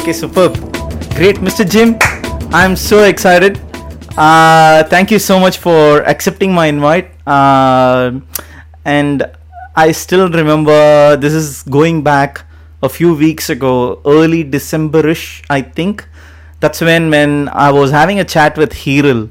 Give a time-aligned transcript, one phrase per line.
[0.00, 0.54] Okay, superb.
[1.14, 1.68] Great, Mr.
[1.68, 1.98] Jim.
[2.54, 3.60] I'm so excited.
[4.16, 7.12] Uh, thank you so much for accepting my invite.
[7.26, 8.20] Uh,
[8.86, 9.30] and
[9.76, 12.46] I still remember this is going back
[12.82, 16.08] a few weeks ago, early Decemberish, I think.
[16.60, 19.28] That's when when I was having a chat with Hiril.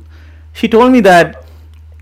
[0.53, 1.45] She told me that,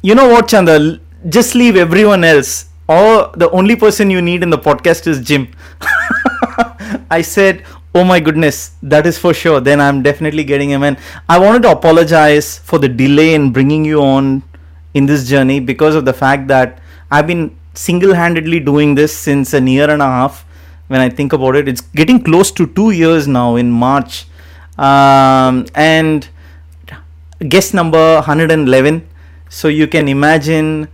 [0.02, 2.65] you know what, Chanda, just leave everyone else.
[2.90, 5.48] Or the only person you need in the podcast is Jim.
[7.09, 7.63] I said,
[7.97, 9.59] oh my goodness, that is for sure.
[9.59, 10.83] Then I'm definitely getting him.
[10.83, 10.97] And
[11.27, 14.43] I wanted to apologize for the delay in bringing you on
[14.93, 16.79] in this journey because of the fact that
[17.09, 20.45] I've been single handedly doing this since a year and a half.
[20.87, 24.26] When I think about it, it's getting close to two years now in March.
[24.77, 26.29] Um, and
[27.49, 29.07] guest number 111.
[29.49, 30.87] So you can imagine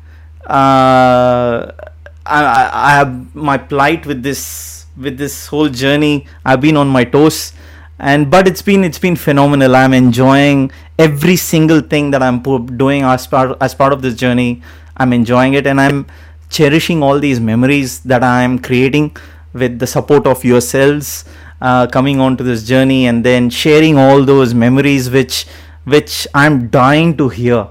[0.45, 1.71] uh,
[2.25, 6.27] I, I have my plight with this with this whole journey.
[6.45, 7.53] I've been on my toes,
[7.99, 9.75] and but it's been it's been phenomenal.
[9.75, 12.41] I'm enjoying every single thing that I'm
[12.77, 14.61] doing as part as part of this journey.
[14.97, 16.05] I'm enjoying it, and I'm
[16.49, 19.15] cherishing all these memories that I'm creating
[19.53, 21.25] with the support of yourselves.
[21.61, 25.45] Uh, coming on to this journey and then sharing all those memories which
[25.85, 27.69] which I'm dying to hear.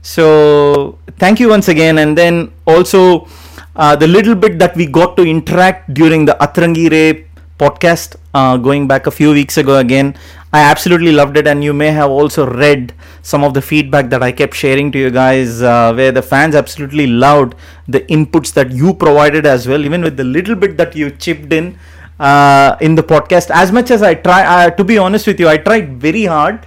[0.00, 3.28] So thank you once again, and then also
[3.76, 7.26] uh, the little bit that we got to interact during the Atrangi Re
[7.58, 10.16] podcast uh, going back a few weeks ago again.
[10.52, 14.22] I absolutely loved it, and you may have also read some of the feedback that
[14.22, 17.54] I kept sharing to you guys, uh, where the fans absolutely loved
[17.88, 21.52] the inputs that you provided as well, even with the little bit that you chipped
[21.52, 21.76] in
[22.20, 23.50] uh, in the podcast.
[23.50, 26.64] As much as I try, uh, to be honest with you, I tried very hard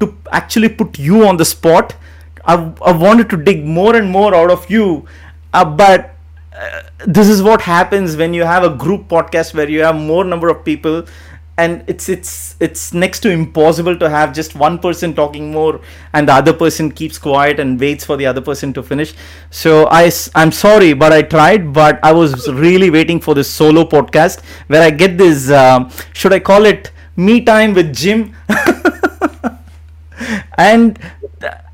[0.00, 1.94] to actually put you on the spot.
[2.44, 5.06] I, I wanted to dig more and more out of you,
[5.52, 6.15] uh, but
[6.58, 10.24] uh, this is what happens when you have a group podcast where you have more
[10.24, 11.06] number of people
[11.58, 15.80] and it's it's it's next to impossible to have just one person talking more
[16.12, 19.14] and the other person keeps quiet and waits for the other person to finish.
[19.50, 23.84] So i i'm sorry but i tried but i was really waiting for this solo
[23.84, 28.34] podcast where i get this um, should i call it me time with jim?
[30.58, 30.98] And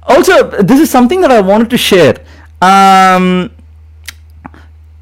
[0.03, 2.17] also this is something that i wanted to share.
[2.61, 3.52] Um,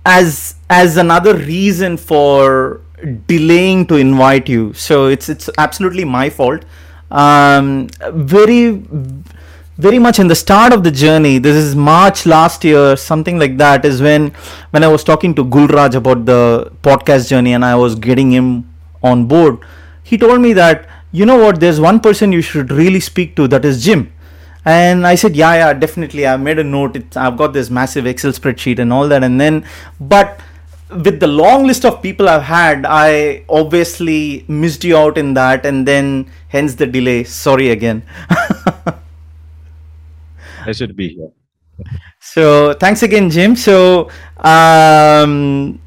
[0.04, 2.80] as as another reason for
[3.26, 4.72] delaying to invite you.
[4.74, 6.64] So it's it's absolutely my fault.
[7.10, 8.82] Um, very
[9.78, 13.56] very much in the start of the journey this is march last year something like
[13.56, 14.30] that is when
[14.72, 18.70] when i was talking to gulraj about the podcast journey and i was getting him
[19.02, 19.58] on board.
[20.02, 21.58] He told me that you know what?
[21.58, 24.12] There's one person you should really speak to that is jim
[24.64, 26.96] and i said yeah yeah definitely i made a note.
[26.96, 29.24] It's, i've got this massive excel spreadsheet and all that.
[29.24, 29.64] And then
[30.00, 30.40] but
[30.90, 35.64] with the long list of people i've had i obviously missed you out in that
[35.64, 37.24] and then hence the delay.
[37.24, 38.02] Sorry again.
[40.66, 41.30] I should be here.
[42.18, 43.56] So thanks again jim.
[43.56, 45.80] So um,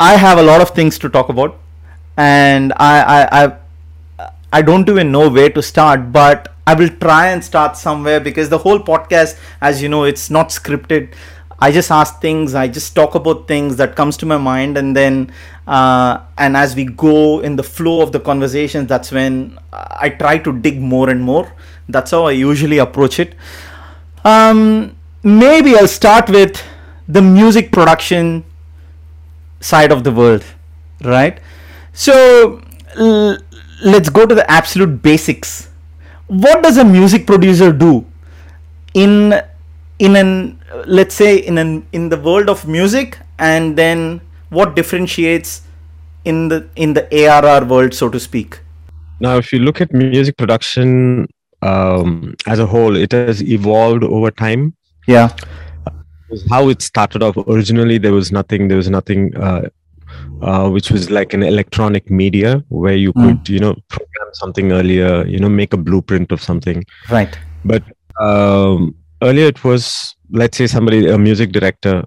[0.00, 1.58] i have a lot of things to talk about
[2.16, 3.56] and I, I i
[4.58, 8.48] i don't even know where to start but I will try and start somewhere because
[8.48, 11.12] the whole podcast, as you know, it's not scripted.
[11.58, 14.96] I just ask things, I just talk about things that comes to my mind, and
[14.96, 15.30] then
[15.66, 20.38] uh, and as we go in the flow of the conversations, that's when I try
[20.38, 21.52] to dig more and more.
[21.88, 23.34] That's how I usually approach it.
[24.24, 26.62] Um, maybe I'll start with
[27.06, 28.44] the music production
[29.60, 30.44] side of the world,
[31.02, 31.38] right?
[31.92, 32.62] So
[32.96, 33.38] l-
[33.84, 35.68] let's go to the absolute basics.
[36.26, 38.04] What does a music producer do
[38.94, 39.40] in
[39.98, 45.62] in an let's say in an in the world of music and then what differentiates
[46.24, 48.60] in the in the ARR world so to speak?
[49.20, 51.28] Now if you look at music production
[51.62, 54.74] um, as a whole it has evolved over time.
[55.06, 55.36] Yeah.
[56.50, 59.68] How it started off originally there was nothing there was nothing uh,
[60.42, 63.48] uh, which was like an electronic media where you could mm.
[63.48, 66.84] you know program something earlier you know make a blueprint of something.
[67.10, 67.38] Right.
[67.64, 67.82] But
[68.20, 72.04] um, earlier it was let's say somebody a music director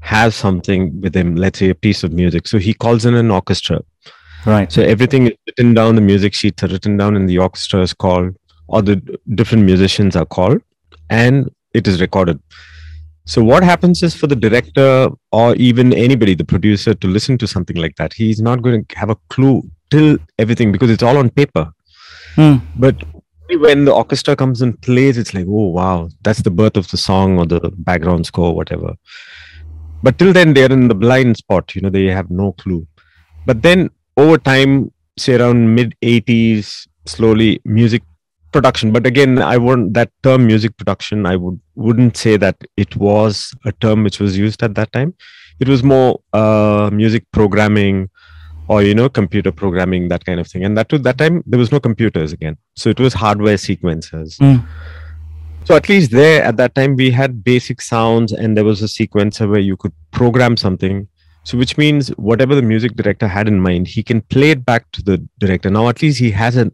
[0.00, 2.48] has something with him let's say a piece of music.
[2.48, 3.80] So he calls in an orchestra.
[4.44, 4.70] Right.
[4.70, 7.92] So everything is written down the music sheets are written down and the orchestra is
[7.92, 8.36] called
[8.68, 8.96] or the
[9.34, 10.60] different musicians are called
[11.10, 12.40] and it is recorded
[13.26, 17.46] so what happens is for the director or even anybody, the producer, to listen to
[17.48, 21.18] something like that, he's not going to have a clue till everything because it's all
[21.18, 21.72] on paper.
[22.36, 22.58] Hmm.
[22.76, 23.02] But
[23.50, 26.96] when the orchestra comes and plays, it's like, oh wow, that's the birth of the
[26.96, 28.94] song or the background score, whatever.
[30.04, 31.74] But till then, they're in the blind spot.
[31.74, 32.86] You know, they have no clue.
[33.44, 38.02] But then over time, say around mid 80s slowly music
[38.52, 38.92] production.
[38.92, 43.54] But again i wouldn't that term music production i would wouldn't say that it was
[43.64, 45.14] a term which was used at that time.
[45.60, 48.10] It was more uh, music programming
[48.68, 50.64] or you know computer programming that kind of thing.
[50.64, 52.56] And that to that time there was no computers again.
[52.74, 54.38] So it was hardware sequencers.
[54.38, 54.66] Mm.
[55.64, 58.86] so at least there at that time we had basic sounds and there was a
[58.86, 61.08] sequencer where you could program something.
[61.44, 64.90] So which means whatever the music director had in mind he can play it back
[64.92, 65.70] to the director.
[65.70, 66.72] Now at least he has an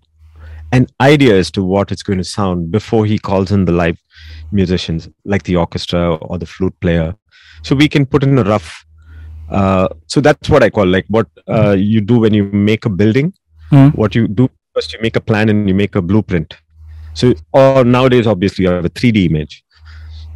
[0.73, 3.99] an idea as to what it's going to sound before he calls in the live
[4.51, 7.15] musicians like the orchestra or the flute player.
[7.63, 8.85] So we can put in a rough
[9.53, 12.91] uh, so that's what i call like what uh, you do when you make a
[12.91, 13.33] building.
[13.71, 13.95] Mm.
[13.95, 16.57] what you do first you make a plan and you make a blueprint.
[17.15, 19.65] So or nowadays obviously you have a 3d image.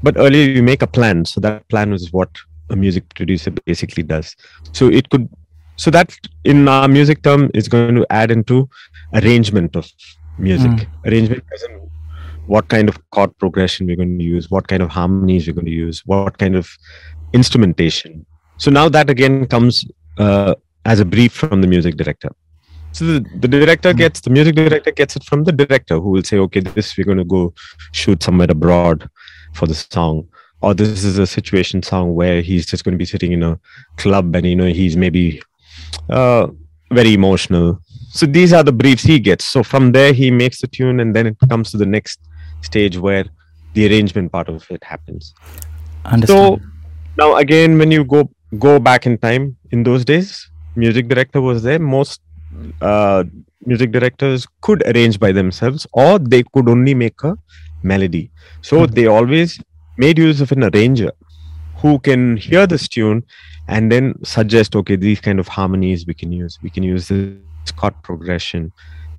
[0.03, 1.25] But earlier you make a plan.
[1.25, 2.31] So that plan is what
[2.71, 4.35] a music producer basically does.
[4.73, 5.29] So it could
[5.77, 8.69] so that in our music term is going to add into
[9.13, 9.91] arrangement of
[10.39, 10.87] music Mm.
[11.07, 11.75] arrangement as in
[12.47, 15.67] what kind of chord progression we're going to use what kind of harmonies we're going
[15.67, 16.69] to use what kind of
[17.33, 18.25] instrumentation
[18.59, 19.85] so now that again comes
[20.19, 20.55] uh,
[20.85, 22.31] as a brief from the music director
[22.93, 23.99] so the, the director Mm.
[23.99, 27.05] gets the music director gets it from the director who will say okay this we're
[27.05, 27.53] going to go
[27.93, 29.09] shoot somewhere abroad
[29.55, 30.27] for the song
[30.63, 33.59] or this is a situation song where he's just going to be sitting in a
[33.97, 35.43] club and you know he's maybe
[36.11, 36.47] uh,
[36.93, 37.79] very emotional
[38.19, 39.45] so these are the briefs he gets.
[39.55, 42.19] So from there he makes the tune and then it comes to the next
[42.69, 43.25] stage where
[43.75, 45.35] the arrangement part of it happens.
[46.05, 46.61] Understand.
[46.61, 46.61] so
[47.23, 48.21] now again when you go
[48.67, 50.29] go back in time in those days
[50.77, 51.79] music director was there.
[51.79, 52.21] Most
[52.81, 53.25] uh,
[53.65, 57.37] music directors could arrange by themselves or they could only make a
[57.83, 58.25] melody.
[58.63, 58.95] So Mhm.
[58.99, 59.59] they always
[60.05, 61.13] made use of an arranger
[61.83, 63.25] who can hear this tune
[63.69, 66.59] and then suggest okay these kind of harmonies we can use.
[66.63, 68.73] We can use this chord progression.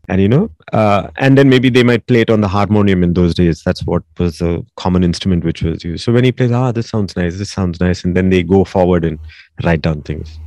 [0.10, 3.14] And you know uh, and then maybe they might play it on the harmonium in
[3.14, 3.62] those days.
[3.66, 6.06] That's what was the common instrument which was used.
[6.06, 8.64] So when he plays ah this sounds nice this sounds nice and then they go
[8.64, 9.20] forward and
[9.66, 10.40] write down things.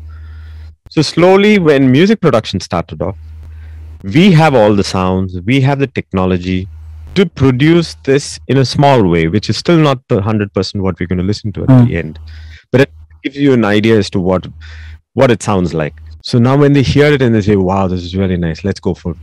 [0.91, 3.19] So slowly when music production started off
[4.03, 6.67] we have all the sounds we have the technology
[7.15, 11.07] to produce this in a small way which is still not the 100% what we're
[11.07, 11.87] going to listen to at Mm.
[11.87, 12.19] the end.
[12.73, 12.91] But it
[13.25, 14.47] gives you an idea as to what
[15.13, 15.95] what it sounds like
[16.31, 18.81] so now when they hear it and they say wow this is really nice let's
[18.89, 19.15] go for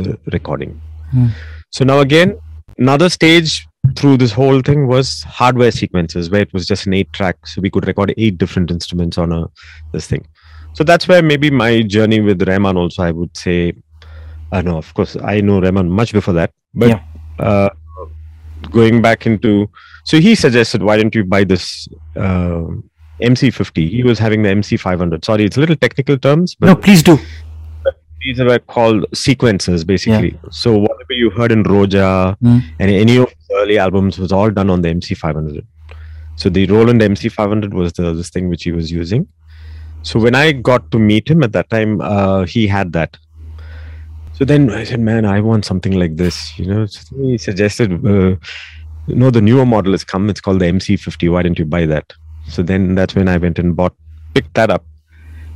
[0.00, 0.80] the recording
[1.18, 1.30] Mm.
[1.76, 2.32] so now again
[2.78, 3.66] another stage
[4.00, 5.08] through this whole thing was
[5.38, 8.70] hardware sequences where it was just an eight track so we could record eight different
[8.76, 9.40] instruments on a
[9.94, 10.24] this thing
[10.78, 13.56] so that's where maybe my journey with Rahman also I would say
[14.52, 17.00] I know, of course I know Rahman much before that but Yeah.
[17.50, 17.70] uh,
[18.78, 19.52] going back into
[20.04, 21.88] so he suggested why don't you buy this
[22.26, 22.62] uh,
[23.22, 27.02] MC50 he was having the MC500 sorry it's a little technical terms but no, please
[27.02, 27.18] do.
[28.22, 30.38] these are called sequences, basically.
[30.50, 32.62] So whatever you heard in Roja Mm.
[32.78, 35.64] and any of his early albums was all done on the MC500
[36.36, 39.26] so the Roland MC500 was the this thing which he was using.
[40.02, 43.16] So when I got to meet him at that time uh, he had that.
[44.32, 46.86] So then I said man I want something like this you know.
[46.86, 48.36] So he suggested uh,
[49.08, 50.30] no the newer model has come.
[50.30, 52.12] It's called the MC50 why don't you buy that
[52.50, 53.94] so then that's when I went and bought
[54.34, 54.84] picked that up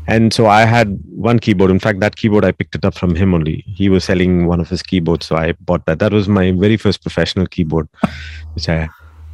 [0.06, 1.70] and so I had one keyboard.
[1.70, 3.64] In fact, that keyboard I picked it up from him only.
[3.66, 5.98] He was selling one of his keyboards, so I bought that.
[5.98, 7.88] That was my very first professional keyboard,
[8.52, 8.88] which I.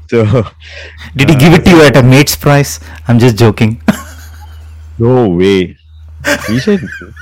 [0.09, 0.25] So
[1.17, 2.79] Did he give it to you at a mate's price?
[3.09, 3.83] I'm just joking.
[4.99, 5.77] no way.
[6.47, 6.81] He said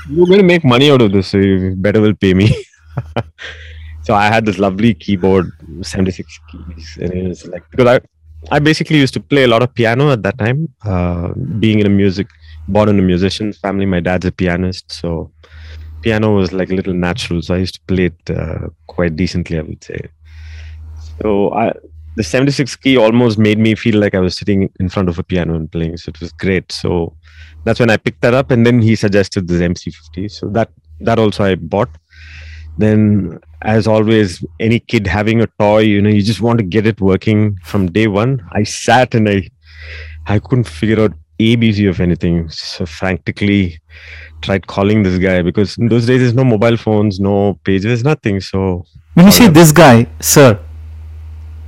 [0.09, 2.65] you're going to make money out of this, so you better will pay me.
[4.03, 7.99] so I had this lovely keyboard, 76 keys, and it was like because I.
[8.51, 11.85] I basically used to play a lot of piano at that time, uh, being in
[11.85, 12.27] a music,
[12.67, 13.85] born in a musician's family.
[13.85, 15.31] My dad's a pianist, so
[16.01, 17.41] piano was like a little natural.
[17.41, 20.09] So I used to play it uh, quite decently, I would say.
[21.21, 21.73] So I,
[22.15, 25.23] the 76 key almost made me feel like I was sitting in front of a
[25.23, 25.97] piano and playing.
[25.97, 26.71] So it was great.
[26.71, 27.15] So
[27.65, 30.31] that's when I picked that up, and then he suggested this MC50.
[30.31, 30.69] So that
[31.01, 31.89] that also I bought.
[32.79, 36.87] Then, as always, any kid having a toy, you know, you just want to get
[36.87, 38.41] it working from day one.
[38.53, 39.49] I sat and I,
[40.25, 42.49] I couldn't figure out ABC of anything.
[42.49, 43.79] So frantically
[44.41, 48.39] tried calling this guy because in those days there's no mobile phones, no pages, nothing.
[48.39, 49.53] So When you say Alright.
[49.55, 50.59] this guy, sir,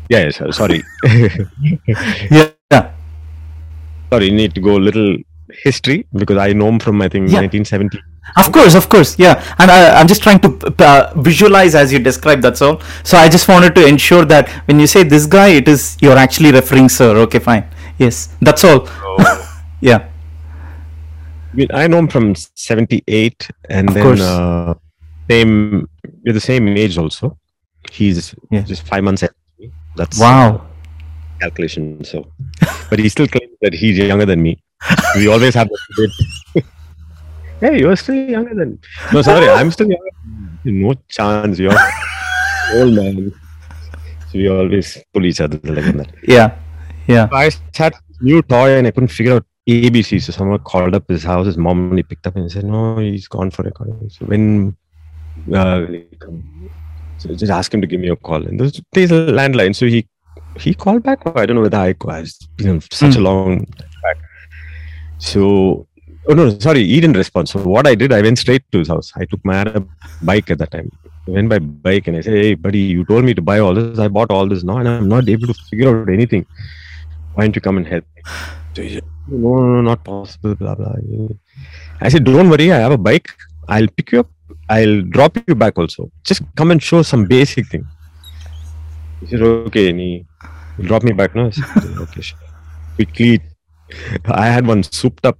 [0.10, 1.46] yeah, yes, uh, sorry, yeah,
[2.72, 2.92] yeah,
[4.12, 5.16] sorry, you need to go a little
[5.64, 7.40] history because I know him from I think Yeah.
[7.42, 8.00] 1970.
[8.38, 9.44] of course, of course, yeah.
[9.60, 10.50] And I, I'm just trying to
[10.86, 12.42] uh, visualize as you describe.
[12.42, 12.82] That's all.
[13.04, 16.18] So I just wanted to ensure that when you say this guy, it is you're
[16.18, 17.16] actually referring sir.
[17.26, 17.66] Okay, fine.
[17.98, 18.86] Yes, that's all.
[18.86, 19.18] So,
[19.82, 20.08] Yeah.
[21.54, 24.22] I, mean, I know him from 78 and Of then course.
[24.22, 24.74] uh,
[25.30, 25.88] same
[26.26, 27.38] we're the same age also.
[27.92, 28.62] He's Yeah.
[28.62, 29.36] just five months ahead.
[29.96, 30.68] That's Wow.
[31.42, 32.04] calculation.
[32.06, 32.28] So,
[32.90, 34.64] but he still claims that he's younger than me.
[35.16, 36.66] We always have that debate.
[37.60, 38.80] hey, you're still younger than.
[39.14, 40.10] No, sorry, I'm still younger.
[40.64, 41.58] No chance.
[41.58, 41.74] You're
[42.76, 43.32] old man.
[44.30, 46.14] So we always pull each other like that.
[46.24, 46.56] Yeah.
[47.08, 47.28] Yeah.
[47.32, 50.22] I had new toy and I couldn't figure out ABC.
[50.22, 52.98] So someone called up his house, his mom, and he picked up and said, "No,
[52.98, 54.78] he's gone for recording." So when
[55.52, 56.70] uh, will he come?
[57.18, 58.46] So just ask him to give me a call.
[58.46, 59.76] And there's, there's a landline.
[59.76, 60.08] So he
[60.58, 61.26] he called back.
[61.26, 62.24] Or I don't know whether I called.
[62.24, 63.91] It's been such a long time back.
[65.30, 65.42] So
[66.28, 67.50] oh no, sorry, he didn't respond.
[67.50, 69.12] So what I did, I went straight to his house.
[69.16, 69.82] I took my other
[70.30, 70.90] bike at that time.
[71.28, 73.76] I went by bike and I said, "Hey, buddy, you told me to buy all
[73.80, 74.00] this.
[74.06, 76.46] I bought all this now, and I'm not able to figure out anything.
[77.36, 78.24] Why don't you come and help me?"
[78.76, 80.96] So he said, "No, no, no, not possible." Blah blah.
[82.02, 83.30] I said, "Don't worry, I have a bike.
[83.68, 84.30] I'll pick you up.
[84.70, 86.10] I'll drop you back also.
[86.24, 87.86] Just come and show some basic thing."
[89.22, 90.12] He said, "Okay," and he
[90.90, 91.36] dropped me back.
[91.36, 92.40] No, I said, okay, sure.
[92.96, 93.40] Quickly,
[94.26, 95.38] I had one souped up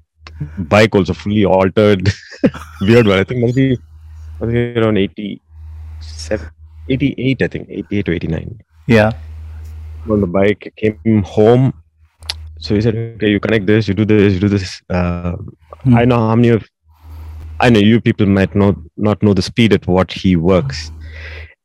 [0.58, 2.10] bike also fully altered.
[2.82, 3.20] Weird one.
[3.20, 3.78] I think must be,
[4.40, 6.50] must be around 87
[6.90, 9.12] 88 i think 88 to 89 Yeah.
[10.10, 11.74] on the bike came home
[12.60, 14.82] so he said okay you connect this you do this you do this.
[14.90, 15.36] Uh,
[15.84, 15.96] Hmm.
[15.96, 16.64] i know how many of
[17.60, 20.92] i know you people might not not know the speed at what he works.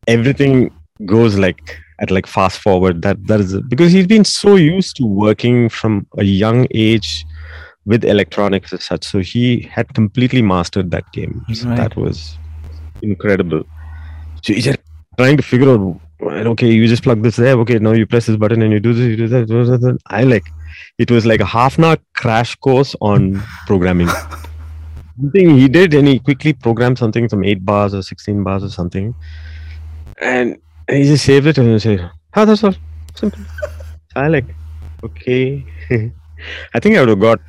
[0.09, 0.71] Everything
[1.05, 5.05] goes like at like fast forward that that is because he's been so used to
[5.07, 7.25] working from a young age
[7.87, 11.45] with electronics as such so he had completely mastered that game.
[11.55, 11.77] So Right.
[11.77, 12.37] that was
[13.03, 13.65] incredible.
[14.43, 14.79] So he's just
[15.17, 16.01] trying to figure out
[16.47, 18.95] okay you just plug this there okay now you press this button and you do
[18.95, 20.47] this you do that, do that, i like
[20.99, 24.09] it was like a half an hour crash course on programming.
[25.21, 28.71] Something he did and he quickly programmed something some 8 bars or 16 bars or
[28.71, 29.15] something.
[30.21, 30.57] And
[30.91, 32.75] he just saved it and he said oh that's all.
[33.15, 33.41] Simple.
[34.17, 34.45] I like.
[35.05, 35.65] Okay.
[36.75, 37.41] I think i would have got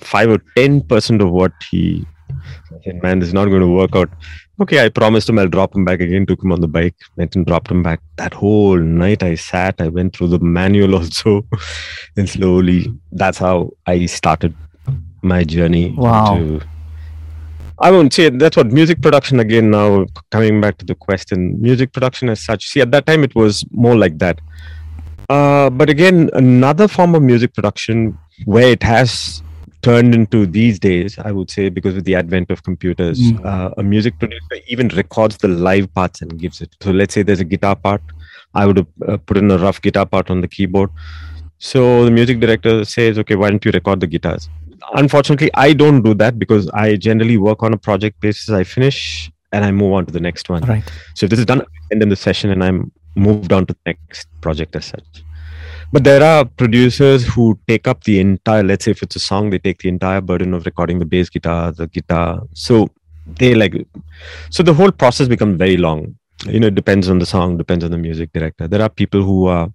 [0.00, 2.06] 5 or 10 percent of what he
[2.84, 4.10] said, man this is not going to work out.
[4.60, 7.34] Okay i promised him i'll drop him back again took him on the bike went
[7.36, 8.00] and dropped him back.
[8.16, 11.46] That whole night i sat i went through the manual also
[12.16, 14.54] and slowly that's how i started
[15.22, 16.36] my journey Wow.
[16.36, 16.66] into-
[17.80, 19.70] I won't say that's what music production again.
[19.70, 22.66] Now coming back to the question, music production as such.
[22.66, 24.40] See, at that time it was more like that.
[25.30, 29.42] Uh, but again, another form of music production where it has
[29.82, 33.44] turned into these days, I would say, because of the advent of computers, Mm.
[33.44, 36.74] uh, a music producer even records the live parts and gives it.
[36.80, 38.02] So let's say there's a guitar part,
[38.54, 40.90] I would uh, put in a rough guitar part on the keyboard.
[41.58, 44.48] So the music director says, "Okay, why don't you record the guitars?"
[44.94, 48.48] Unfortunately, I don't do that because I generally work on a project basis.
[48.50, 50.62] I finish and I move on to the next one.
[50.62, 50.84] Right.
[51.14, 53.72] So if this is done, I end in the session and I'm moved on to
[53.72, 55.24] the next project as such.
[55.90, 59.50] But there are producers who take up the entire, let's say if it's a song,
[59.50, 62.42] they take the entire burden of recording the bass guitar, the guitar.
[62.52, 62.90] So
[63.26, 63.74] they like,
[64.50, 66.14] so the whole process becomes very long.
[66.46, 68.68] You know, it depends on the song, depends on the music director.
[68.68, 69.72] There are people who are,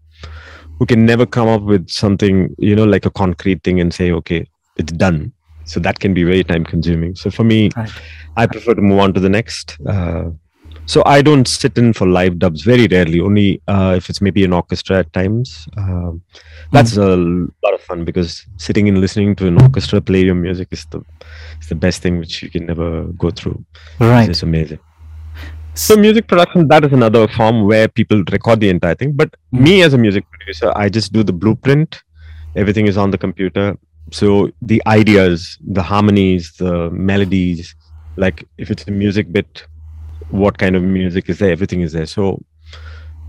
[0.78, 4.12] who can never come up with something, you know, like a concrete thing and say,
[4.12, 4.46] okay,
[4.78, 5.34] it's done.
[5.66, 7.16] So that can be very time consuming.
[7.16, 7.90] So for me, Right.
[8.36, 9.78] I prefer to move on to the next.
[9.88, 10.32] Uh,
[10.86, 13.22] so I don't sit in for live dubs very rarely.
[13.22, 15.66] Only uh, if it's maybe an orchestra at times.
[15.78, 16.22] Um,
[16.72, 20.68] that's a lot of fun because sitting and listening to an orchestra play your music
[20.72, 21.02] is the
[21.62, 23.64] is the best thing which you can never go through.
[24.00, 24.28] Right.
[24.30, 24.80] It's amazing.
[25.76, 29.14] So music production that is another form where people record the entire thing.
[29.14, 29.62] But Mm.
[29.62, 32.02] me as a music producer, I just do the blueprint.
[32.56, 33.78] Everything is on the computer.
[34.12, 37.76] So the ideas, the harmonies, the melodies,
[38.18, 39.66] like if it's a music bit,
[40.30, 41.52] what kind of music is there?
[41.52, 42.06] Everything is there.
[42.06, 42.42] So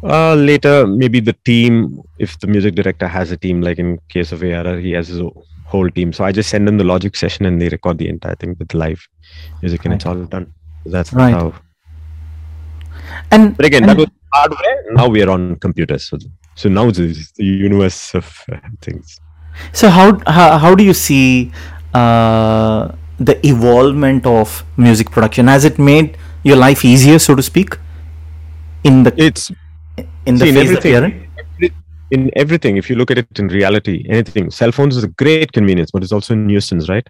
[0.03, 4.33] uh, later, maybe the team, if the music director has a team, like in case
[4.33, 5.23] of ARR, he has his
[5.67, 6.13] whole team.
[6.13, 8.75] So I just send them the logic session and they record the entire thing with
[8.75, 9.01] live
[9.63, 10.53] music and it's all done.
[10.85, 11.33] That's Right.
[11.35, 11.55] how.
[13.31, 14.85] And But again, and- that was hardware.
[14.93, 16.09] Now we are on computers.
[16.09, 16.19] So,
[16.57, 16.99] so now it's
[17.33, 18.27] the universe of
[18.83, 19.19] things.
[19.73, 21.51] So how how, how do you see
[21.95, 25.47] uh, the evolvement of music production?
[25.49, 27.77] Has it made your life easier, so to speak,
[28.85, 29.51] in the It's
[30.27, 31.13] in the see, in phase that we are in?
[31.13, 31.75] everything, every-
[32.11, 35.53] in everything, if you look at it in reality, anything, cell phones is a great
[35.53, 37.07] convenience, but it's also a nuisance, right?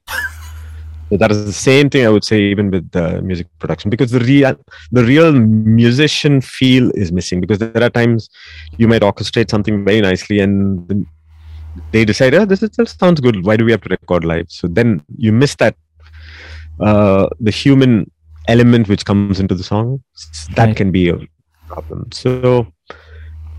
[1.11, 4.11] so that is the same thing I would say even with uh, music production because
[4.11, 4.55] the real
[4.93, 8.29] the real musician feel is missing because there are times
[8.79, 11.07] you might orchestrate something very nicely and then
[11.93, 13.45] they decide, oh, this is, this sounds good.
[13.45, 14.47] Why do we have to record live?
[14.49, 15.77] So then you miss that
[16.81, 18.11] uh, the human
[18.49, 20.03] element which comes into the song
[20.51, 20.77] that Right.
[20.77, 21.17] can be a
[21.67, 22.67] problem so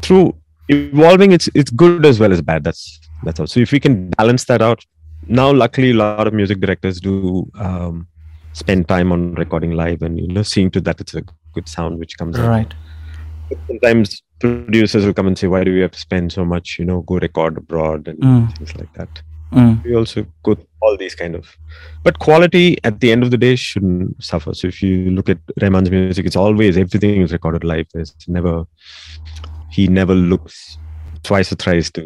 [0.04, 0.36] through
[0.70, 4.12] evolving it's it's good as well as bad that's that's all so if we can
[4.12, 4.86] balance that out
[5.26, 8.08] now luckily a lot of music directors do um,
[8.54, 11.98] spend time on recording live and you know seeing to that it's a good sound
[11.98, 12.74] which comes out Right.
[13.68, 16.86] sometimes producers will come and say why do we have to spend so much you
[16.90, 18.44] know go record abroad and Mm.
[18.58, 19.22] things like that
[19.62, 19.74] Mm.
[19.86, 21.52] we also go all these kind of
[22.04, 25.38] but quality at the end of the day shouldn't suffer so if you look at
[25.62, 28.56] Rahman's music it's always everything is recorded live there's never
[29.78, 30.78] he never looks
[31.24, 32.04] twice or thrice to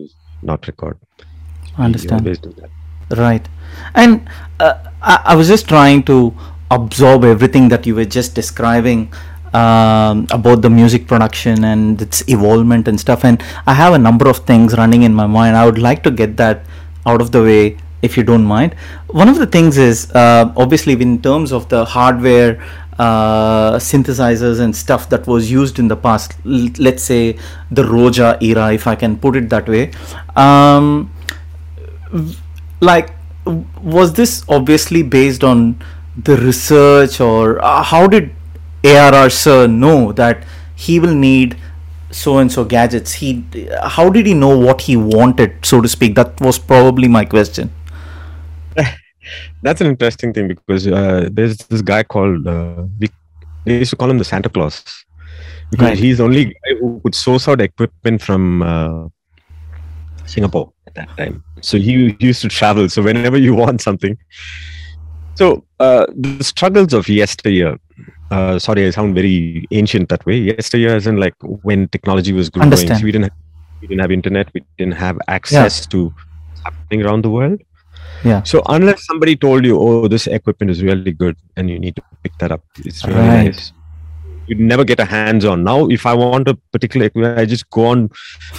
[0.51, 0.97] not record
[1.77, 2.21] I understand.
[2.21, 2.69] he always do that
[3.17, 3.47] Right.
[3.95, 4.29] And
[4.59, 6.31] uh, I, I was just trying to
[6.69, 9.11] absorb everything that you were just describing
[9.53, 13.23] um, about the music production and its evolvement and stuff.
[13.25, 15.55] And I have a number of things running in my mind.
[15.55, 16.63] I would like to get that
[17.05, 18.75] out of the way if you don't mind.
[19.07, 22.61] One of the things is uh, obviously in terms of the hardware.
[22.99, 27.39] Uh, synthesizers and stuff that was used in the past l- let's say
[27.71, 29.89] the roja era if i can put it that way
[30.35, 31.09] um,
[32.81, 33.13] like
[33.81, 35.81] was this obviously based on
[36.17, 38.31] the research or uh, how did
[38.83, 40.45] arr sir know that
[40.75, 41.57] he will need
[42.11, 43.45] so and so gadgets he
[43.83, 47.69] how did he know what he wanted so to speak that was probably my question
[49.61, 53.09] that's an interesting thing because uh, there's this guy called uh, we
[53.65, 54.83] they used to call him the Santa Claus
[55.69, 55.97] because Right.
[55.99, 59.07] he's the only guy who could source out equipment from uh,
[60.25, 61.43] Singapore at that time.
[61.61, 62.89] So he used to travel.
[62.89, 64.17] So whenever you want something,
[65.35, 67.77] so uh, the struggles of yesteryear.
[68.31, 70.37] Uh, sorry, I sound very ancient that way.
[70.37, 73.33] Yesteryear, as in like when technology was growing, so we didn't have,
[73.81, 77.59] we didn't have internet, we didn't have access to what's happening around the world.
[78.23, 78.43] Yeah.
[78.43, 82.03] So unless somebody told you, oh, this equipment is really good and you need to
[82.23, 83.45] pick that up, it's really Right.
[83.45, 83.71] nice.
[84.47, 85.63] You'd never get a hands on.
[85.63, 88.09] Now, if I want a particular equipment, I just go on,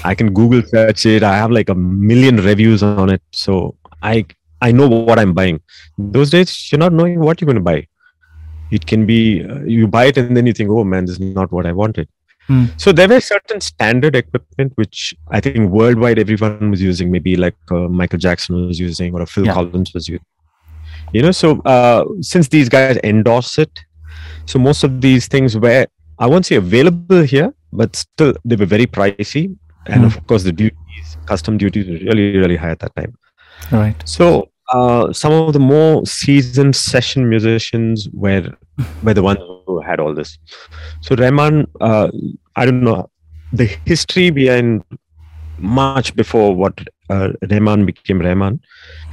[0.05, 1.23] I can Google search it.
[1.25, 3.23] I have like a million reviews on it.
[3.33, 4.25] So I
[4.63, 5.61] I know what I'm buying.
[5.99, 7.87] Those days, you're not knowing what you're going to buy.
[8.71, 11.21] It can be uh, you buy it and then you think, oh man, this is
[11.21, 12.09] not what I wanted.
[12.47, 12.65] Hmm.
[12.77, 17.11] So there were certain standard equipment which I think worldwide everyone was using.
[17.11, 19.55] Maybe like uh, Michael Jackson was using or Phil Yeah.
[19.55, 20.25] Collins was using.
[21.13, 23.81] You know, so uh, since these guys endorse it,
[24.47, 25.87] so most of these things were
[26.19, 29.57] I won't say available here, but still they were very pricey,
[29.87, 30.05] and Hmm.
[30.05, 33.17] of course the duties, custom duties, were really really high at that time.
[33.73, 38.53] right So uh, some of the more seasoned session musicians were
[39.03, 40.39] were the ones who had all this.
[41.03, 42.09] So Rahman, uh,
[42.57, 43.09] I don't know
[43.53, 44.85] the history behind
[45.59, 46.79] much before what
[47.11, 48.61] uh, Rahman became Rahman.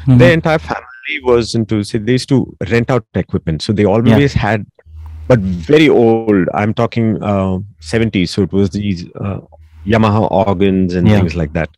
[0.06, 0.20] Mhm.
[0.20, 1.84] Their entire family was into.
[1.84, 4.65] See, they used to rent out equipment, so they always had,
[5.28, 6.48] but very old.
[6.54, 9.39] I'm talking uh, 70s, so it was these uh,
[9.86, 11.20] Yamaha organs and Yeah.
[11.20, 11.70] things like that.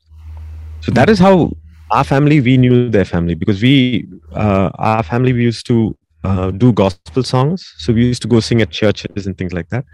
[0.81, 1.51] So that is how
[1.91, 6.51] our family we knew their family because we uh, our family we used to uh,
[6.51, 7.73] do gospel songs.
[7.77, 9.85] So we used to go sing at churches and things like that.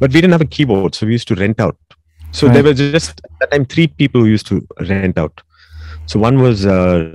[0.00, 1.76] But we didn't have a keyboard so we used to rent out.
[2.32, 5.40] So there were just at that time three people who used to rent out.
[6.06, 7.10] So one was uh,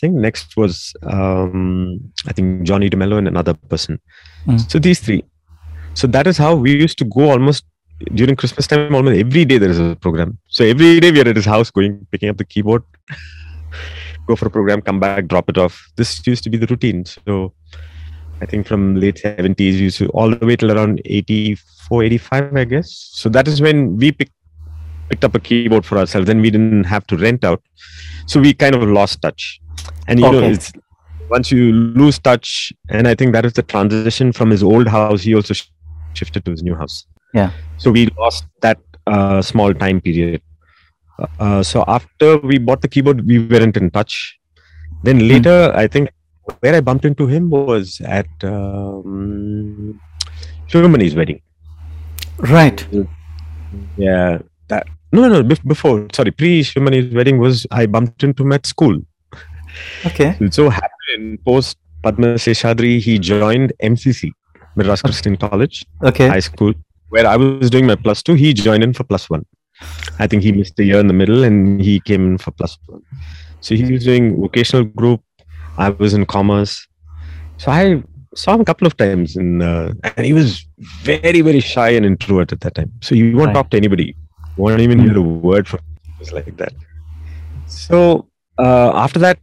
[0.00, 4.00] thing next was um, I think Johnny DeMello and another person.
[4.46, 4.70] Mm.
[4.70, 5.24] so these three.
[5.94, 7.64] So that is how we used to go almost
[8.14, 10.38] during Christmas time almost every day there is a program.
[10.48, 12.82] So every day we are at his house going picking up the keyboard
[14.28, 15.90] go for a program, come back, drop it off.
[15.96, 17.04] This used to be the routine.
[17.04, 17.52] So
[18.40, 22.56] I think from late 70s, we used to all the way till around 84, 85,
[22.56, 22.92] I guess.
[23.12, 24.32] So that is when we picked
[25.08, 26.26] picked up a keyboard for ourselves.
[26.26, 27.62] Then we didn't have to rent out.
[28.26, 29.58] So we kind of lost touch.
[30.06, 30.70] And you know, it's
[31.30, 35.22] once you lose touch, and I think that is the transition from his old house,
[35.22, 35.70] he also sh-
[36.14, 37.06] shifted to his new house.
[37.32, 37.52] Yeah.
[37.78, 40.42] So we lost that uh, small time period.
[41.38, 44.38] Uh, so after we bought the keyboard, we weren't in touch.
[45.02, 46.10] Then later, I think
[46.60, 50.00] where I bumped into him was at um,
[50.68, 51.40] Shivamani's wedding.
[52.38, 52.86] right
[53.96, 55.56] Yeah, that no, no, no.
[55.66, 59.00] Before, sorry, pre Shivamani's wedding was I bumped into him at school.
[60.06, 64.30] okay It so happened in post Padma Seshadri, he joined MCC,
[64.76, 66.72] Madras Christian College, okay high school,
[67.08, 68.34] where I was doing my plus two.
[68.34, 69.44] He joined in for plus one.
[70.18, 72.76] I think he missed a year in the middle and he came in for plus
[72.86, 73.02] one.
[73.60, 75.20] So he was doing vocational group.
[75.76, 76.86] I was in commerce.
[77.58, 78.02] So I
[78.34, 80.66] saw him a couple of times in, uh, and he was
[81.04, 82.92] very, very shy and introvert at that time.
[83.00, 83.54] So you won't Right.
[83.54, 84.16] talk to anybody.
[84.56, 85.96] You won't even hear a word from him.
[86.04, 86.74] It was like that.
[87.66, 89.38] So uh, after that,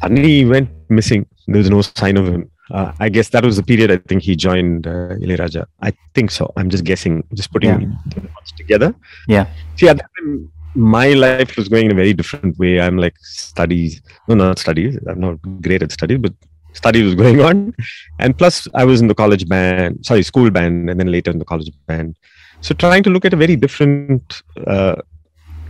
[0.00, 1.26] suddenly he went missing.
[1.46, 2.50] There was no sign of him.
[2.70, 5.66] Uh, I guess that was the period I think he joined uh, Ilayaraja.
[5.82, 6.52] I think so.
[6.56, 7.78] I'm just guessing, just putting Yeah.
[8.14, 8.94] the together.
[9.28, 9.46] Yeah.
[9.76, 12.80] See, at that time, my life was going in a very different way.
[12.80, 14.98] I'm like studies, no, not studies.
[15.08, 16.34] I'm not great at studies, but
[16.72, 17.74] studies was going on,
[18.18, 21.38] and plus I was in the college band, sorry, school band, and then later in
[21.38, 22.16] the college band.
[22.60, 24.96] So trying to look at a very different, uh,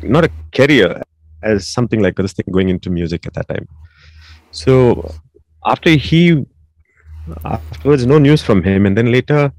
[0.02, 1.02] not a career,
[1.42, 3.68] as something like this thing going into music at that time.
[4.50, 5.14] So
[5.64, 6.44] after he
[7.44, 8.86] afterwards no news from him.
[8.86, 9.52] And then later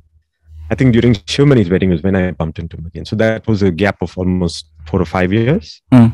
[0.70, 3.06] i think during Shivamani's wedding was when i bumped into him again.
[3.06, 5.82] So that was a gap of almost four or five years.
[5.94, 6.14] Mm.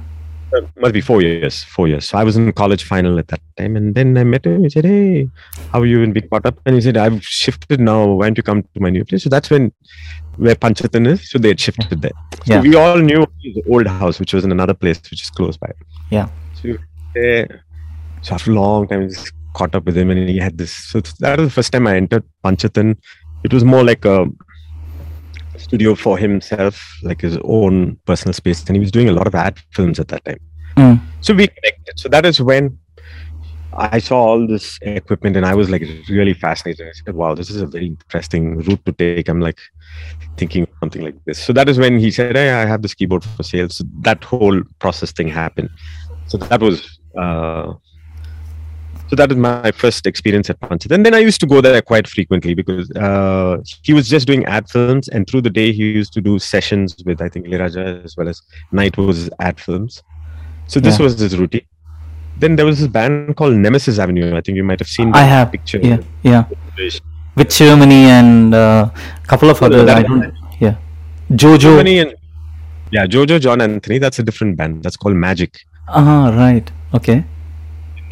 [0.56, 2.08] Uh, must be four years four years.
[2.10, 3.76] So i was in college final at that time.
[3.76, 4.64] And then i met him.
[4.64, 5.28] He said hey
[5.72, 6.04] how are you?
[6.04, 6.60] And we caught up.
[6.66, 8.06] And he said i've shifted now.
[8.06, 9.24] Why don't you come to my new place?
[9.24, 9.72] So that's when
[10.38, 11.30] where panchathan is.
[11.30, 12.12] So they had shifted there.
[12.46, 12.62] So Yeah.
[12.62, 15.72] we all knew his old house which was in another place which is close by.
[16.12, 16.28] Yeah.
[16.62, 16.76] so,
[17.16, 17.64] there.
[18.22, 19.10] so after a long time,
[19.54, 20.72] caught up with him, and he had this.
[20.72, 22.98] So that was the first time I entered Panchathan.
[23.44, 24.28] It was more like a
[25.58, 29.36] studio for himself, like his own personal space, and he was doing a lot of
[29.36, 30.40] ad films at that time.
[30.78, 31.00] Mm.
[31.22, 32.00] So we connected.
[32.00, 32.78] So that is when
[33.76, 36.88] I saw all this equipment, and I was like really fascinated.
[36.88, 39.60] I said, "Wow, this is a very interesting route to take." I'm like
[40.38, 41.40] thinking of something like this.
[41.40, 44.24] So that is when he said, "Hey, I have this keyboard for sale." So that
[44.24, 45.70] whole process thing happened.
[46.28, 47.00] So that was.
[47.18, 47.74] Uh,
[49.08, 50.92] so that is my first experience at Panchat.
[50.92, 54.46] And then I used to go there quite frequently because uh, he was just doing
[54.46, 58.02] ad films, and through the day he used to do sessions with I think Raja
[58.04, 60.02] as well as night was ad films.
[60.68, 61.04] So this Yeah.
[61.04, 61.62] was his routine.
[62.38, 64.36] Then there was this band called Nemesis Avenue.
[64.36, 65.14] I think you might have seen.
[65.14, 65.52] I have.
[65.52, 65.80] picture.
[65.84, 66.46] Yeah, yeah.
[67.36, 68.92] With Germany and a
[69.28, 69.90] couple of others.
[69.90, 70.34] I don't.
[70.60, 70.76] Yeah.
[71.32, 71.60] Jojo.
[71.60, 72.16] Germany and
[72.92, 73.98] yeah, Jojo John Anthony.
[74.00, 74.84] That's a different band.
[74.84, 75.60] That's called Magic.
[75.88, 76.72] Ah, right.
[76.94, 77.24] Okay.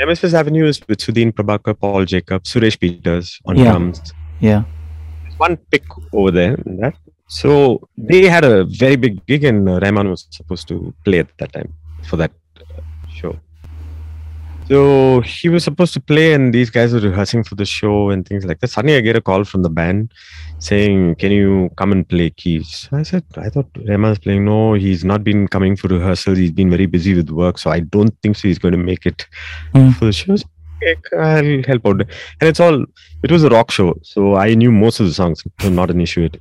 [0.02, 3.72] Nemesis Avenue is with Sudhin Prabhakar, Paul Jacob, Suresh Peters on Yeah.
[3.72, 4.02] drums.
[4.40, 4.64] Yeah.
[5.24, 6.56] There's one pick over there.
[6.84, 6.96] that.
[7.28, 7.52] So
[8.10, 11.54] they had a very big gig, and uh, Rahman was supposed to play at that
[11.54, 11.70] time
[12.10, 12.32] for that.
[14.72, 18.26] So he was supposed to play, and these guys were rehearsing for the show and
[18.26, 18.70] things like that.
[18.70, 20.14] Suddenly, I get a call from the band
[20.60, 24.46] saying, "Can you come and play keys?" I said, "I thought Rahman's playing.
[24.46, 26.38] No, he's not been coming for rehearsals.
[26.38, 28.48] He's been very busy with work, so I don't think so.
[28.48, 29.28] He's going to make it
[29.76, 29.92] Mm.
[29.98, 30.46] for the shows."
[30.78, 30.96] Okay,
[31.32, 32.00] I'll help out.
[32.40, 32.80] And it's all.
[33.24, 35.44] It was a rock show, so I knew most of the songs.
[35.60, 36.24] So not an issue.
[36.30, 36.40] It.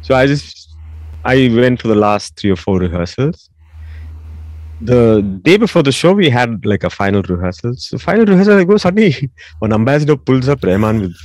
[0.00, 0.74] So I just
[1.36, 3.50] I went for the last three or four rehearsals.
[4.80, 7.74] The day before the show, we had like a final rehearsal.
[7.76, 11.16] So final rehearsal, I go suddenly one ambassador pulls up Rahman with,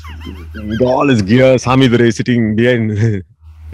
[0.56, 3.24] with all his gear, Samidurai sitting behind.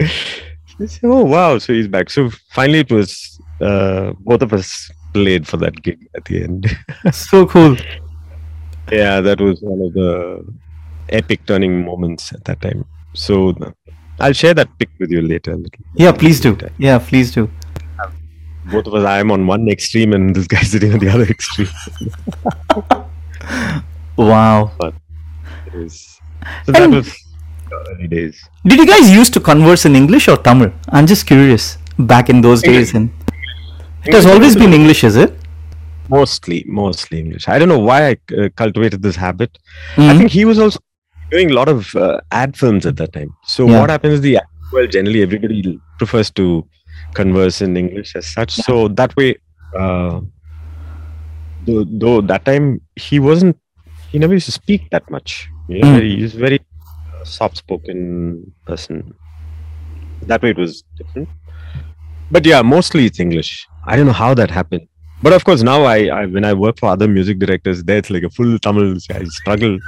[0.00, 1.58] I say, oh wow!
[1.58, 2.08] So he's back.
[2.10, 6.66] So finally, it was uh, both of us played for that gig at the end.
[7.12, 7.76] So cool.
[8.90, 10.44] yeah, that was one of the
[11.10, 12.84] epic turning moments at that time.
[13.14, 13.54] So
[14.18, 15.56] I'll share that pic with you later.
[15.94, 16.56] Yeah, please do.
[16.78, 17.50] Yeah, please do.
[18.72, 21.68] Both of us i'm on one extreme and this guy's sitting on the other extreme
[24.16, 24.72] Wow.
[25.66, 26.20] It was-
[26.66, 27.08] so that And- was
[27.90, 30.72] early days Did you guys used to converse in English or Tamil?
[30.90, 31.78] I'm just curious.
[31.98, 33.10] Back in those days, and
[34.06, 35.36] it has always been English, is it?
[36.12, 39.58] mostly mostly english i don't know why i uh, cultivated this habit
[39.96, 40.16] i Mhm.
[40.20, 40.80] think he was also
[41.34, 43.76] doing a lot of uh, ad films at that time so Yeah.
[43.80, 44.32] what happens is the
[44.72, 45.60] well generally everybody
[46.00, 46.46] prefers to
[47.14, 48.52] converse in english as such.
[48.66, 49.36] So that way
[49.78, 50.20] uh,
[51.66, 53.56] though, though that time he wasn't
[54.10, 55.48] he never used to speak that much.
[55.68, 56.16] You know, Mm.
[56.16, 59.14] he was very uh, soft spoken person.
[60.22, 61.28] That way it was different.
[62.30, 63.66] But yeah mostly it's english.
[63.86, 64.86] I don't know how that happened.
[65.22, 68.10] But of course now I, I when i work for other music directors there it's
[68.10, 69.78] like a full tamil i struggle.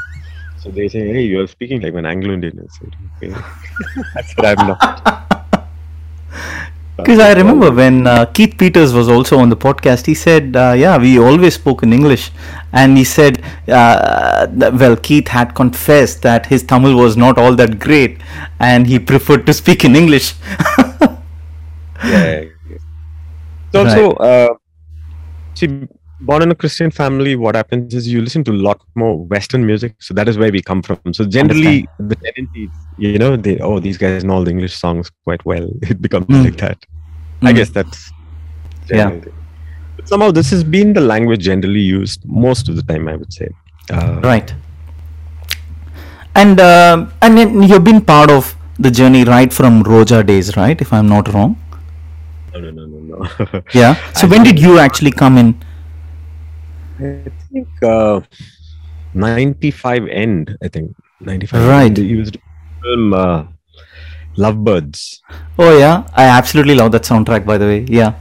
[0.63, 2.59] So they say hey you're speaking like an anglo-indian.
[2.65, 3.33] I said, okay.
[4.19, 4.81] i said i'm not
[7.03, 10.75] Because I remember when uh, Keith Peters was also on the podcast, he said, uh,
[10.77, 12.31] "Yeah, we always spoke in English,"
[12.73, 14.47] and he said, uh,
[14.83, 18.19] "Well, Keith had confessed that his Tamil was not all that great,
[18.61, 20.35] and he preferred to speak in English."
[22.05, 22.45] yeah.
[23.73, 24.55] It's also, uh,
[25.55, 25.89] see,
[26.29, 29.67] born in a Christian family, what happens is you listen to a lot more Western
[29.67, 29.95] music.
[30.01, 30.99] So that is where we come from.
[31.13, 35.11] So generally, the tendency, you know, they oh these guys know all the English songs
[35.25, 35.69] quite well.
[35.93, 36.45] It becomes Mm.
[36.45, 36.79] like that.
[37.43, 37.57] I Mm.
[37.57, 38.01] guess that's
[38.91, 39.11] Yeah.
[39.97, 43.09] But somehow this has been the language generally used most of the time.
[43.09, 43.49] I would say.
[43.91, 44.55] Uh, right.
[46.35, 50.81] And uh, and then you've been part of the journey right from Roja days, right?
[50.81, 51.57] If I'm not wrong.
[52.55, 53.63] No, no, no, no, no.
[53.81, 53.95] Yeah.
[54.21, 55.55] So I when did you actually come in?
[57.01, 58.21] I think uh,
[59.15, 60.95] 95 end, I think.
[61.21, 61.69] 95.
[61.69, 61.97] Right.
[61.97, 62.31] He was
[62.83, 63.45] film uh,
[64.37, 65.21] Lovebirds.
[65.59, 67.45] Oh yeah, I absolutely love that soundtrack.
[67.47, 68.15] By the way, yeah.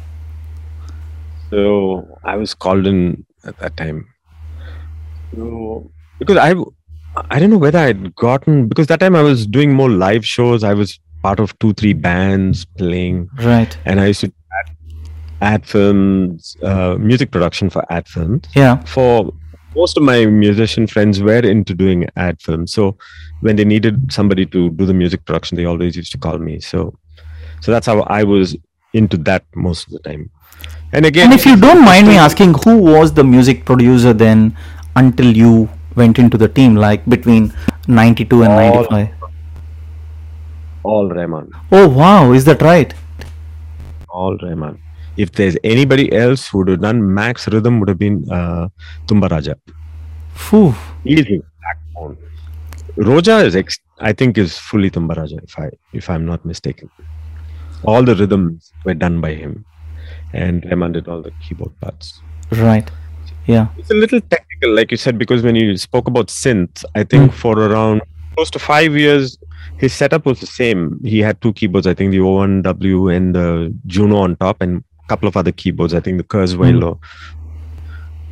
[1.49, 4.07] So I was called in at that time.
[5.35, 6.53] So, because I,
[7.29, 10.63] I don't know whether I'd gotten because that time I was doing more live shows.
[10.63, 13.77] I was part of two, three bands playing, Right.
[13.85, 14.33] and I used to
[15.41, 18.43] ad, films, uh, music production for ad films.
[18.55, 18.77] Yeah.
[18.85, 19.33] For
[19.75, 22.97] most of my musician friends were into doing ad films, so
[23.41, 26.59] when they needed somebody to do the music production, they always used to call me.
[26.59, 26.93] So,
[27.61, 28.55] so that's how I was
[28.93, 30.29] into that most of the time.
[30.93, 34.55] And again, And if you don't mind me asking, who was the music producer then
[34.95, 37.53] until you went into the team, like between
[37.87, 39.09] 92 and 95?
[40.83, 42.31] all Rahman, Oh, wow.
[42.33, 42.93] Is that right?
[44.09, 44.77] all Rahman.
[45.17, 48.69] If there's anybody else who would have done Max Rhythm, would have been uh,
[49.07, 49.57] Tumba Raja.
[50.35, 50.73] Phew.
[51.03, 52.17] The backbone.
[52.97, 56.89] Roja is, ex- I think, is fully Tumba Raja, if I if I'm not mistaken.
[57.83, 59.65] All the rhythms were done by him,
[60.33, 62.21] and Rahman did all the keyboard parts.
[62.51, 62.89] Right.
[63.47, 63.67] Yeah.
[63.77, 67.31] It's a little technical, like you said, because when you spoke about synth, I think
[67.31, 67.33] Mm.
[67.33, 68.01] for around
[68.35, 69.37] close to five years,
[69.77, 70.99] his setup was the same.
[71.03, 75.27] He had two keyboards, I think the O1W and the Juno on top, and couple
[75.27, 75.93] of other keyboards.
[75.93, 76.99] I think the Kurzweil.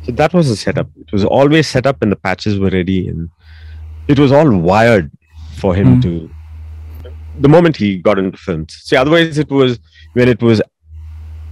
[0.04, 0.88] So that was the setup.
[1.00, 3.28] It was always set up, and the patches were ready, and
[4.08, 5.10] it was all wired
[5.56, 6.02] for him Mm.
[6.02, 6.30] to.
[7.40, 9.78] The moment he got into films, see, otherwise it was
[10.14, 10.60] when it was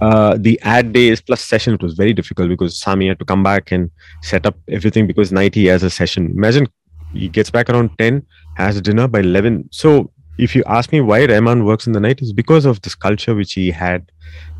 [0.01, 1.73] uh, the ad days plus session.
[1.73, 3.89] It was very difficult because Sami had to come back and
[4.21, 6.31] set up everything because night he has a session.
[6.31, 6.67] Imagine
[7.13, 9.67] he gets back around 10, has dinner by 11.
[9.71, 12.95] So if you ask me why Rahman works in the night, it's because of this
[12.95, 14.11] culture which he had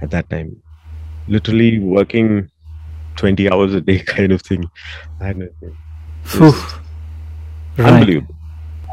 [0.02, 0.62] at that time.
[1.28, 2.50] Literally working
[3.15, 4.70] 20 hours a day kind of thing.
[5.20, 5.52] I don't.
[6.24, 6.50] Phew.
[6.50, 6.74] It's
[7.80, 7.94] Right.
[7.94, 8.36] Unbelievable.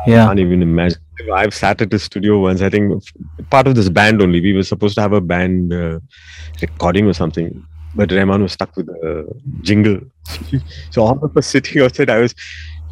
[0.07, 0.27] Yeah.
[0.27, 1.01] Can't even imagine.
[1.35, 2.63] I've sat at the studio once.
[2.63, 3.03] I think
[3.51, 4.41] part of this band only.
[4.41, 5.99] We were supposed to have a band uh,
[6.63, 7.65] recording or something,
[7.97, 9.27] but Rahman was stuck with a
[9.63, 9.99] jingle.
[10.91, 12.11] so all of us sitting outside.
[12.11, 12.35] I was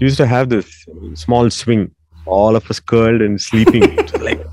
[0.01, 1.95] used to have this small swing.
[2.27, 3.99] All of us curled and sleeping.
[4.21, 4.45] Like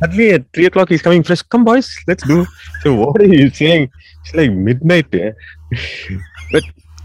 [0.00, 1.42] suddenly at three o'clock he's coming fresh.
[1.42, 2.46] Come boys, let's do.
[2.82, 3.90] So what are you saying?
[4.24, 5.06] It's like midnight.
[5.12, 5.32] Yeah?
[6.52, 6.62] but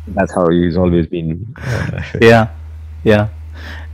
[0.08, 1.54] that's how he's always been.
[1.58, 2.50] Uh, Yeah.
[3.04, 3.30] Yeah.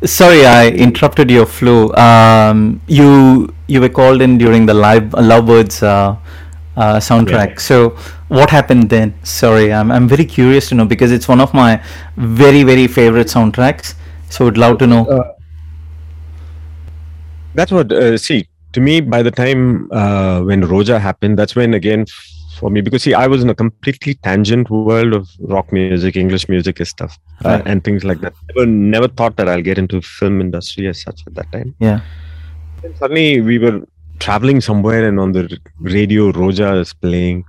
[0.04, 1.94] Sorry, I interrupted your flow.
[1.96, 6.16] Um, you you were called in during the live Lovebirds uh,
[6.78, 7.50] uh, soundtrack.
[7.50, 7.60] Yeah.
[7.60, 7.90] So
[8.28, 9.14] what happened then?
[9.24, 11.82] Sorry, I'm I'm very curious to know because it's one of my
[12.18, 13.96] very very favorite soundtracks.
[14.30, 15.06] So would love to know.
[15.06, 15.35] Uh,
[17.56, 21.74] that's what uh, see to me by the time uh, when roja happened that's when
[21.74, 22.06] again
[22.58, 26.48] for me because see i was in a completely tangent world of rock music english
[26.48, 28.34] music and stuff uh, and things like that.
[28.56, 31.76] Never, never thought that i'll get into film industry as such at that time.
[31.80, 32.00] Yeah.
[32.84, 33.82] and suddenly we were
[34.20, 37.44] traveling somewhere and on the radio roja is playing.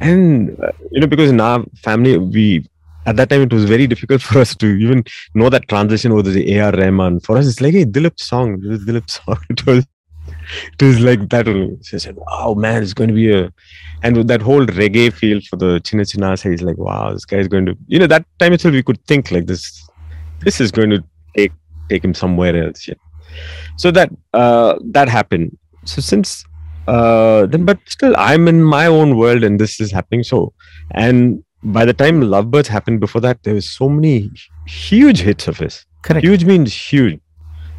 [0.00, 2.66] And uh, you know because in our family we
[3.06, 6.22] at that time it was very difficult for us to even know that transition over
[6.22, 7.20] the AR Rahman.
[7.20, 8.60] For us, it's like a Dilip song.
[8.60, 9.38] This is Dilip song.
[9.50, 9.86] It was,
[10.80, 11.76] it was like that only.
[11.82, 13.52] So I said, "Wow, man, it's going to be a,"
[14.02, 17.38] and with that whole reggae feel for the Chinna Chinna, he's like, "Wow, this guy
[17.38, 19.86] is going to," you know, that time itself we could think like this.
[20.40, 21.04] This is going to
[21.36, 21.52] take
[21.90, 22.88] take him somewhere else.
[22.88, 22.94] Yeah.
[23.76, 25.58] So that uh, that happened.
[25.84, 26.44] So since
[26.86, 30.22] uh, then, but still, I'm in my own world, and this is happening.
[30.22, 30.52] So
[30.92, 34.30] and by the time Lovebirds happened before that, there was so many
[34.66, 35.86] huge hits of his.
[36.02, 36.24] Correct.
[36.24, 37.20] Huge means huge.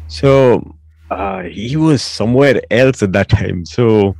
[0.08, 0.76] So
[1.10, 3.64] uh, he was somewhere else at that time.
[3.64, 4.16] So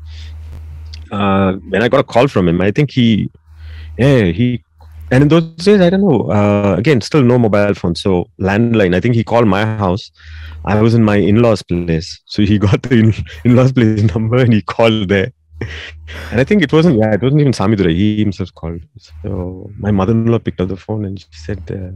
[1.11, 3.31] uh, when I got a call from him, I think he,
[3.99, 4.63] yeah, he,
[5.11, 6.31] and in those days, I don't know.
[6.31, 8.95] Uh, again, still no mobile phone, so landline.
[8.95, 10.11] I think he called my house.
[10.65, 14.53] I was in my in-laws' place, so he got the in- in-laws' place number and
[14.53, 15.33] he called there
[16.31, 17.95] and I think it wasn't, yeah, it wasn't even Samidurai.
[17.95, 18.83] He himself called.
[19.23, 21.93] So my mother in law picked up the phone and she said, uh,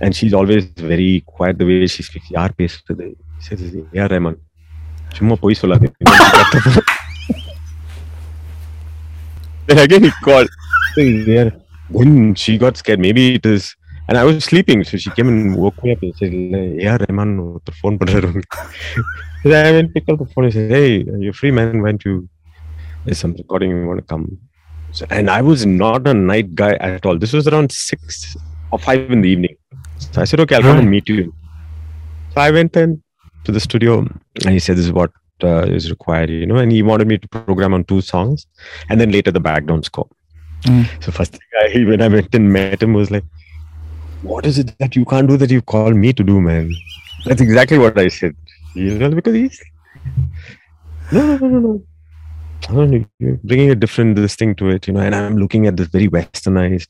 [0.00, 2.28] and she's always very quiet the way she speaks.
[2.38, 3.06] யார் பேசுறது
[3.46, 3.62] says,
[3.98, 4.36] yeah, Rahman.
[5.16, 5.88] சும்மா போய் சொல்லாது
[9.66, 10.48] Then again he called.
[10.96, 13.00] Then she got scared.
[13.04, 13.64] Maybe it is.
[14.08, 16.32] And I was sleeping, so she came and woke me up and said,
[16.84, 17.30] Yeah, Rahman,
[17.68, 17.96] the phone.
[19.66, 20.90] I went pick up the phone and said, Hey,
[21.24, 21.80] you're free, man.
[21.82, 22.14] Why don't you
[23.04, 24.38] there's some recording you want to come.
[24.92, 27.18] So, and I was not a night guy at all.
[27.18, 28.36] This was around six
[28.70, 29.56] or five in the evening.
[29.98, 31.32] So I said okay I'll come and meet you.
[32.34, 33.02] So I went in
[33.44, 35.10] to the studio and he said this is what
[35.42, 38.46] uh, is required you know and he wanted me to program on two songs
[38.88, 40.08] and then later the background score.
[40.62, 40.86] Mm.
[41.02, 43.24] so first thing I when I went and met him was like
[44.22, 46.70] what is it that you can't do that you call me to do man?
[47.24, 48.36] That's exactly what I said.
[48.74, 49.60] You know, because he's
[51.12, 51.82] no, no, no, no.
[52.68, 55.00] I don't know, you're bringing a different this thing to it, you know.
[55.00, 56.88] And I'm looking at this very westernized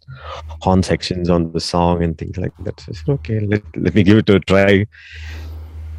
[0.61, 2.79] horn sections on the song and things like that.
[2.81, 4.87] So I said, okay, let, let me give it a try.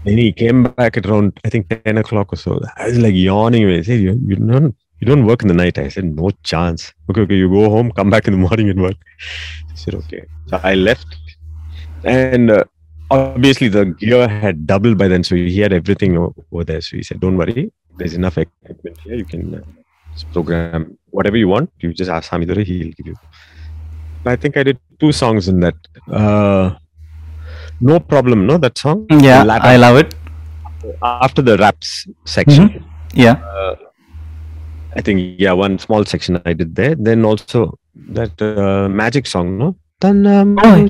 [0.06, 2.60] Then he came back at around, I think, 10 o'clock or so.
[2.78, 3.68] I was like yawning.
[3.68, 5.78] He said, you, you, don't, you don't work in the night.
[5.78, 6.94] I said, no chance.
[7.10, 8.98] Okay, okay, you go home, come back in the morning and work.
[9.72, 10.26] I said, okay.
[10.48, 11.08] So I left.
[12.04, 12.66] And uh,
[13.14, 15.24] obviously the gear had doubled by then.
[15.24, 16.82] So he had everything over there.
[16.82, 17.72] So he said, don't worry.
[17.98, 19.16] There's enough equipment here.
[19.16, 19.62] You can uh,
[20.34, 21.72] program whatever you want.
[21.80, 23.16] You just ask Hamidore, he'll give you.
[24.26, 25.76] I think I did two songs in that.
[26.10, 26.76] Uh,
[27.82, 29.06] no problem, no, that song?
[29.10, 30.16] Yeah, Lap- I love it.
[31.02, 32.84] after the raps section.
[33.14, 33.34] Yeah.
[33.34, 33.76] Uh,
[34.96, 36.96] I think yeah, one small section I did there.
[36.96, 39.76] Then also that uh, magic song, no?
[40.64, 40.90] Oh.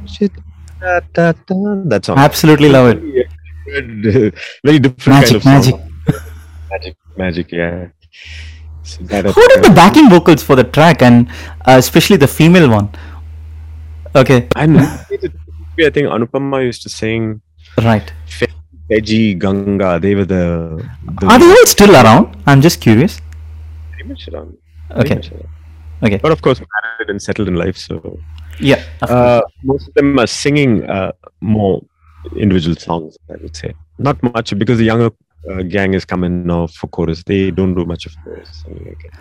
[0.84, 1.56] Da, da, da,
[1.92, 2.18] That song.
[2.18, 3.28] Absolutely love it.
[4.66, 5.76] Very different Magic, kind of magic.
[5.76, 5.92] song.
[6.72, 7.52] magic, magic.
[7.52, 7.88] Yeah.
[8.84, 11.30] So Who did the backing vocals for the track and
[11.66, 12.90] uh, especially the female one?
[14.16, 17.42] Okay, I think Anupama used to sing
[17.82, 18.12] right.
[18.92, 20.00] Veggie Ganga.
[20.00, 20.86] They were the,
[21.20, 22.36] the Are they all still around?
[22.46, 23.20] I'm just curious.
[23.92, 24.58] very much around.
[24.90, 25.48] very Okay, much around.
[26.04, 26.18] okay.
[26.22, 28.20] But of course, married and settled in life, so
[28.60, 28.84] Yeah.
[29.02, 31.12] of uh, most of them are singing uh,
[31.42, 31.82] more
[32.36, 33.18] individual songs.
[33.30, 35.12] I would say not much because the younger
[35.50, 37.24] uh, gang is coming now for chorus.
[37.24, 38.50] They don't do much of chorus.
[38.64, 39.20] something like that.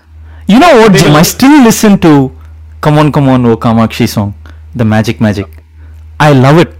[0.49, 1.15] You know what, Jim?
[1.15, 2.37] I still listen to
[2.81, 4.35] Come On, Come On, O Kamakshi song,
[4.75, 5.47] the Magic Magic.
[6.19, 6.75] I love it.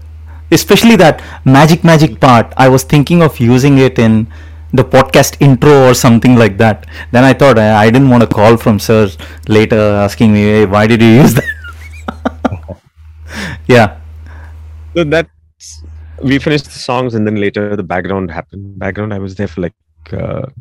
[0.51, 2.53] Especially that Magic Magic part.
[2.57, 4.27] I was thinking of using it in
[4.73, 6.85] the podcast intro or something like that.
[7.11, 9.09] Then I thought I, I didn't want to call from Sir
[9.47, 11.43] later asking me, hey, why did you use that?
[13.67, 13.99] yeah.
[14.95, 15.27] So that
[16.21, 18.79] we finished the songs and then later the background happened.
[18.79, 19.73] Background, I was there for like
[20.11, 20.51] a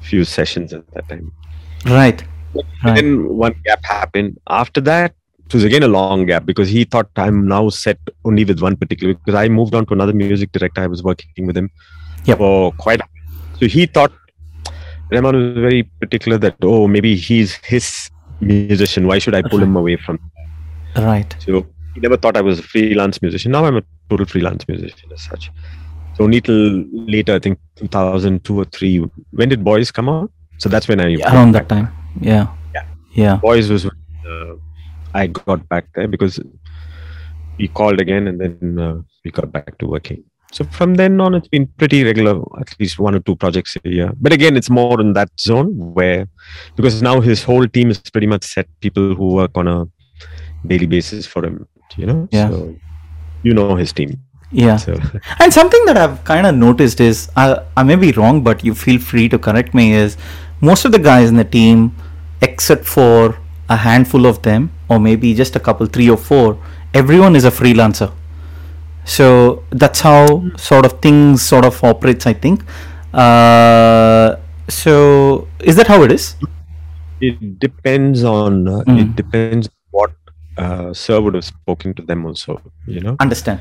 [0.00, 1.32] few sessions at that time.
[1.86, 2.22] Right.
[2.84, 2.94] Right.
[2.96, 4.38] Then one gap happened.
[4.48, 5.14] After that,
[5.46, 8.76] it was again a long gap because he thought I'm now set only with one
[8.76, 9.14] particular.
[9.14, 10.80] Because I moved on to another music director.
[10.80, 11.70] I was working with him
[12.24, 12.38] Yep.
[12.38, 13.00] for quite.
[13.58, 14.12] So he thought
[15.10, 19.06] Rahman was very particular that oh maybe he's his musician.
[19.06, 20.18] Why should I pull him away from?
[20.96, 21.34] Right.
[21.38, 23.52] So he never thought I was a freelance musician.
[23.52, 25.50] Now I'm a total freelance musician as such.
[26.16, 28.98] So only till later, I think 2002 or three.
[29.30, 30.30] When did Boys come out?
[30.58, 31.88] So that's when I Around that time.
[32.20, 32.48] Yeah.
[32.74, 32.84] Yeah.
[33.12, 33.36] Yeah.
[33.36, 33.96] Boys was when
[34.28, 34.54] uh,
[35.14, 36.38] I got back there because
[37.58, 40.24] we called again and then uh, we got back to working.
[40.52, 43.88] So from then on, it's been pretty regular, at least one or two projects a
[43.88, 44.12] year.
[44.20, 46.26] But again, it's more in that zone where,
[46.74, 49.86] because now his whole team is pretty much set people who work on a
[50.66, 52.28] daily basis for him, you know?
[52.30, 52.50] Yeah.
[52.50, 52.76] So
[53.42, 54.20] you know his team.
[54.52, 54.76] Yeah.
[54.76, 54.98] So
[55.40, 58.74] And something that I've kind of noticed is, I, I may be wrong, but you
[58.74, 60.16] feel free to correct me, is
[60.60, 61.94] most of the guys in the team,
[62.42, 66.58] except for a handful of them, or maybe just a couple, three or four,
[66.94, 68.12] everyone is a freelancer.
[69.04, 72.62] So that's how sort of things sort of operates, I think.
[73.14, 74.36] Uh,
[74.68, 76.36] so is that how it is?
[77.20, 79.00] it depends on, uh, Mm.
[79.02, 80.10] it depends what
[80.60, 83.16] uh, Sir would have spoken to them also, you know?
[83.20, 83.60] Understand?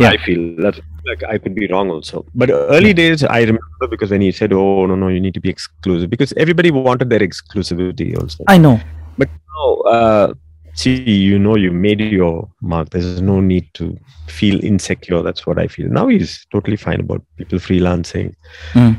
[0.00, 0.10] Yeah.
[0.10, 2.24] I feel that like I could be wrong also.
[2.34, 5.40] But early days, I remember because when he said, "Oh no, no, you need to
[5.40, 8.44] be exclusive," because everybody wanted their exclusivity also.
[8.48, 8.80] I know.
[9.18, 10.34] But now, uh,
[10.74, 10.96] see,
[11.28, 12.90] you know, you made your mark.
[12.90, 15.22] There's no need to feel insecure.
[15.22, 15.88] That's what I feel.
[15.88, 18.34] Now he's totally fine about people freelancing.
[18.72, 18.96] Mm.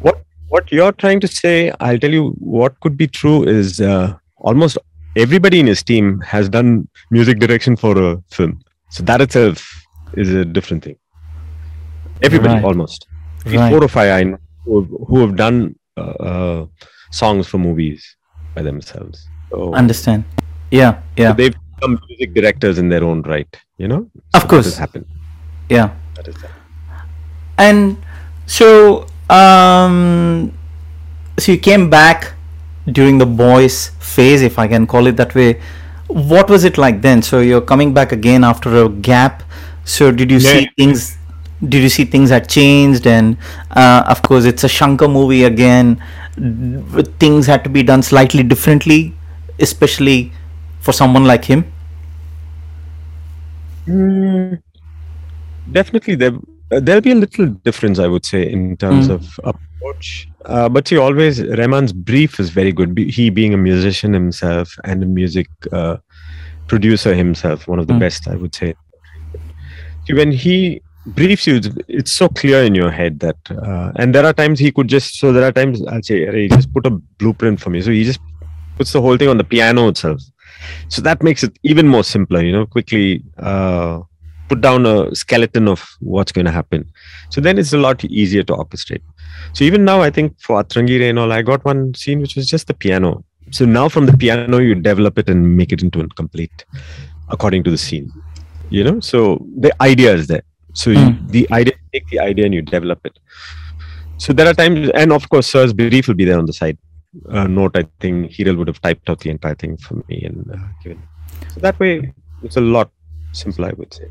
[0.00, 1.72] What what you're trying to say?
[1.80, 2.28] I'll tell you.
[2.38, 4.78] What could be true is uh, almost
[5.16, 8.60] everybody in his team has done music direction for a film.
[8.90, 9.66] So that itself
[10.14, 10.96] is a different thing.
[12.22, 12.64] Everybody, Right.
[12.64, 13.06] almost.
[13.44, 13.70] Right.
[13.70, 16.00] Four or five I know who, who have done uh,
[16.30, 16.66] uh,
[17.10, 18.16] songs for movies
[18.54, 19.26] by themselves.
[19.50, 20.24] So, Understand?
[20.70, 21.00] Yeah.
[21.16, 21.30] Yeah.
[21.30, 23.48] so they've become music directors in their own right.
[23.78, 24.64] You know, Of course.
[24.64, 25.06] that has happened.
[25.68, 25.90] Yeah.
[26.14, 26.50] That is that.
[27.58, 27.96] And
[28.46, 30.52] so, um,
[31.38, 32.32] so you came back
[32.92, 35.60] during the boys phase, if I can call it that way.
[36.08, 37.22] What was it like then?
[37.22, 39.42] So you're coming back again after a gap.
[39.84, 41.16] So did you see things?
[41.68, 43.06] Did you see things had changed?
[43.06, 43.36] And
[43.70, 46.02] uh, of course, it's a Shankar movie again.
[47.18, 49.14] Things had to be done slightly differently,
[49.58, 50.32] especially
[50.80, 51.64] for someone like him.
[53.86, 54.60] Mm,
[55.70, 56.32] definitely, there
[56.68, 59.14] there'll be a little difference, I would say, in terms Mm.
[59.14, 60.28] of approach.
[60.46, 62.96] Uh, but see, always Rahman's brief is very good.
[62.98, 65.96] He being a musician himself and a music uh,
[66.68, 68.00] producer himself, one of the Mm.
[68.00, 68.74] best, I would say.
[70.06, 71.56] See, when he briefs you.
[71.56, 74.88] It's, it's so clear in your head that, uh, and there are times he could
[74.88, 75.18] just.
[75.20, 78.04] So there are times I'll say, "Hey, just put a blueprint for me." So he
[78.04, 78.18] just
[78.76, 80.20] puts the whole thing on the piano itself.
[80.88, 82.40] So that makes it even more simpler.
[82.42, 84.00] You know, quickly uh,
[84.48, 86.90] put down a skeleton of what's going to happen.
[87.30, 89.02] So then it's a lot easier to orchestrate.
[89.52, 92.36] So even now, I think for Atrangi Re and all, I got one scene which
[92.36, 93.24] was just the piano.
[93.50, 96.64] So now from the piano, you develop it and make it into a complete
[97.28, 98.10] according to the scene.
[98.70, 100.42] You know, so the idea is there.
[100.74, 101.30] So you, Mm.
[101.30, 103.18] the idea, take the idea and you develop it.
[104.18, 106.76] So there are times, and of course, Sir's brief will be there on the side.
[107.30, 110.50] Uh, note, I think Hiral would have typed out the entire thing for me and
[110.52, 111.00] uh, given.
[111.54, 112.12] So that way,
[112.42, 112.90] it's a lot
[113.32, 114.08] simpler, I would say.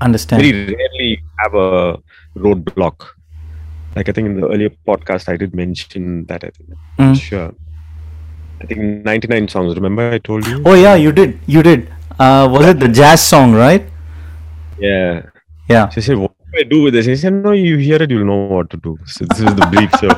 [0.00, 0.42] Understand.
[0.42, 1.98] Very rarely have a
[2.36, 3.06] roadblock.
[3.96, 6.44] Like I think in the earlier podcast, I did mention that.
[6.44, 6.68] I think,
[6.98, 7.20] Mm.
[7.20, 7.54] sure.
[8.62, 9.74] I think 99 songs.
[9.74, 10.62] Remember, I told you?
[10.64, 11.38] Oh yeah, you did.
[11.46, 11.88] You did.
[12.18, 13.84] Uh, was it the jazz song, right?
[14.78, 15.22] Yeah.
[15.68, 15.88] Yeah.
[15.88, 17.06] She said, What do I do with this?
[17.06, 18.98] He said, No, you hear it, you'll know what to do.
[19.06, 19.90] So this is the brief.
[20.00, 20.08] So,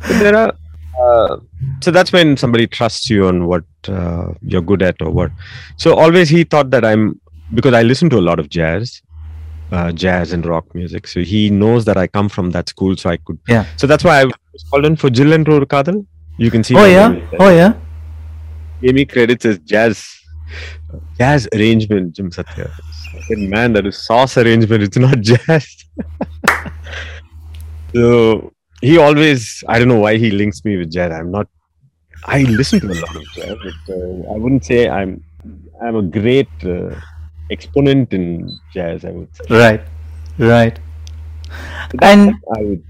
[0.00, 0.54] But there are.
[0.98, 1.36] Uh,
[1.82, 5.30] so that's when somebody trusts you on what uh, you're good at or what.
[5.76, 7.20] So always he thought that I'm
[7.54, 9.02] because I listen to a lot of jazz,
[9.72, 11.06] uh, jazz and rock music.
[11.06, 13.38] So he knows that I come from that school, so I could.
[13.48, 13.66] Yeah.
[13.76, 16.06] So that's why I was called in for Jillunu Oru Kaadhal.
[16.38, 16.76] You can see.
[16.76, 17.08] Oh yeah.
[17.08, 17.42] name is there.
[17.42, 17.74] Oh yeah.
[18.80, 20.16] gave me credits as jazz
[21.18, 22.70] jazz arrangement jim satya
[23.28, 25.84] said, man that is sauce arrangement it's not jazz
[27.94, 28.52] so
[28.82, 31.48] he always i don't know why he links me with jazz i'm not
[32.26, 35.22] i listen to a lot of jazz but uh, i wouldn't say i'm
[35.82, 36.94] i'm a great uh,
[37.50, 38.24] exponent in
[38.74, 39.82] jazz i would say Right.
[40.38, 40.78] Right.
[41.90, 42.82] So And I would,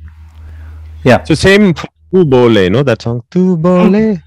[1.04, 1.22] Yeah.
[1.24, 4.18] so same tu bole know that song tu bole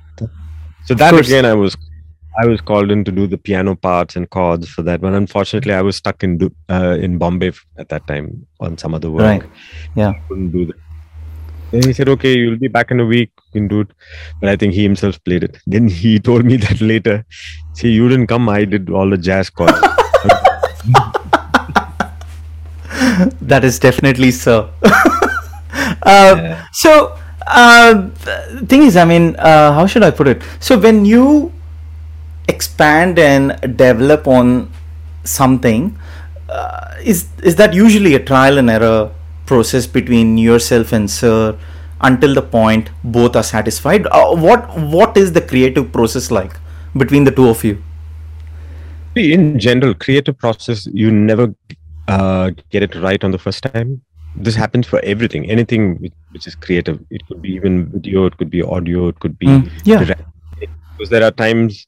[0.85, 1.75] so that again i was
[2.41, 5.13] I was called in to do the piano parts and chords for that one.
[5.13, 9.23] Unfortunately, I was stuck in uh, in Bombay at that time on some other work.
[9.23, 9.43] Right.
[9.95, 10.13] Yeah.
[10.27, 10.77] couldn't do that.
[11.71, 13.31] Then he said, "Okay, you'll be back in a week.
[13.47, 13.89] You can do it."
[14.39, 15.57] But I think he himself played it.
[15.67, 17.25] Then he told me that later.
[17.73, 18.47] See, you didn't come.
[18.47, 19.81] I did all the jazz chords.
[23.41, 24.71] that is definitely so.
[26.03, 27.17] uh, So,
[27.47, 28.09] uh,
[28.67, 30.41] thing is, I mean, uh, how should I put it?
[30.59, 31.51] So, when you
[32.47, 34.71] expand and develop on
[35.23, 35.97] something,
[36.49, 39.11] uh, is is that usually a trial and error
[39.45, 41.57] process between yourself and Sir
[42.01, 44.07] until the point both are satisfied?
[44.07, 44.67] Uh, what
[44.97, 46.57] what is the creative process like
[46.97, 47.81] between the two of you?
[49.15, 51.53] See, in general, creative process, you never
[52.07, 54.01] uh, get it right on the first time.
[54.35, 56.99] This happens for everything, anything which, which is creative.
[57.09, 60.03] It could be even video, it could be audio, it could be Mm, yeah.
[60.03, 60.21] direct.
[60.97, 61.87] Because there are times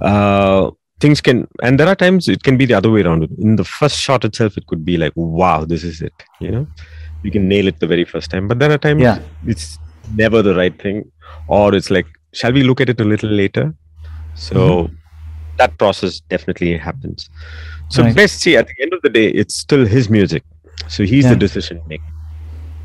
[0.00, 3.24] uh, things can, and there are times it can be the other way around.
[3.38, 6.12] In the first shot itself, it could be like, wow, this is it.
[6.40, 6.66] You know,
[7.22, 8.46] you can nail it the very first time.
[8.46, 9.18] But there are times Yeah.
[9.46, 9.78] it's
[10.14, 11.10] never the right thing,
[11.48, 13.74] or it's like, shall we look at it a little later?
[14.34, 14.90] So
[15.57, 17.29] that process definitely happens.
[17.89, 18.15] So Right.
[18.19, 20.43] best see at the end of the day, it's still his music.
[20.87, 21.33] So he's Yeah.
[21.33, 22.11] the decision maker.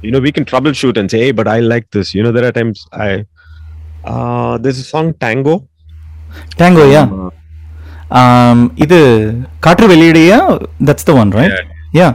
[0.05, 2.09] You know, we can troubleshoot and say, hey, but I like this.
[2.17, 3.25] You know, there are times I
[4.05, 5.55] uh there's a song Tango.
[6.57, 7.09] Tango, yeah.
[7.19, 7.31] Uh,
[8.21, 8.99] Um, இது
[9.61, 10.41] காற்று வெளியிடையா
[10.89, 11.55] that's the one, right?
[12.01, 12.13] Yeah.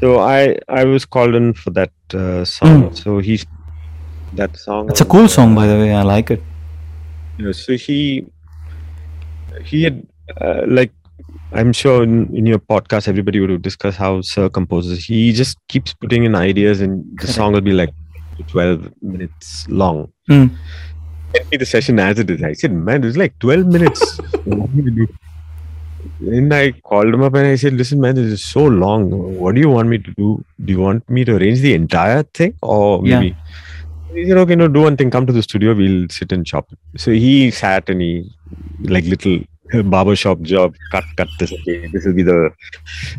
[0.00, 0.40] so I
[0.80, 2.78] I was called in for that uh, song.
[3.00, 3.42] So he's
[4.40, 4.82] that song.
[4.90, 5.90] It's a was, cool uh, song, by the way.
[6.00, 6.42] I like it.
[7.38, 7.98] you know, so he
[9.63, 10.05] he had
[10.41, 10.91] uh, like
[11.53, 15.93] i'm sure in, in your podcast everybody would discuss how sir composes he just keeps
[15.93, 17.33] putting in ideas and the Correct.
[17.35, 17.93] song will be like
[18.47, 20.49] 12 minutes long Mm.
[21.35, 24.71] send me the session as it is i said man it's like 12 minutes what
[24.73, 25.07] do you do
[26.19, 29.09] then i called him up and i said listen man this is so long
[29.41, 32.23] what do you want me to do do you want me to arrange the entire
[32.23, 33.23] thing or Yeah.
[34.13, 35.09] Maybe know, okay, no, do one thing.
[35.09, 35.73] Come to the studio.
[35.73, 36.69] We'll sit and chop.
[36.97, 38.31] So he sat and he,
[38.81, 39.39] like little
[39.81, 41.51] barber shop job, cut, cut this.
[41.51, 42.53] Okay, this will be the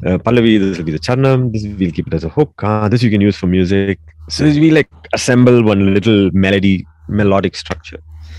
[0.07, 0.59] uh, Pallavi.
[0.61, 1.53] This will be the Charanam.
[1.53, 2.53] This we'll keep it as a hook.
[2.63, 3.99] Ah, this you can use for music.
[4.29, 7.99] So we like assemble one little melody, melodic structure.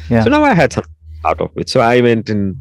[0.09, 0.23] Yeah.
[0.23, 0.85] So now I had some
[1.25, 1.67] out of it.
[1.69, 2.55] So I went and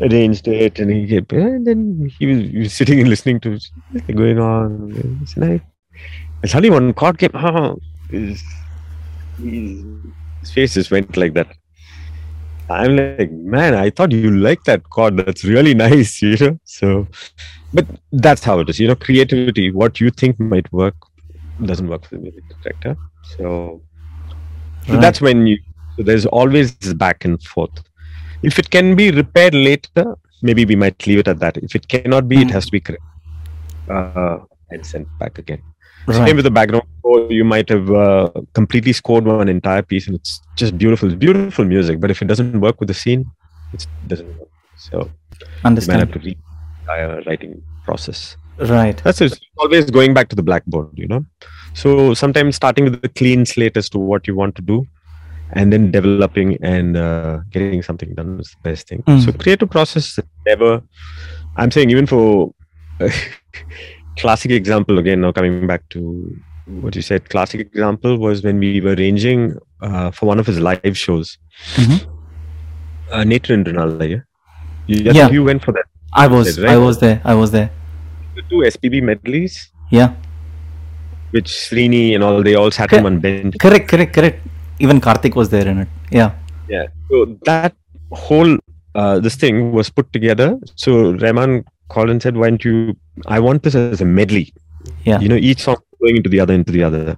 [0.00, 3.58] arranged it, and he kept, and then he was, he was sitting and listening to
[3.94, 5.26] it going on.
[5.36, 5.60] And I,
[6.42, 7.32] and suddenly one chord came.
[8.10, 8.42] His,
[9.38, 9.84] his
[10.40, 11.48] his face just went like that.
[12.70, 15.16] I'm like, man, I thought you liked that chord.
[15.16, 16.58] That's really nice, you know.
[16.64, 17.06] So,
[17.72, 18.96] but that's how it is, you know.
[18.96, 20.94] Creativity, what you think might work,
[21.64, 22.96] doesn't work for the music director.
[23.22, 23.82] So,
[24.86, 25.00] so Right.
[25.00, 25.58] that's when you.
[25.96, 27.82] So there's always this back and forth.
[28.42, 31.56] If it can be repaired later, maybe we might leave it at that.
[31.58, 32.52] If it cannot be, it Mm.
[32.52, 33.02] has to be correct.
[33.90, 34.38] Uh,
[34.70, 35.62] and sent back again.
[36.08, 36.26] Right.
[36.26, 37.30] Same with the background score.
[37.30, 41.08] You might have uh, completely scored one entire piece, and it's just beautiful.
[41.08, 42.00] It's beautiful music.
[42.00, 43.30] But if it doesn't work with the scene,
[43.74, 44.48] it doesn't work.
[44.76, 46.00] So you might Understand.
[46.00, 48.38] have to read the entire writing process.
[48.58, 48.96] Right.
[49.04, 49.20] That's
[49.58, 51.26] always going back to the blackboard, you know.
[51.74, 54.86] So sometimes starting with a clean slate as to what you want to do,
[55.52, 59.02] and then developing and uh, getting something done is the best thing.
[59.02, 59.26] Mm.
[59.26, 60.82] So creative process never.
[61.56, 62.54] I'm saying even for
[64.18, 65.20] classic example again.
[65.20, 66.36] Now coming back to
[66.84, 70.60] what you said, classic example was when we were arranging uh, for one of his
[70.68, 71.38] live shows.
[71.74, 71.98] Mhm.
[73.10, 74.22] Uh, Netru Indru Naalai, yeah.
[74.86, 75.30] You, Yeah.
[75.30, 75.86] you went for that.
[76.12, 76.58] I was.
[76.60, 76.72] Right.
[76.74, 77.20] I was there.
[77.24, 77.70] I was there.
[78.36, 79.58] The two SPB medleys.
[79.90, 80.10] Yeah.
[81.36, 83.04] which Srini and all they all sat Correct.
[83.04, 83.54] on one bench.
[83.62, 83.86] Correct.
[83.88, 84.12] Correct.
[84.14, 84.38] Correct.
[84.84, 85.88] Even Karthik was there in it.
[86.10, 86.30] Yeah.
[86.74, 86.86] Yeah.
[87.10, 87.16] So
[87.48, 87.74] that
[88.12, 88.52] whole
[89.00, 90.46] uh, this thing was put together.
[90.84, 91.52] So Rahman
[91.96, 92.96] and said, "Why don't you?
[93.26, 94.52] I want this as a medley.
[95.04, 95.20] Yeah.
[95.20, 97.16] You know, each song going into the other, into the other.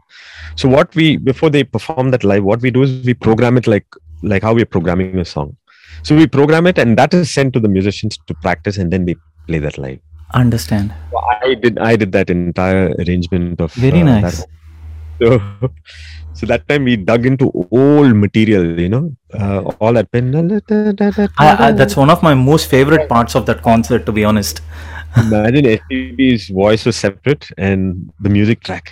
[0.56, 3.66] So what we before they perform that live, what we do is we program it
[3.66, 3.86] like
[4.22, 5.56] like how we're programming a song.
[6.02, 9.04] So we program it, and that is sent to the musicians to practice, and then
[9.04, 9.16] they
[9.46, 10.00] play that live.
[10.32, 10.94] Understand.
[11.10, 14.38] So I did I did that entire arrangement of Very uh, nice.
[14.38, 14.46] that.
[15.20, 15.42] So,
[16.40, 20.08] so that time we dug into old material, you know, uh, all that.
[21.38, 24.62] I, I, that's one of my most favorite parts of that concert, to be honest.
[25.18, 28.90] Imagine SPB's voice was separate and the music track.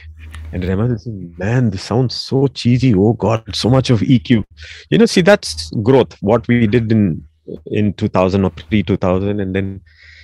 [0.53, 2.95] And Rahman is man, this sounds so cheesy.
[2.95, 4.45] Oh God, so much of EQ.
[4.91, 6.21] You know, see, that's growth.
[6.21, 7.25] What we did in
[7.67, 9.81] in 2000 or pre 2000, and then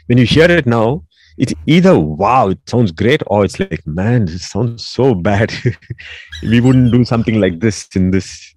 [0.09, 1.05] when you hear it now,
[1.37, 5.53] it's either wow, it sounds great, or it's like, man, this sounds so bad.
[6.43, 8.53] we wouldn't do something like this in this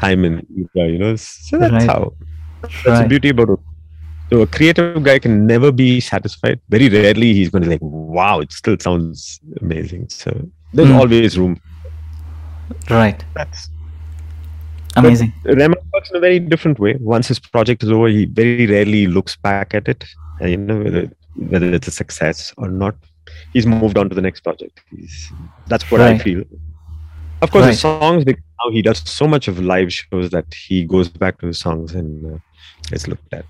[0.00, 1.16] time in you know.
[1.16, 1.86] So that's Right.
[1.86, 2.14] how.
[2.84, 3.58] That's the beauty about it.
[4.32, 6.60] So a creative guy can never be satisfied.
[6.68, 10.08] Very rarely he's going to be like, wow, it still sounds amazing.
[10.08, 10.98] So there's Mm.
[11.00, 11.60] always room.
[12.90, 13.24] Right.
[13.34, 13.70] That's
[14.96, 15.32] Amazing.
[15.44, 16.96] Rahman works in a very different way.
[17.00, 20.04] Once his project is over, he very rarely looks back at it.
[20.40, 22.96] And, you know whether it's a success or not.
[23.52, 24.82] He's moved on to the next project.
[24.90, 25.30] He's,
[25.66, 26.44] that's what I feel.
[27.42, 27.70] Of course, Right.
[27.72, 31.38] the songs because now he does so much of live shows that he goes back
[31.40, 32.38] to his songs and uh,
[32.92, 33.46] it's looked at.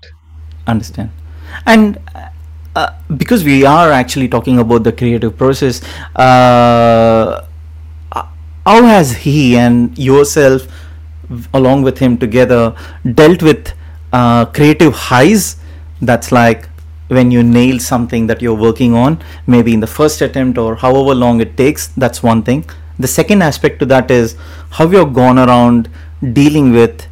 [0.67, 1.09] understand
[1.65, 1.97] and
[2.75, 5.81] uh, because we are actually talking about the creative process
[6.15, 7.41] uh,
[8.65, 10.67] how has he and yourself
[11.53, 12.75] along with him together
[13.15, 13.73] dealt with
[14.13, 15.57] uh, creative highs
[16.01, 16.68] that's like
[17.09, 21.15] when you nail something that you're working on maybe in the first attempt or however
[21.15, 22.63] long it takes that's one thing
[22.99, 24.35] the second aspect to that is
[24.77, 25.89] how you've gone around
[26.39, 27.07] dealing with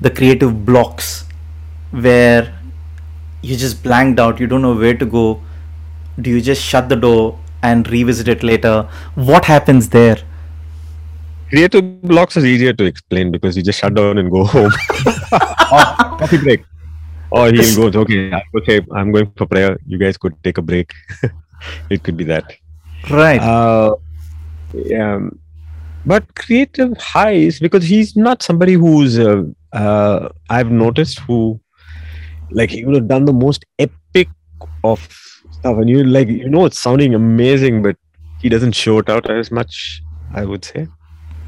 [0.00, 1.24] the creative blocks
[1.90, 2.54] where
[3.42, 5.40] you just blanked out you don't know where to go
[6.20, 10.18] do you just shut the door and revisit it later what happens there
[11.50, 14.72] creative blocks is easier to explain because you just shut down and go home.
[15.72, 15.80] or
[16.20, 16.64] coffee break.
[17.30, 19.78] Or he'll go, okay, okay, I'm going for prayer.
[19.86, 20.92] You guys could take a break.
[21.90, 22.52] it could be that.
[23.10, 23.94] right Uh,
[24.72, 25.20] yeah.
[26.06, 31.60] But creative highs, because he's not somebody who's, uh, uh, I've noticed who,
[32.50, 34.28] like, he would have done the most epic
[34.82, 35.00] of
[35.50, 35.76] stuff.
[35.76, 37.96] And you, like, you know, it's sounding amazing, but
[38.40, 40.02] he doesn't show it out as much,
[40.32, 40.88] I would say.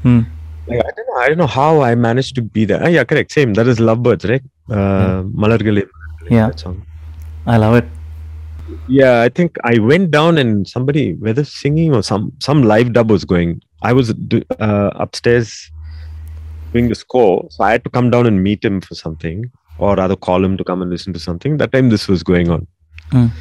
[0.03, 0.21] Hmm.
[0.67, 1.15] Like, I don't know.
[1.15, 2.81] I don't know how I managed to be there.
[2.83, 3.31] Ah, yeah, correct.
[3.31, 3.53] Same.
[3.55, 4.43] That is Lovebirds, right?
[4.69, 5.87] Uh, Malargale.
[6.29, 6.47] Yeah.
[6.47, 6.85] That song.
[7.45, 7.85] i love it
[8.87, 13.11] Yeah, I think I went down and somebody, whether singing or some some live dub
[13.11, 13.61] was going.
[13.81, 14.13] I was
[14.59, 15.69] uh, upstairs
[16.71, 19.95] doing the score, so I had to come down and meet him for something, or
[19.95, 21.57] rather call him to come and listen to something.
[21.57, 22.65] That time this was going on.
[23.11, 23.31] Mm.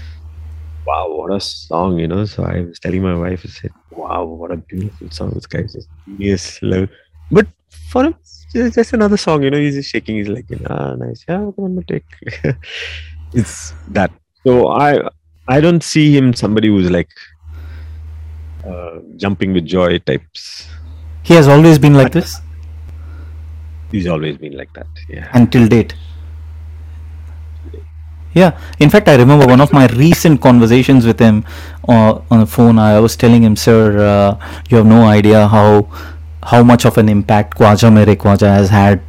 [0.86, 2.24] Wow, what a song, you know.
[2.24, 5.30] So I was telling my wife, I said, "Wow, what a beautiful song!
[5.30, 6.88] This guy's just genius." level."
[7.30, 7.46] But
[7.90, 8.16] for him,
[8.54, 9.58] it's just another song, you know.
[9.58, 10.16] He's just shaking.
[10.16, 10.46] his leg.
[10.68, 11.24] "Ah, nice.
[11.28, 12.04] Yeah, come on, take."
[13.32, 14.10] it's that.
[14.46, 15.00] So I
[15.48, 17.10] I don't see him somebody who's like
[18.66, 20.68] uh, jumping with joy types.
[21.28, 22.30] he has always been like this
[23.92, 24.86] He's always been like that.
[25.08, 25.28] Yeah.
[25.40, 25.94] until date
[28.34, 31.44] yeah in fact i remember one of my recent conversations with him
[31.88, 33.80] uh, on the phone i was telling him sir
[34.12, 34.30] uh,
[34.70, 35.66] you have no idea how
[36.42, 39.00] how much of an impact Khwaja Mere Khwaja has had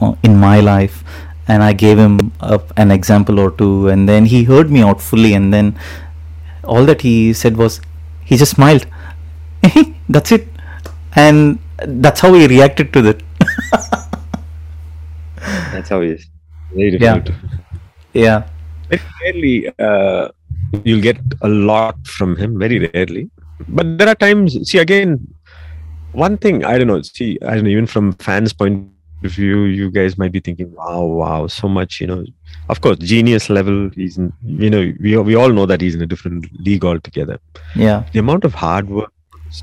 [0.00, 1.02] uh, in my life
[1.48, 5.00] and i gave him a, an example or two and then he heard me out
[5.00, 5.74] fully and then
[6.64, 7.80] all that he said was
[8.24, 8.86] he just smiled
[10.08, 10.46] that's it
[11.16, 13.22] and that's how he reacted to that
[15.72, 16.26] That's how he is.
[16.74, 17.18] Very Yeah.
[17.18, 17.60] different.
[18.12, 18.42] yeah
[18.90, 20.28] very rarely uh,
[20.84, 22.58] you'll get a lot from him.
[22.58, 23.30] Very rarely,
[23.68, 24.56] but there are times.
[24.70, 25.10] See again,
[26.26, 27.00] one thing I don't know.
[27.02, 27.70] See, I don't know.
[27.76, 28.88] Even from fans' point
[29.24, 32.18] of view, you guys might be thinking, "Wow, wow, so much." You know,
[32.74, 33.78] of course, genius level.
[34.00, 34.32] He's, in,
[34.64, 37.38] you know, we we all know that he's in a different league altogether.
[37.86, 38.04] Yeah.
[38.12, 39.12] The amount of hard work,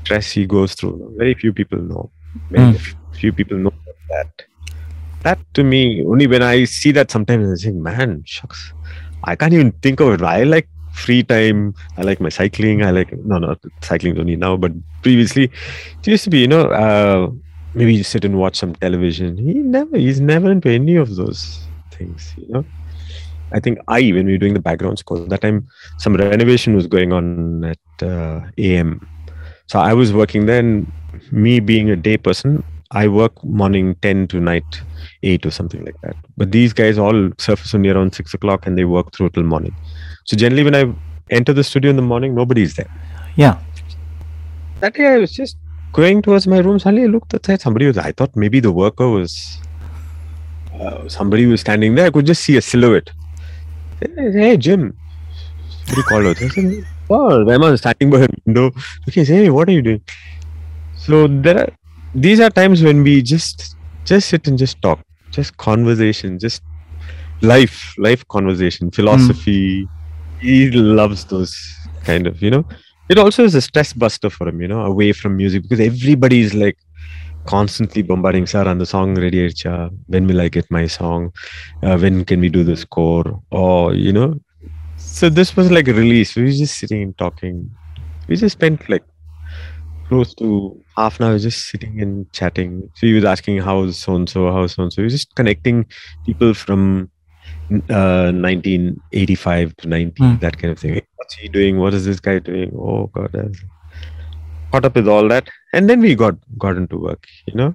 [0.00, 2.04] stress he goes through, very few people know.
[2.50, 2.94] Very Mm.
[3.22, 3.74] few people know
[4.14, 4.46] that.
[5.26, 5.80] That to me,
[6.14, 8.64] only when I see that sometimes I think, man, shucks,
[9.32, 10.22] I can't even think of it.
[10.32, 11.74] I like free time.
[11.96, 12.82] I like my cycling.
[12.82, 14.72] I like no, no, cycling only now, but
[15.02, 17.30] previously it used to be, you know, uh,
[17.74, 19.36] maybe you sit and watch some television.
[19.36, 21.60] He never, he's never into any of those
[21.92, 22.64] things, you know.
[23.52, 25.68] I think I, when we were doing the background score, that time
[25.98, 29.06] some renovation was going on at uh, AM.
[29.66, 30.90] So I was working then.
[31.30, 34.82] Me being a day person, I work morning 10 to night
[35.22, 36.14] 8 or something like that.
[36.36, 39.74] But these guys all surface only around 6 o'clock and they work through till morning.
[40.26, 40.92] So generally, when I
[41.30, 42.90] enter the studio in the morning, nobody's there.
[43.36, 43.58] Yeah.
[44.80, 45.56] That day, I was just
[45.92, 46.78] going towards my room.
[46.78, 47.60] Suddenly, I looked outside.
[47.60, 47.96] Somebody was.
[47.96, 49.58] I thought maybe the worker was.
[50.74, 52.06] Uh, somebody was standing there.
[52.06, 53.10] I could just see a silhouette.
[54.00, 54.96] Hey, hey Jim.
[55.86, 56.42] What do you call it?
[56.42, 58.72] I said, Oh, I'm standing by her window.
[59.08, 60.02] Okay, say, hey, what are you doing?
[60.96, 61.68] So there are
[62.16, 64.98] these are times when we just just sit and just talk,
[65.30, 66.62] just conversation, just
[67.42, 69.88] life, life conversation, philosophy.
[70.40, 71.54] He loves those
[72.04, 72.64] kind of, you know.
[73.08, 76.40] It also is a stress buster for him, you know, away from music because everybody
[76.40, 76.76] is like
[77.46, 79.88] constantly bombarding sir on the song ready Aicha.
[80.08, 81.32] when will i get my song?
[81.82, 83.40] Uh, when can we do the score?
[83.50, 84.40] Or you know.
[84.96, 86.34] So this was like a release.
[86.34, 87.70] We were just sitting and talking.
[88.28, 89.04] We just spent like
[90.08, 92.90] close to half an hour just sitting and chatting.
[92.94, 95.34] So he was asking how's so and so how's so and so he was just
[95.34, 95.86] connecting
[96.24, 97.10] people from
[97.90, 100.36] uh 1985 to 90 Hmm.
[100.38, 101.00] that kind of thing.
[101.16, 101.78] What's he doing?
[101.78, 102.70] What is this guy doing?
[102.76, 103.56] Oh god.
[104.72, 105.48] Caught up with all that.
[105.72, 107.74] And then we got got into work you know?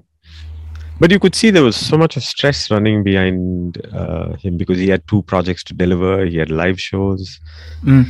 [0.99, 4.77] But you could see there was so much of stress running behind uh, him because
[4.77, 6.25] he had two projects to deliver.
[6.25, 7.39] He had live shows.
[7.83, 8.05] Mm.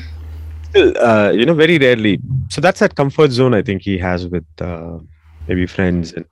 [0.70, 2.20] Still, uh, you know very rarely.
[2.50, 4.98] So that's that comfort zone i think he has with uh,
[5.48, 6.26] maybe friends and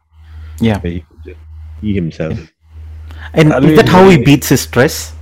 [0.61, 0.79] Yeah.
[0.81, 1.39] he, just
[1.81, 2.39] himself.
[3.33, 5.13] And is that how he beats his stress?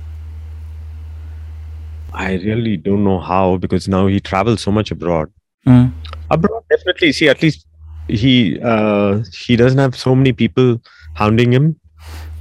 [2.18, 5.32] I really don't know how because now he travels so much abroad.
[5.66, 5.92] Mm.
[6.30, 7.12] Abroad, definitely.
[7.12, 7.66] See, at least
[8.08, 10.80] he uh, he doesn't have so many people
[11.14, 11.76] hounding him.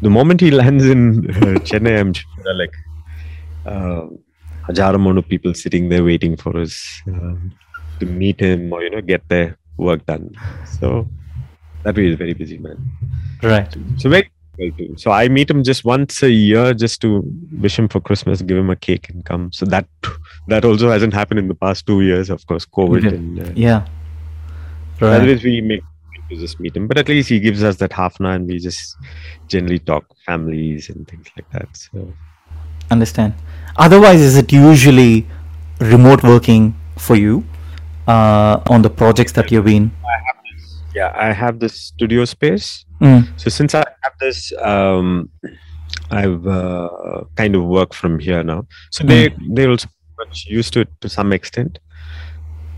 [0.02, 2.74] The moment he lands in uh, Chennai, I'm sure like
[3.68, 4.08] uh,
[4.68, 7.36] amount of people sitting there waiting for us uh,
[8.00, 10.36] to meet him or you know get their work done.
[10.80, 11.08] So
[11.84, 12.78] that way he's a very busy man.
[13.44, 13.72] Right.
[13.98, 14.94] So very too.
[14.98, 17.24] So I meet him just once a year just to
[17.60, 19.52] wish him for Christmas, give him a cake and come.
[19.52, 19.88] So that
[20.48, 23.16] that also hasn't happened in the past two years, of course, COVID Okay.
[23.16, 23.86] and uh, Yeah.
[25.00, 25.18] Right.
[25.22, 25.84] otherwise we make
[26.30, 26.88] to just meet him.
[26.88, 28.98] But at least he gives us that half an hour and we just
[29.48, 31.70] generally talk families and things like that.
[31.78, 32.14] So
[32.90, 33.34] Understand.
[33.78, 35.26] Otherwise, is it usually
[35.80, 37.44] remote working for you
[38.08, 39.92] uh, on the projects that you've been?
[40.96, 42.86] yeah, I have this studio space.
[43.02, 43.28] Mm.
[43.40, 43.84] So since I
[44.20, 45.30] this, um,
[46.12, 48.66] I've uh, kind of work from here now.
[48.92, 49.90] So they they're also
[50.20, 51.80] much used to it to some extent.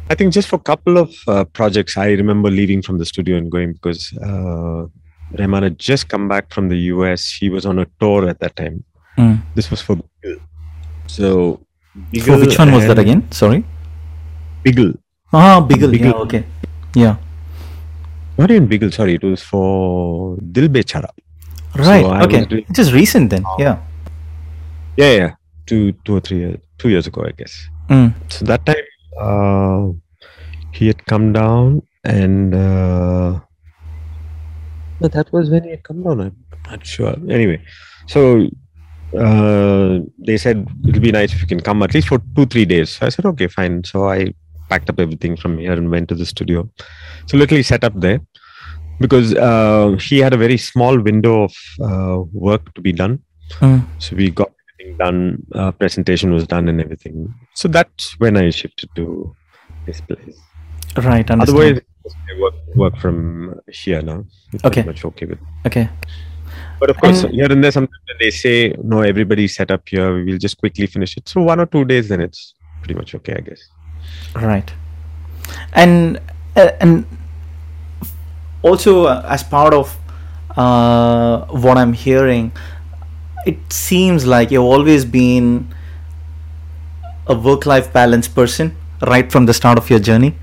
[0.09, 3.37] I think just for a couple of uh, projects, I remember leaving from the studio
[3.37, 4.85] and going because uh,
[5.37, 7.31] Rahman had just come back from the US.
[7.31, 8.83] He was on a tour at that time.
[9.17, 9.41] Mm.
[9.53, 10.39] This was for Bigil.
[11.07, 11.59] So
[12.23, 13.31] For which one was that again?
[13.31, 13.63] Sorry.
[14.65, 14.97] Bigil.
[15.31, 15.91] Ah, Bigil.
[15.91, 16.13] Bigil.
[16.13, 16.25] Yeah.
[16.25, 16.45] Okay.
[16.95, 17.15] Yeah.
[18.37, 18.91] Not even Bigil.
[18.93, 21.09] Sorry, it was for Dil Bechara.
[21.75, 22.03] Right.
[22.05, 22.45] I okay.
[22.45, 23.43] doing- It is recent then.
[23.57, 23.79] Yeah.
[24.97, 25.31] Yeah, yeah.
[25.65, 27.53] Two, two or three years, two years ago, I guess.
[27.89, 28.13] Mm.
[28.29, 28.85] So that time,
[29.19, 29.93] uh,
[30.73, 33.39] he had come down, and uh,
[34.99, 36.19] but that was when he had come down.
[36.21, 36.35] I'm
[36.69, 37.15] not sure.
[37.29, 37.61] Anyway,
[38.07, 38.47] so
[39.17, 42.65] uh, they said it'll be nice if you can come at least for two, three
[42.65, 42.89] days.
[42.91, 43.83] So I said, okay, fine.
[43.83, 44.33] So I
[44.69, 46.69] packed up everything from here and went to the studio.
[47.27, 48.19] So literally set up there
[48.99, 53.19] because uh, he had a very small window of uh, work to be done.
[53.59, 53.85] Mm.
[53.99, 55.45] So we got everything done.
[55.55, 57.33] Uh, presentation was done and everything.
[57.55, 59.35] So that's when I shifted to
[59.85, 60.37] this place.
[60.97, 61.29] Right.
[61.29, 61.41] Understand.
[61.41, 64.25] Otherwise, I work work from here now.
[64.53, 64.81] It's Okay.
[64.83, 65.39] Pretty much okay with.
[65.65, 65.89] okay.
[66.79, 70.23] But of course, And- here and there, sometimes they say no, everybody's set up here.
[70.25, 71.27] We'll just quickly finish it.
[71.27, 73.61] So one or two days, then it's pretty much okay, I guess.
[74.35, 74.71] Right.
[75.73, 76.19] And
[76.55, 77.05] uh, and
[78.61, 79.95] also uh, as part of
[80.57, 82.51] uh, what I'm hearing,
[83.45, 85.73] it seems like you've always been
[87.27, 88.75] a work-life balance person
[89.07, 90.35] right from the start of your journey.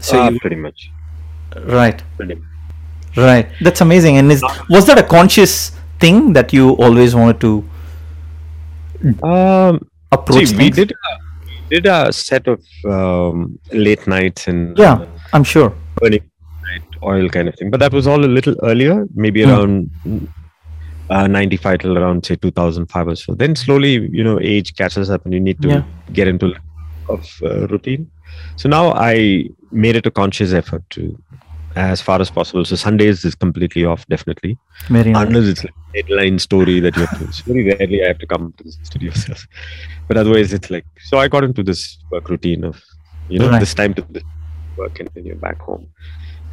[0.00, 0.90] So Ah, you, pretty much.
[1.66, 2.44] right, Pretty much.
[3.16, 3.48] right.
[3.60, 4.16] That's amazing.
[4.18, 7.64] And is, was that a conscious thing that you always wanted to
[9.22, 9.80] Um,
[10.12, 10.48] approach?
[10.48, 10.96] see, we did a,
[11.46, 15.72] we did a set of um, late nights and Yeah, I'm sure.
[16.02, 16.22] night
[17.04, 19.50] oil kind of thing, but that was all a little earlier, maybe Hmm.
[19.50, 19.90] around
[21.10, 23.34] uh, 95 till around say 2005 or so.
[23.34, 25.82] Then slowly, you know, age catches up and you need to Yeah.
[26.12, 26.54] get into
[27.10, 28.10] of uh, routine.
[28.56, 31.16] So now I made it a conscious effort to,
[31.76, 32.64] as far as possible.
[32.64, 34.58] So Sundays is completely off, definitely.
[34.88, 35.26] Very nice.
[35.26, 37.42] Unless it's like a headline story that you have to.
[37.46, 39.12] very rarely I have to come to the studio.
[40.08, 41.18] but otherwise, it's like so.
[41.18, 42.82] I got into this work routine of,
[43.28, 43.60] you know, Right.
[43.60, 44.06] this time to
[44.78, 45.86] work and then you're back home,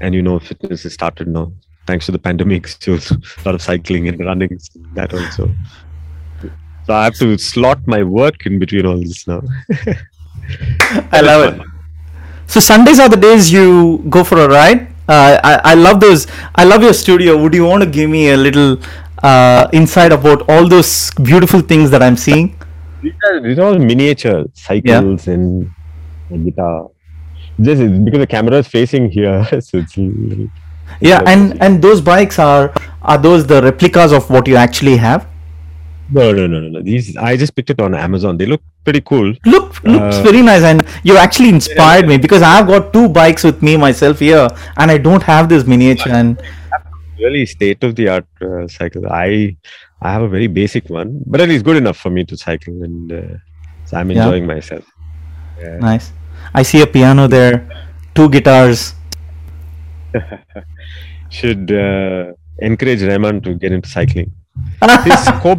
[0.01, 1.51] and you know, fitness has started now
[1.87, 2.67] thanks to the pandemic.
[2.81, 4.59] So a lot of cycling and running
[4.93, 5.49] that also.
[6.85, 9.41] So I have to slot my work in between all this now.
[11.17, 11.61] I love it.
[12.47, 14.87] So Sundays are the days you go for a ride.
[15.07, 16.25] Uh, I I love those.
[16.55, 17.37] I love your studio.
[17.41, 18.77] Would you want to give me a little
[19.23, 22.55] uh, insight about all those beautiful things that I'm seeing?
[23.01, 25.71] These are, these are all miniature cycles and
[26.29, 26.90] a guitar.
[27.61, 30.47] Just because the camera is facing here, so it's little.
[30.99, 31.59] Yeah, and this.
[31.61, 35.27] and those bikes are are those the replicas of what you actually have?
[36.13, 36.81] No, no, no, no, no.
[36.81, 38.37] These I just picked it on Amazon.
[38.37, 39.33] They look pretty cool.
[39.45, 43.43] Look looks Uh, very nice, and you actually inspired me because I've got two bikes
[43.43, 44.47] with me myself here,
[44.77, 46.11] and I don't have this miniature.
[46.13, 46.41] And
[47.19, 49.03] Really state of the art uh, cycle.
[49.07, 49.55] I
[50.01, 52.83] I have a very basic one, but at least good enough for me to cycle,
[52.83, 53.21] and uh,
[53.85, 54.23] so I'm Yeah.
[54.25, 54.83] enjoying myself.
[55.61, 55.77] Yeah.
[55.77, 56.11] nice.
[56.53, 57.67] I see a piano there,
[58.15, 58.93] two guitars.
[61.29, 64.31] Should uh, encourage Rahman to get into cycling.
[65.05, 65.57] His co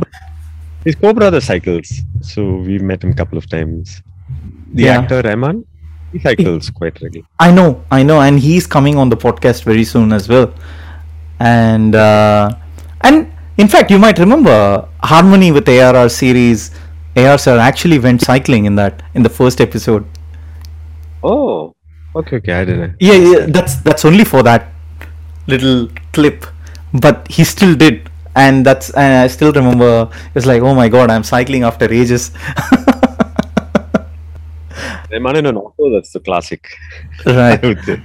[0.84, 1.88] his co-brother cycles,
[2.20, 4.02] so we met him a couple of times.
[4.74, 4.98] The Yeah.
[4.98, 5.64] actor Rahman,
[6.12, 7.24] he cycles quite regularly.
[7.38, 10.52] I know, I know, and he's coming on the podcast very soon as well.
[11.38, 12.56] And uh,
[13.02, 16.72] and in fact, you might remember Harmony with ARR series.
[17.16, 20.04] AR sir actually went cycling in that in the first episode.
[21.22, 21.74] Oh,
[22.16, 22.96] okay, okay, I didn't.
[23.00, 24.68] Yeah, yeah, that's that's only for that
[25.46, 26.46] little clip,
[26.92, 30.10] but he still did, and that's and I still remember.
[30.34, 32.30] It's like, oh my god, I'm cycling after ages.
[35.10, 36.68] Rahman in an auto, that's the classic.
[37.26, 37.62] right.
[37.62, 38.02] I would say.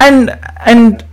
[0.00, 1.04] and and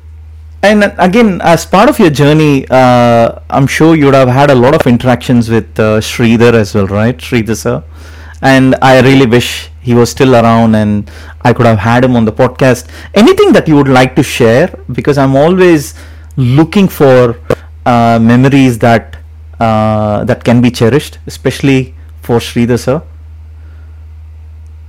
[0.64, 4.56] and again as part of your journey uh, i'm sure you would have had a
[4.56, 7.84] lot of interactions with uh, Sridhar as well right Sridhar sir
[8.52, 9.50] and i really wish
[9.88, 12.90] he was still around and i could have had him on the podcast
[13.24, 14.68] anything that you would like to share
[15.00, 15.94] because i'm always
[16.38, 17.38] looking for
[17.86, 19.18] uh, memories that
[19.60, 23.02] uh, that can be cherished especially for Sridhar sir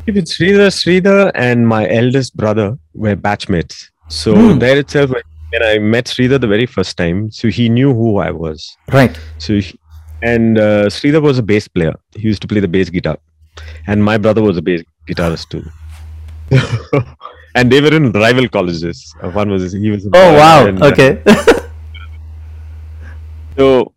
[0.07, 3.91] If it's Sridhar, Sridhar and my eldest brother were batchmates.
[4.09, 4.59] So Hmm.
[4.59, 8.19] there itself, when when I met Sridhar the very first time, so he knew who
[8.19, 8.79] I was.
[8.93, 9.79] right So he,
[10.23, 11.95] and uh, Sridhar was a bass player.
[12.15, 13.17] He used to play the bass guitar,
[13.87, 15.65] and my brother was a bass guitarist too.
[17.55, 19.15] and they were in rival colleges.
[19.23, 20.07] Uh, One was he was.
[20.13, 21.23] oh wow and, okay
[23.59, 23.93] So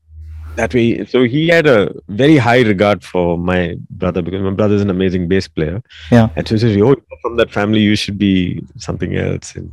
[0.56, 4.76] that way, so he had a very high regard for my brother because my brother
[4.76, 5.82] is an amazing bass player.
[6.12, 6.30] Yeah.
[6.36, 9.72] And so he says, "Oh, you're from that family, you should be something else." And,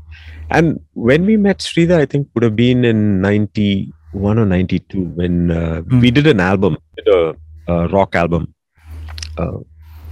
[0.51, 5.51] and when we met Sridhar, I think would have been in '91 or '92 when
[5.51, 6.01] uh, Hmm.
[6.01, 7.34] we did an album, did a,
[7.68, 8.53] a rock album,
[9.39, 9.59] uh,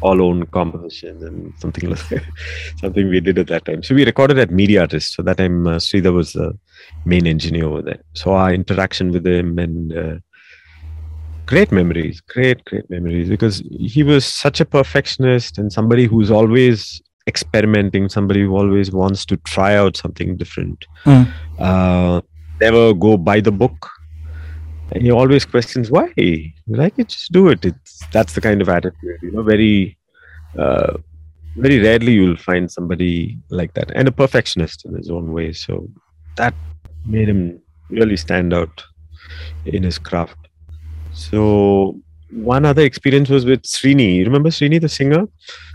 [0.05, 2.23] all own composition and something like
[2.83, 3.83] something we did at that time.
[3.83, 5.15] So we recorded at Media Artist.
[5.15, 6.49] So that time uh, Sridhar was the
[7.07, 8.03] main engineer over there.
[8.13, 10.17] So our interaction with him and uh,
[11.47, 13.63] great memories, great great memories because
[13.95, 19.37] he was such a perfectionist and somebody who's always experimenting, somebody who always wants to
[19.39, 20.85] try out something different.
[21.05, 21.33] Mm.
[21.59, 22.21] Uh,
[22.61, 23.91] never go by the book.
[24.93, 26.13] And he always questions why.
[26.69, 27.65] Like it, just do it.
[27.65, 29.97] It's that's the kind of attitude, you know, very
[30.59, 30.99] uh,
[31.57, 35.89] very rarely you'll find somebody like that and a perfectionist in his own way so
[36.37, 36.53] that
[37.07, 37.61] made him
[37.91, 38.83] really stand out
[39.67, 40.37] in his craft
[41.13, 41.97] so
[42.31, 44.17] one other experience was with Srini.
[44.17, 45.29] You remember Srini, the singer?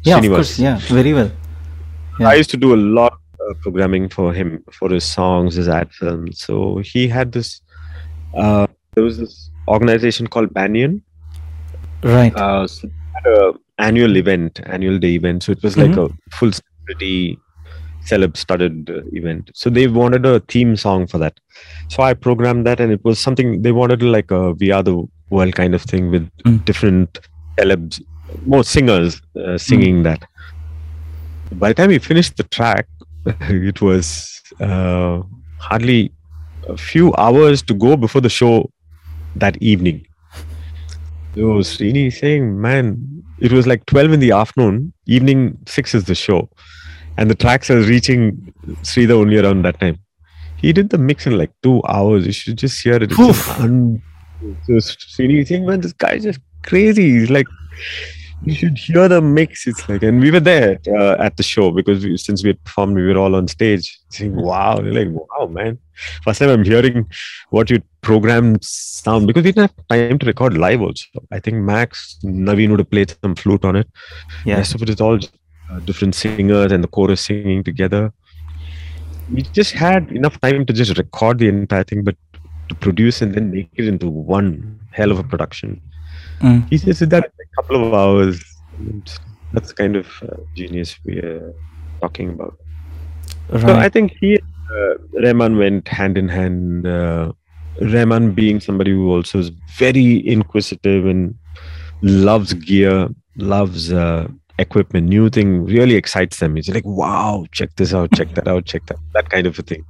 [0.04, 0.36] yeah of Srinivas.
[0.36, 1.32] course yeah very well
[2.20, 2.30] Yeah.
[2.30, 3.14] I used to do a lot
[3.50, 6.42] of programming for him for his songs, his ad films.
[6.42, 7.62] So he had this.
[8.36, 11.02] Uh, there was this organization called Banyan.
[12.04, 15.44] right Uh, so they had a annual event, annual day event.
[15.44, 16.14] So it was like Mm-hmm.
[16.32, 17.40] a full celebrity,
[18.10, 19.52] celeb-studded uh, event.
[19.54, 21.40] So they wanted a theme song for that.
[21.90, 24.96] So I programmed that, and it was something they wanted like a "We Are the
[25.30, 26.64] World" kind of thing with Mm.
[26.66, 27.20] different
[27.60, 28.02] celebs
[28.46, 30.24] more singers uh, singing that.
[31.52, 32.88] By the time we finished the track,
[33.26, 35.22] it was uh,
[35.58, 36.14] hardly
[36.68, 38.70] a few hours to go before the show
[39.36, 40.06] that evening.
[41.36, 46.16] So Srini saying, man, it was like 12 in the afternoon, evening 6 is the
[46.16, 46.50] show.
[47.18, 50.00] And the tracks are reaching Sridhar only around that time.
[50.58, 52.26] He did the mix in like two hours.
[52.26, 53.04] You should just hear it.
[53.04, 53.36] It's Oof.
[53.36, 54.02] just un-
[54.66, 57.20] so Srini saying, man, this guy is just crazy.
[57.20, 57.48] He's like,
[58.44, 59.68] you should hear the mix.
[59.68, 62.64] It's like, and we were there uh, at the show because we, since we had
[62.64, 65.78] performed, we were all on stage saying, wow, We're like, wow, man.
[66.24, 67.10] First time I'm hearing
[67.50, 71.06] what you programmed sound because we didn't have time to record live also.
[71.32, 73.90] I think Max, Naveen would have played some flute on it.
[74.46, 74.60] Yeah.
[74.60, 75.20] Of it is all
[75.70, 78.14] uh, different singers and the chorus singing together.
[79.32, 82.16] We just had enough time to just record the entire thing, but
[82.70, 85.82] to produce and then make it into one hell of a production.
[86.40, 86.70] Mm.
[86.70, 88.44] He did that in a couple of hours.
[89.54, 91.54] That's the kind of uh, genius we are
[92.02, 92.58] talking about.
[93.60, 96.86] So I think he and uh, Rahman went hand in hand.
[96.86, 97.34] Uh,
[97.82, 101.36] Rahman being somebody who also is very inquisitive and
[102.02, 104.28] loves gear, loves uh,
[104.60, 106.56] equipment, new thing, really excites them.
[106.56, 109.64] He's like, wow, check this out, check that out, check that, that kind of a
[109.64, 109.86] thing.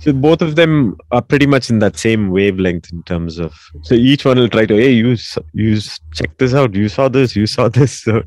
[0.00, 3.54] So both of them are pretty much in that same wavelength in terms of.
[3.82, 5.16] So each one will try to, hey, you,
[5.52, 5.78] you
[6.14, 6.74] check this out.
[6.74, 7.36] You saw this.
[7.36, 8.00] You saw this.
[8.00, 8.22] So,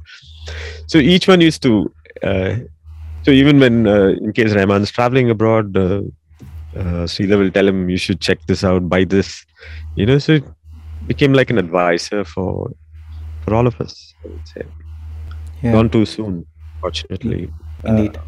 [0.88, 1.92] so each one used to.
[2.22, 2.58] Uh,
[3.24, 6.02] so even when, uh, in case Rahman's traveling abroad, uh,
[6.76, 9.46] uh, Sridhar will tell him, you should check this out, buy this.
[9.96, 10.44] You know, so it
[11.08, 12.72] became like an advisor for
[13.44, 14.14] for all of us.
[14.24, 14.64] I would say.
[15.62, 15.72] Yeah.
[15.72, 16.46] Gone too soon,
[16.82, 17.52] fortunately.
[17.84, 18.20] Indeed.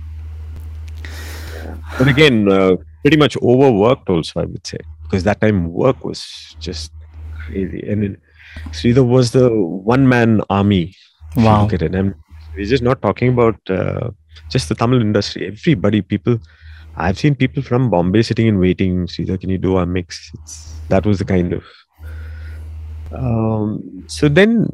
[1.97, 6.55] But again, uh, pretty much overworked also, I would say, because that time work was
[6.59, 6.91] just
[7.37, 7.81] crazy.
[7.87, 8.17] And then
[8.71, 10.95] Sridhar was the one man army.
[11.35, 11.63] Wow.
[11.63, 11.95] Look at it.
[11.95, 12.15] And
[12.55, 14.11] we're just not talking about uh,
[14.49, 15.47] just the Tamil industry.
[15.47, 16.39] Everybody, people,
[16.95, 19.07] I've seen people from Bombay sitting and waiting.
[19.07, 20.31] Sridhar, can you do our mix?
[20.41, 21.63] It's, that was the kind of.
[23.11, 24.67] Um, so then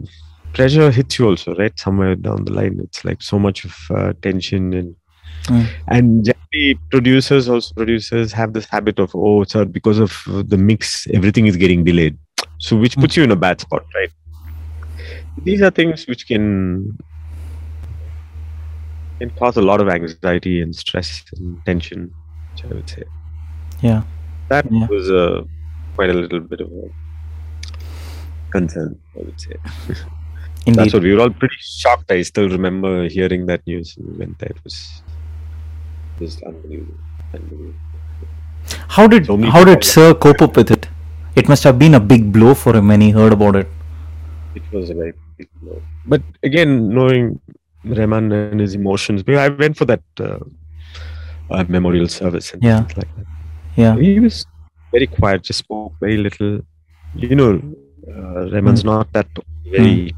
[0.53, 1.78] pressure hits you also, right?
[1.78, 4.95] Somewhere down the line, it's like so much of uh, tension and
[5.48, 5.66] Mm.
[5.88, 10.12] and generally producers also producers have this habit of oh sir because of
[10.52, 12.18] the mix everything is getting delayed
[12.60, 14.12] so which puts you in a bad spot right
[15.44, 16.96] these are things which can
[19.20, 22.12] can cause a lot of anxiety and stress and tension
[22.52, 23.04] which i would say
[23.82, 24.04] Yeah.
[24.50, 24.88] that Yeah.
[24.88, 25.42] was uh,
[25.96, 26.86] quite a little bit of a
[28.52, 29.56] concern i would say
[30.68, 30.76] Indeed.
[30.80, 34.18] that's what we were all pretty shocked i still remember hearing that news when we
[34.26, 34.78] went there it was
[36.24, 36.97] just unbelievable,
[37.34, 37.80] unbelievable.
[38.95, 40.88] How did So how did people- Sir cope up with it?
[41.41, 43.67] It must have been a big blow for him when he heard about it.
[44.59, 45.78] it was a very big blow.
[46.13, 47.28] But again, knowing
[47.97, 50.39] Rahman and his emotions, I went for that uh,
[51.49, 52.80] uh, memorial service and Yeah.
[52.82, 53.28] things like that.
[53.84, 53.93] Yeah.
[54.07, 54.36] He was
[54.95, 56.51] very quiet, just spoke very little.
[57.28, 57.51] You know,
[58.15, 59.30] uh, Rahman's not that
[59.78, 60.13] very.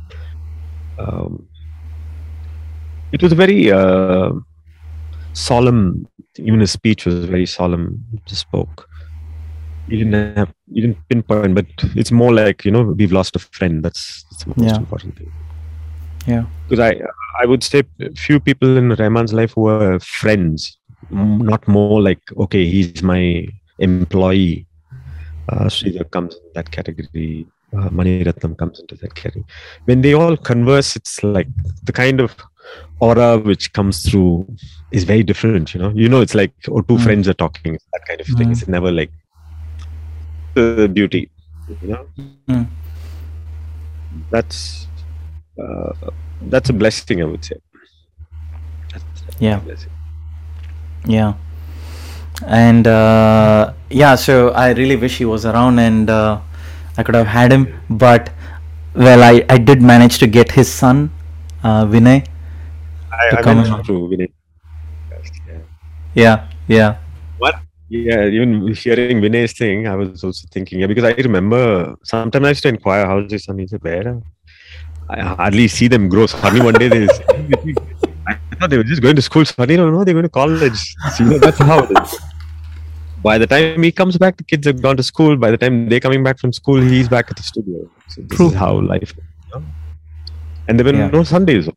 [1.03, 1.31] Um,
[3.11, 4.31] it was very uh,
[5.33, 6.07] solemn.
[6.37, 8.03] Even his speech was very solemn.
[8.11, 8.89] He just spoke.
[9.87, 11.65] You didn't have, you didn't pinpoint, but
[11.95, 13.83] it's more like you know we've lost a friend.
[13.83, 14.77] That's, that's the most Yeah.
[14.77, 15.31] important thing.
[16.25, 16.45] Yeah.
[16.69, 17.01] Because I,
[17.41, 17.83] I would say
[18.15, 20.77] few people in Rahman's life were friends,
[21.09, 23.45] not more like okay, he's my
[23.79, 24.65] employee.
[25.49, 27.45] Uh, Sridhar comes in that category.
[27.75, 29.43] Uh, Mani Ratnam comes into that category.
[29.85, 31.47] When they all converse, it's like
[31.83, 32.35] the kind of
[32.99, 34.47] aura which comes through
[34.91, 35.73] is very different.
[35.73, 37.03] You know, you know, it's like oh, two Mm.
[37.03, 37.77] friends are talking.
[37.93, 38.47] That kind of thing.
[38.47, 38.51] Mm.
[38.51, 39.11] It's never like
[40.55, 41.29] the beauty.
[41.81, 42.05] You know,
[42.49, 42.67] Mm.
[44.31, 44.87] that's
[45.61, 45.91] uh,
[46.49, 47.55] that's a blessing, I would say.
[49.39, 49.61] Yeah.
[51.05, 51.33] Yeah.
[52.47, 56.39] And uh, yeah, so I really wish he was around and uh,
[56.97, 57.67] I could have had him.
[57.89, 58.31] But
[58.95, 61.11] well, I, I did manage to get his son,
[61.63, 62.25] uh, Vinay.
[63.19, 63.83] I, To I come went along.
[63.83, 64.31] through Vinay.
[65.47, 65.59] Yeah.
[66.15, 66.97] Yeah, yeah.
[67.89, 72.49] Yeah, even hearing Vinay's thing, I was also thinking, yeah, because I remember sometimes I
[72.49, 73.59] used to inquire, how's your son?
[73.59, 74.19] He said, where?
[75.09, 76.25] I hardly see them grow.
[76.25, 77.23] Suddenly one day they say,
[78.27, 79.45] I thought they were just going to school.
[79.45, 80.95] Suddenly, no, no, they're going to college.
[81.15, 82.19] So, you that's how it is.
[83.21, 85.37] By the time he comes back, the kids have gone to school.
[85.37, 87.87] By the time they're coming back from school, he's back at the studio.
[88.07, 88.47] So this True.
[88.47, 89.13] is how life is.
[89.17, 89.65] You know?
[90.67, 91.09] And there were Yeah.
[91.09, 91.69] no Sundays.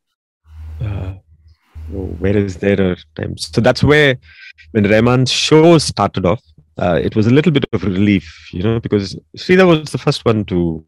[1.88, 3.36] Where is there a time?
[3.38, 4.16] So that's where
[4.72, 6.42] when Rahman's show started off,
[6.78, 9.98] uh, it was a little bit of a relief, you know, because Sridhar was the
[9.98, 10.84] first one to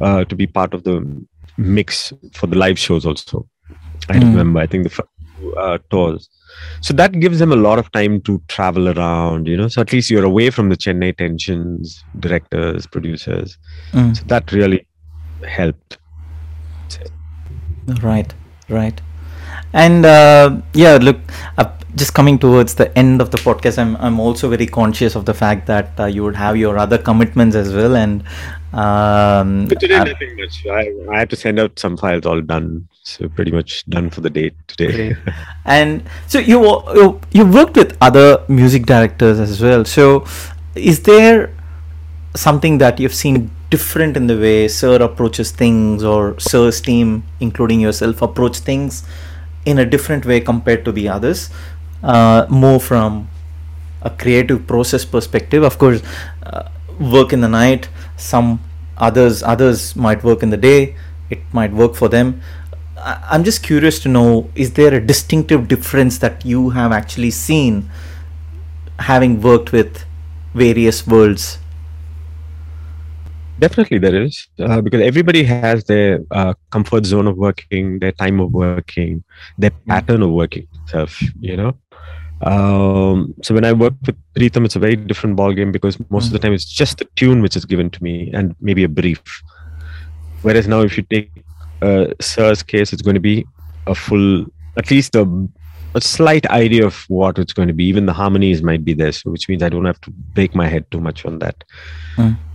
[0.00, 1.26] uh, to be part of the
[1.56, 3.46] mix for the live shows also.
[4.08, 4.30] I Mm.
[4.30, 6.28] remember, I think the first two, uh, tours.
[6.80, 9.68] So that gives them a lot of time to travel around, you know.
[9.68, 13.58] So at least you're away from the Chennai tensions, directors, producers.
[13.92, 14.16] Mm.
[14.16, 14.86] So that really
[15.44, 15.98] helped.
[18.02, 18.34] Right,
[18.68, 19.00] right.
[19.72, 21.18] And uh, yeah, look,
[21.58, 25.24] uh, just coming towards the end of the podcast, I'm I'm also very conscious of
[25.24, 28.22] the fact that uh, you would have your other commitments as well, and
[28.72, 30.66] um, But today, uh, nothing much.
[30.66, 32.88] I, I had to send out some files all done.
[33.02, 35.16] So pretty much done for the day today.
[35.64, 36.60] And so you
[36.94, 39.84] you you worked with other music directors as well.
[39.84, 40.26] So
[40.74, 41.54] is there
[42.34, 47.80] something that you've seen different in the way Sir approaches things or Sir's team, including
[47.80, 49.04] yourself, approach things
[49.66, 51.50] in a different way compared to the others?
[52.02, 53.28] Uh, more from
[54.02, 55.62] a creative process perspective.
[55.62, 56.02] Of course,
[56.42, 56.68] uh,
[57.00, 57.88] work in the night.
[58.16, 58.60] Some
[58.96, 60.96] others others might work in the day.
[61.30, 62.40] It might work for them.
[62.96, 67.32] I- I'm just curious to know: is there a distinctive difference that you have actually
[67.32, 67.90] seen,
[69.00, 70.04] having worked with
[70.54, 71.58] various worlds?
[73.58, 78.38] Definitely, there is uh, because everybody has their uh, comfort zone of working, their time
[78.38, 79.24] of working,
[79.56, 81.22] their pattern of working itself.
[81.40, 81.78] You know,
[82.42, 86.26] um, so when I work with Pritham, it's a very different ball game because most
[86.26, 88.88] of the time it's just the tune which is given to me and maybe a
[88.88, 89.22] brief.
[90.42, 91.30] Whereas now, if you take
[91.80, 93.46] uh, Sir's case, it's going to be
[93.86, 94.44] a full,
[94.76, 95.22] at least a,
[95.96, 97.84] a slight idea of what it's going to be.
[97.92, 100.68] Even the harmonies might be there, so which means I don't have to break my
[100.68, 101.64] head too much on that.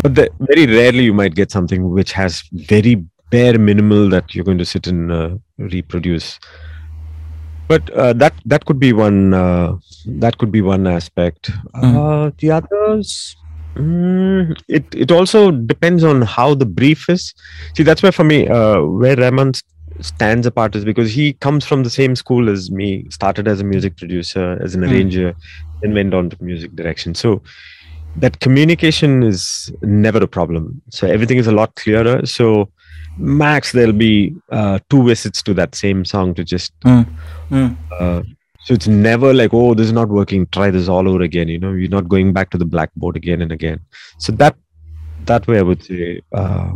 [0.03, 2.95] But the, very rarely you might get something which has very
[3.31, 6.39] bare minimal that you're going to sit and uh, reproduce.
[7.67, 9.75] But uh, that that could be one uh,
[10.23, 11.51] that could be one aspect.
[11.73, 13.35] Uh, the others,
[13.75, 17.33] mm, it it also depends on how the brief is.
[17.75, 19.63] See, that's where for me, uh, where Rahman s-
[20.02, 23.06] stands apart is because he comes from the same school as me.
[23.10, 24.91] Started as a music producer, as an Mm.
[24.91, 25.36] arranger,
[25.82, 27.14] then went on to music direction.
[27.16, 27.41] So
[28.16, 30.82] that communication is never a problem.
[30.89, 32.26] So everything is a lot clearer.
[32.26, 32.70] So
[33.18, 37.06] max there'll be uh, two visits to that same song to just Mm.
[37.99, 38.22] uh,
[38.64, 41.60] so it's never like oh this is not working try this all over again you
[41.60, 43.80] know you're not going back to the blackboard again and again
[44.18, 44.56] so that
[45.26, 46.72] that way i would say uh,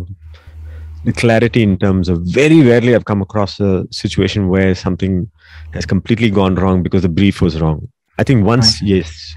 [1.13, 5.29] clarity in terms of very rarely i've come across a situation where something
[5.73, 7.87] has completely gone wrong because the brief was wrong
[8.17, 9.35] i think once yes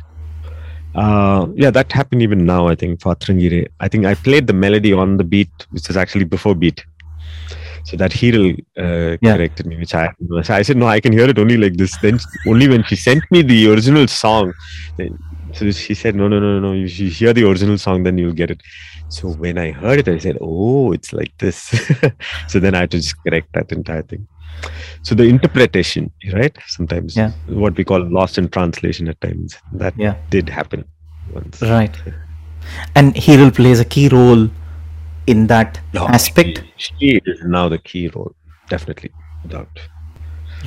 [0.94, 2.66] uh, yeah, that happened even now.
[2.66, 3.66] I think for Atrangi Re.
[3.78, 6.84] I think I played the melody on the beat, which is actually before beat.
[7.84, 9.36] So that Hero uh, Yeah.
[9.36, 10.08] corrected me, which I
[10.42, 11.96] so I said no, I can hear it only like this.
[11.98, 14.52] Then only when she sent me the original song,
[14.96, 15.16] then,
[15.52, 16.72] so she said no, no, no, no.
[16.72, 18.60] You should hear the original song, then you'll get it.
[19.09, 21.59] So when I heard it, I said, oh, it's like this.
[22.48, 24.26] so then I had to just correct that entire thing.
[25.02, 26.56] So the interpretation, right?
[26.66, 27.32] Sometimes Yeah.
[27.46, 29.56] what we call lost in translation at times.
[29.72, 30.16] That Yeah.
[30.30, 30.84] did happen
[31.32, 31.62] once.
[31.62, 31.96] Right.
[32.94, 34.50] And Hero plays a key role
[35.26, 36.64] in that No, aspect.
[36.76, 38.34] She, she is now the key role,
[38.68, 39.11] definitely,
[39.42, 39.68] without.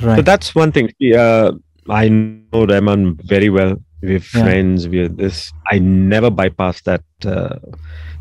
[0.02, 0.16] Right.
[0.16, 0.90] So that's one thing.
[1.16, 1.52] Uh,
[1.88, 3.76] I know Rahman very well.
[4.02, 4.88] We're friends.
[4.88, 5.52] We're this.
[5.70, 7.56] I never bypass that uh,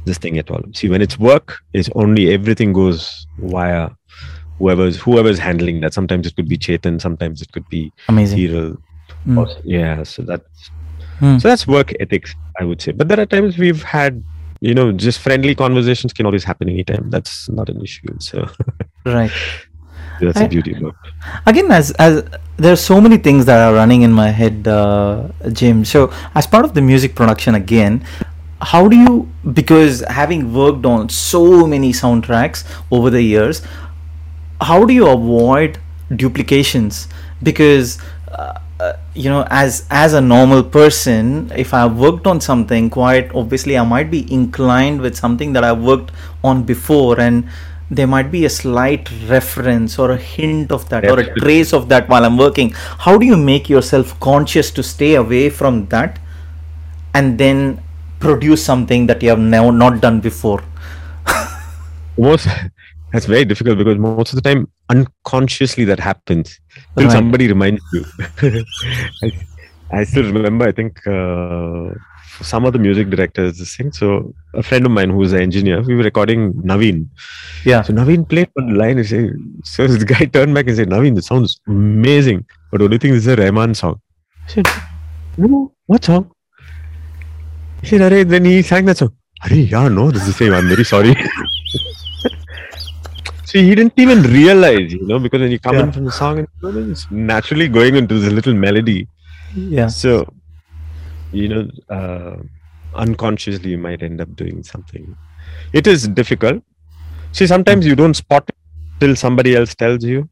[0.05, 0.61] this thing at all.
[0.73, 3.89] See, when it's work, it's only everything goes via
[4.59, 5.93] whoever's whoever's handling that.
[5.93, 7.01] Sometimes it could be Chetan.
[7.01, 8.37] Sometimes it could be Amazing.
[8.39, 8.77] Hiral.
[9.27, 9.61] Mm.
[9.63, 10.03] Yeah.
[10.03, 10.69] So that's
[11.19, 11.37] Hmm.
[11.37, 12.93] so that's work ethics, I would say.
[12.93, 14.23] But there are times we've had,
[14.59, 17.11] you know, just friendly conversations can always happen anytime.
[17.11, 18.07] That's not an issue.
[18.19, 18.47] So
[19.05, 19.31] Right.
[20.27, 20.95] That's I- the beauty of it.
[21.45, 22.23] again as as
[22.57, 26.45] there are so many things that are running in my head uh, jim so as
[26.47, 28.03] part of the music production again
[28.61, 33.61] how do you because having worked on so many soundtracks over the years
[34.61, 35.79] how do you avoid
[36.15, 37.07] duplications
[37.41, 37.97] because
[38.31, 43.77] uh, you know as as a normal person if i've worked on something quite obviously
[43.77, 46.11] i might be inclined with something that i've worked
[46.43, 47.47] on before and
[47.91, 51.89] there might be a slight reference or a hint of that or a trace of
[51.89, 52.71] that while i'm working.
[53.05, 56.17] How do you make yourself conscious to stay away from that
[57.13, 57.81] and then
[58.19, 60.63] produce something that you have now not done before?
[62.17, 62.47] Most
[63.11, 66.61] that's very difficult because most of the time unconsciously that happens.
[66.97, 67.11] Till Right.
[67.11, 68.05] somebody reminds you.
[69.23, 69.31] I,
[69.91, 71.89] I still remember i think uh,
[72.41, 73.91] some of the music directors this thing.
[73.91, 77.07] So a friend of mine who's an engineer we were recording naveen.
[77.65, 77.81] Yeah.
[77.81, 79.29] So naveen played one line and said
[79.63, 83.27] so this guy turned back and said naveen this sounds amazing but only thing this
[83.27, 83.99] is a Rahman song.
[84.47, 84.67] I said
[85.37, 86.31] no what song?
[87.81, 89.13] He said Arey, then he sang that song.
[89.45, 91.15] Arey, yeah no this is the same i'm very sorry.
[93.51, 95.83] So he didn't even realize, you know, because when you come Yeah.
[95.83, 99.09] in from the song, and it's naturally going into this little melody.
[99.53, 99.87] Yeah.
[99.87, 100.11] So,
[101.31, 102.37] you know, uh,
[102.95, 105.15] unconsciously you might end up doing something.
[105.73, 106.63] It is difficult.
[107.31, 108.55] See, sometimes you don't spot it
[108.99, 110.29] till somebody else tells you.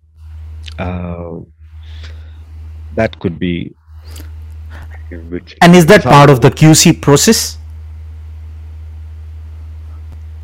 [0.78, 1.40] Uh,
[2.96, 3.74] that could be.
[5.30, 7.58] Which And is that part of the QC process?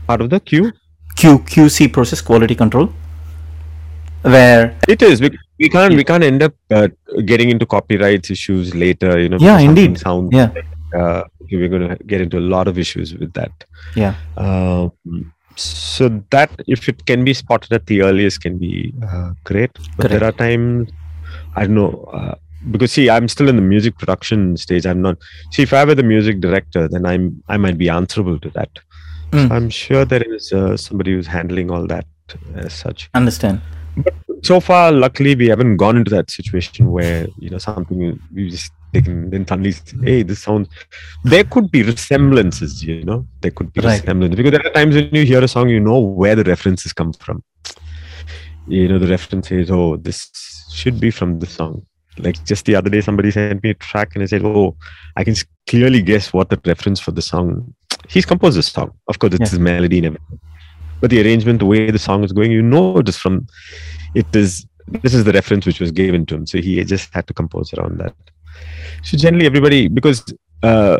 [0.07, 0.71] part of the queue?
[1.15, 2.89] Q QC process, quality control,
[4.21, 5.21] where It is.
[5.21, 5.95] We, we can't.
[5.95, 6.87] We can't end up uh,
[7.25, 9.19] getting into copyrights issues later.
[9.19, 9.37] You know.
[9.39, 9.99] Yeah, indeed.
[9.99, 10.51] sound yeah,
[10.95, 13.51] uh, we're going to get into a lot of issues with that.
[13.95, 14.91] yeah, Um,
[15.55, 19.71] so that if it can be spotted at the earliest can be uh, great.
[19.97, 20.91] But there are times
[21.55, 22.35] I don't know uh,
[22.71, 24.85] because see I'm still in the music production stage.
[24.85, 25.17] I'm not.
[25.51, 28.69] See if I were the music director, then I'm I might be answerable to that.
[29.31, 29.47] Mm.
[29.47, 32.05] So I'm sure there is uh, somebody who's handling all that
[32.55, 33.09] as such.
[33.13, 33.61] understand.
[34.49, 38.71] So far, luckily, we haven't gone into that situation where you know something we just
[38.93, 40.67] taken then suddenly say, hey this sounds
[41.31, 43.19] there could be resemblances you know?
[43.41, 43.99] There could be Right.
[43.99, 46.93] resemblances because there are times when you hear a song you know where the references
[46.93, 47.37] come from.
[48.75, 50.19] You know the reference says oh this
[50.79, 51.75] should be from this song.
[52.25, 54.77] Like just the other day somebody sent me a track and i said oh
[55.17, 55.35] i can
[55.71, 57.73] clearly guess what the reference for the song
[58.07, 58.91] he's composed this song.
[59.11, 59.49] Of course it's Yeah.
[59.55, 60.39] his melody and everything.
[61.01, 63.35] But the arrangement the way the song is going you know it is from
[64.15, 64.65] it is
[65.03, 66.45] this is the reference which was given to him.
[66.45, 68.13] So he just had to compose around that.
[69.03, 70.23] So generally everybody because
[70.63, 70.97] uh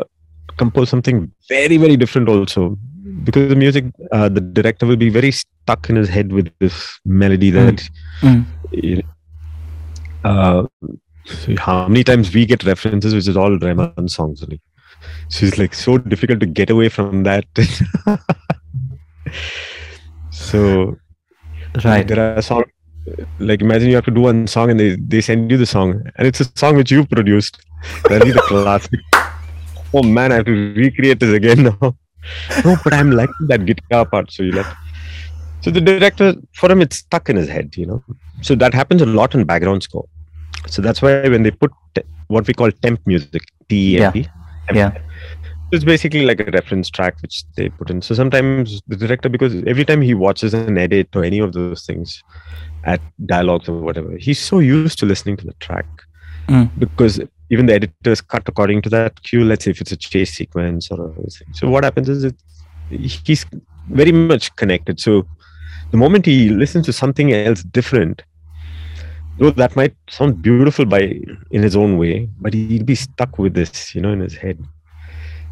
[0.58, 2.78] compose something very very different also.
[3.24, 6.98] Because the music uh, the director will be very stuck in his head with this
[7.04, 7.88] melody that
[8.22, 8.46] Mm.
[8.72, 9.02] you know,
[10.24, 10.66] uh,
[11.24, 14.60] so how many times we get references which is all Rahman songs only.
[15.28, 17.44] So it's like so difficult to get away from that.
[20.30, 20.96] So
[21.84, 22.06] Right.
[22.08, 22.66] there are songs
[23.38, 26.02] like imagine you have to do one song and they, they send you the song
[26.16, 27.58] and it's a song which you've produced.
[28.08, 29.00] That'll be the classic.
[29.94, 31.96] Oh man, I have to recreate this again now.
[32.64, 34.32] No, but I'm liking that guitar part.
[34.32, 34.66] So you like
[35.60, 38.02] so the director for him it's stuck in his head, you know.
[38.42, 40.06] So that happens a lot in background score.
[40.68, 44.12] So that's why when they put te- what we call temp music, T E M
[44.12, 44.28] P.
[44.72, 44.98] Yeah.
[45.72, 48.00] It's basically like a reference track which they put in.
[48.00, 51.84] So sometimes the director, because every time he watches an edit or any of those
[51.84, 52.22] things
[52.86, 55.86] at dialogues or whatever, he's so used to listening to the track
[56.48, 56.70] Mm.
[56.78, 57.20] because
[57.50, 59.44] even the editors cut according to that cue.
[59.44, 61.48] Let's say if it's a chase sequence or a thing.
[61.52, 62.36] So what happens is it,
[62.88, 63.44] he's
[63.88, 65.00] very much connected.
[65.00, 65.26] So
[65.90, 68.22] the moment he listens to something else different,
[69.38, 71.20] though that might sound beautiful by
[71.50, 74.58] in his own way, but he'll be stuck with this, you know, in his head.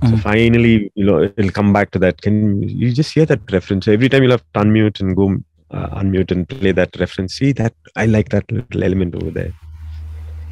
[0.05, 0.22] So Mm.
[0.22, 2.20] finally, you know, it'll come back to that.
[2.22, 3.87] Can you just hear that reference?
[3.87, 5.37] So every time you'll have to unmute and go
[5.70, 7.34] uh, unmute and play that reference.
[7.34, 9.52] See that I like that little element over there.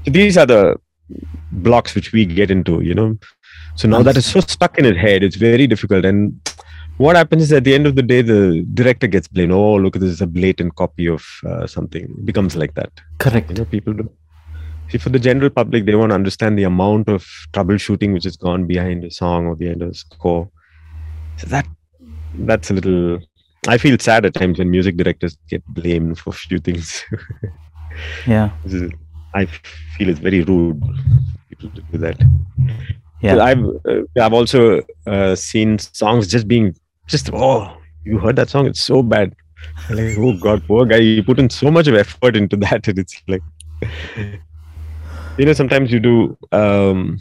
[0.05, 0.77] So these are the
[1.51, 3.17] blocks which we get into, you know.
[3.77, 6.05] So now that is so stuck in his head, it's very difficult.
[6.05, 6.41] And
[6.99, 9.53] what happens is at the end of the day, the director gets blamed.
[9.53, 12.05] Oh, look, this is a blatant copy of uh, something.
[12.05, 12.93] It becomes like that.
[13.19, 13.51] Correct.
[13.51, 14.11] You know, people do.
[14.89, 17.25] See, for the general public, they won't understand the amount of
[17.55, 20.51] troubleshooting which has gone behind a song or the behind a score.
[21.39, 21.67] So that
[22.35, 23.21] that's a little.
[23.69, 27.05] I feel sad at times when music directors get blamed for few things.
[28.27, 28.51] Yeah.
[29.35, 30.83] I feel it's very rude
[31.49, 32.21] people to do that.
[33.21, 33.39] Yeah.
[33.39, 36.75] I've uh, I've also uh, seen songs just being
[37.07, 39.35] just oh you heard that song it's so bad.
[39.89, 42.89] I'm like oh god poor guy you put in so much of effort into that
[42.89, 43.43] and it's like
[44.17, 47.19] you know sometimes you do um,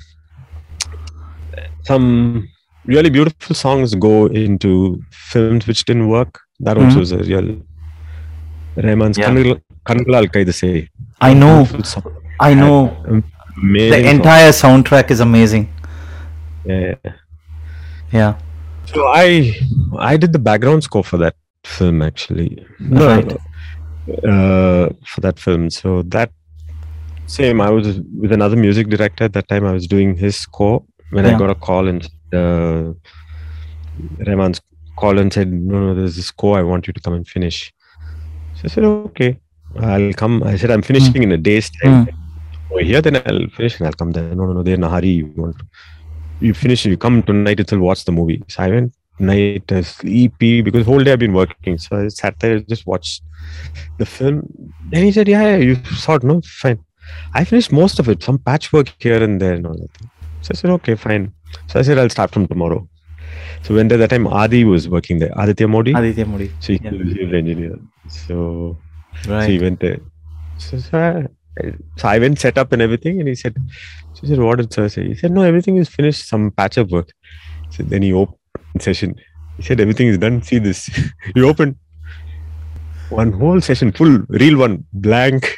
[1.83, 2.47] some
[2.85, 6.39] really beautiful songs go into films which didn't work.
[6.59, 7.01] That also Mhm.
[7.01, 7.49] is a real
[8.75, 9.29] Rahman's Yeah.
[9.29, 9.61] Kangal
[11.19, 11.67] I know.
[12.39, 12.77] I know.
[13.61, 14.05] The song.
[14.15, 15.69] entire soundtrack is amazing.
[16.65, 16.95] Yeah.
[18.11, 18.33] Yeah.
[18.85, 19.55] So I
[19.97, 21.35] I did the background score for that
[21.65, 22.65] film actually.
[22.79, 23.31] No, Right.
[24.33, 25.69] uh, for that film.
[25.69, 26.31] So that
[27.27, 27.61] same.
[27.61, 29.65] I was with another music director at that time.
[29.65, 32.93] I was doing his score when I got a call and uh,
[34.25, 34.61] Rahman's
[34.97, 36.57] call and said, "No, no, there's this score.
[36.57, 37.73] I want you to come and finish."
[38.55, 39.39] So I said, "Okay,
[39.79, 42.07] I'll come." I said, "I'm finishing in a day's time."
[42.71, 44.33] Over here, then I'll finish and I'll come there.
[44.33, 45.09] No, no, no, they're in a hurry.
[45.09, 45.57] You want
[46.41, 48.43] you finish, you come tonight itself, watch the movie.
[48.47, 51.77] So I went night, uh, sleepy because whole day I've been working.
[51.77, 53.23] So I sat there, just watched
[53.97, 54.47] the film.
[54.89, 56.41] Then he said, Yeah, yeah, you saw it, no?
[56.41, 56.83] Fine.
[57.33, 59.89] I finished most of it, some patchwork here and there and all that.
[60.41, 61.33] So I said, Okay, fine.
[61.67, 62.87] So I said, I'll start from tomorrow.
[63.63, 65.93] So when that time Adi was working there, Aditya Modi.
[65.93, 66.51] Aditya Modi.
[66.59, 66.91] So he, Yeah.
[66.91, 67.75] was the engineer.
[68.07, 68.77] So,
[69.23, 69.49] so Right.
[69.49, 69.99] he went there.
[70.57, 71.27] So, so, I,
[71.97, 73.55] so I went set up and everything, and he said,
[74.19, 76.27] "She said, what did sir say?" He said, "No, everything is finished.
[76.27, 77.09] Some patch up work."
[77.71, 78.37] So then he opened
[78.87, 79.15] session.
[79.57, 80.41] He said, "Everything is done.
[80.43, 80.85] See this."
[81.35, 81.75] he opened
[83.09, 85.57] one whole session full, real one, blank,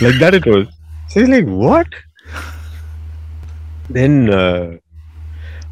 [0.00, 0.34] like that.
[0.34, 0.66] It was.
[1.08, 1.86] So he's like, "What?"
[3.88, 4.76] Then uh,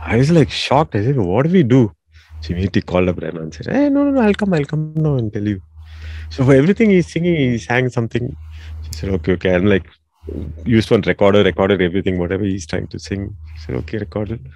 [0.00, 0.94] I was like shocked.
[0.96, 1.92] I said, "What do we do?"
[2.40, 4.94] So immediately called up Rahman and said, Hey, no, no, no, I'll come, I'll come
[4.94, 5.60] now and tell you.
[6.30, 8.36] So for everything he's singing, he sang something.
[8.82, 9.54] She said, Okay, okay.
[9.54, 9.86] And like
[10.64, 13.36] used one recorder, recorded everything, whatever he's trying to sing.
[13.54, 14.48] She said, Okay, recorded.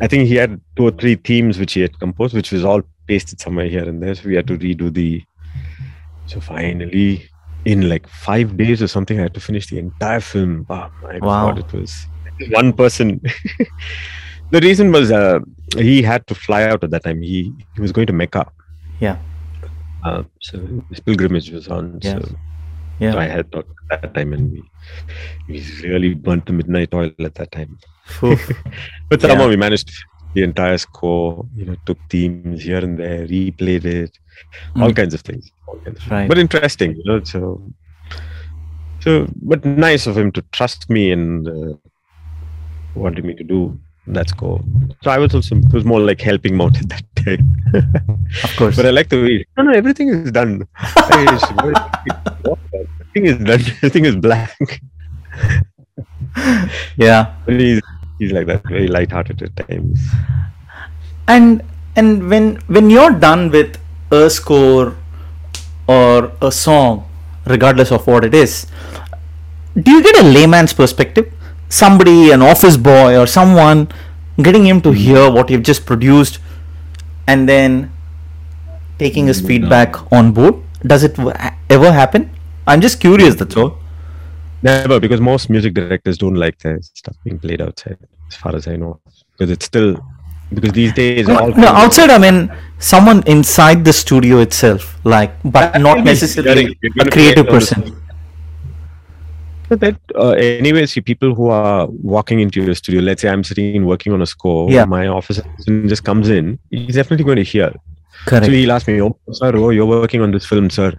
[0.00, 2.82] I think he had two or three themes which he had composed, which was all
[3.06, 4.14] pasted somewhere here and there.
[4.14, 5.22] So we had to redo the
[6.26, 7.28] so finally
[7.64, 10.66] in like five days or something, I had to finish the entire film.
[10.70, 11.46] Oh my Wow.
[11.46, 12.06] god, it was
[12.50, 13.20] one person.
[14.54, 15.38] the reason was uh,
[15.88, 17.20] he had to fly out at that time.
[17.32, 17.38] He
[17.74, 18.44] he was going to Mecca.
[19.00, 19.16] Yeah.
[20.04, 20.56] Uh, so
[20.90, 21.84] his pilgrimage was on.
[22.02, 22.18] Yeah.
[22.20, 22.36] So,
[23.02, 23.12] Yeah.
[23.14, 24.60] so I had thought at that time, and we
[25.48, 25.56] we
[25.88, 27.72] really burnt the midnight oil at that time.
[29.10, 29.52] But somehow Yeah.
[29.54, 29.90] we managed
[30.34, 31.46] the entire score.
[31.60, 34.12] You know, took themes here and there, replayed it,
[34.82, 34.96] all Mm.
[35.00, 35.44] kinds of things.
[35.68, 36.28] All kinds of Right.
[36.32, 37.18] But interesting, you know.
[37.32, 37.40] So,
[39.06, 39.10] so
[39.52, 41.72] but nice of him to trust me and uh,
[43.06, 43.60] wanted me to do
[44.08, 44.64] that cool.
[45.02, 47.54] So I was also it was more like helping him out at that time.
[48.44, 48.76] Of course.
[48.76, 50.66] but I like the way no, no, everything is done.
[50.76, 52.56] I just- what?
[52.74, 53.60] Everything is done.
[53.76, 54.80] Everything is blank.
[56.96, 57.34] yeah.
[57.46, 57.80] But he's
[58.18, 60.00] he's like that, very light-hearted at times.
[61.28, 61.62] and
[61.96, 63.78] and when when you're done with
[64.10, 64.96] a score
[65.86, 67.08] or a song
[67.46, 68.66] regardless of what it is
[69.84, 71.32] do you get a layman's perspective
[71.72, 73.88] somebody an office boy or someone
[74.36, 74.96] getting him to hmm.
[75.04, 76.38] hear what you've just produced
[77.26, 77.90] and then
[78.98, 79.46] taking his hmm.
[79.46, 80.54] feedback on board.
[80.86, 81.18] Does it
[81.70, 82.30] ever happen?
[82.66, 83.78] I'm just curious that's all.
[84.62, 88.68] Never, because most music directors don't like their stuff being played outside, as far as
[88.68, 89.00] I know.
[89.32, 89.96] Because it's still
[90.54, 95.32] because these days no, all no outside i mean someone inside the studio itself like
[95.44, 98.01] but not necessarily a creative person
[99.72, 103.00] But that uh, anyway, see people who are walking into your studio.
[103.00, 104.70] Let's say I'm sitting working on a score.
[104.70, 104.84] Yeah.
[104.84, 105.40] My office
[105.92, 106.58] just comes in.
[106.70, 107.72] He's definitely going to hear.
[108.26, 110.90] correct So he'll ask me, "Oh, sir, oh, you're working on this film, sir,"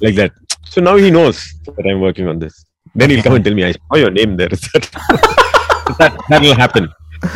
[0.00, 0.32] like that.
[0.70, 2.64] So now he knows that I'm working on this.
[2.94, 4.48] Then he'll come and tell me, "I saw your name there."
[5.98, 6.88] that that'll happen.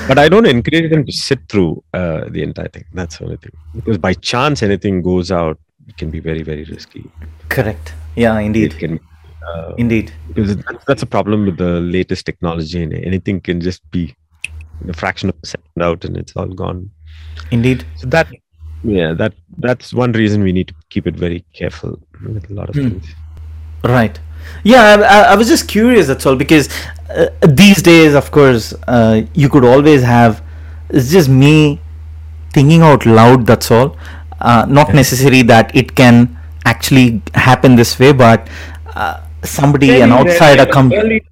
[0.08, 2.86] But I don't encourage them to sit through uh, the entire thing.
[2.94, 3.52] That's the only thing.
[3.74, 7.04] Because by chance anything goes out, it can be very, very risky.
[7.48, 8.98] correct yeah indeed It can
[9.48, 10.56] uh, indeed because
[10.86, 14.14] that's, a problem with the latest technology and anything can just be
[14.88, 16.90] a fraction of a second out and it's all gone
[17.50, 18.26] indeed so that
[18.84, 22.68] yeah that that's one reason we need to keep it very careful with a lot
[22.68, 22.88] of Hmm.
[22.88, 23.14] things
[23.84, 24.18] Right.
[24.64, 26.06] Yeah, I, I, I was just curious.
[26.06, 26.68] That's all because
[27.10, 30.42] uh, these days, of course, uh, you could always have.
[30.90, 31.80] It's just me
[32.52, 33.46] thinking out loud.
[33.46, 33.96] That's all.
[34.40, 38.48] Uh, not necessary that it can actually happen this way, but
[38.94, 40.92] uh, somebody, an outsider, come.
[40.92, 41.22] early,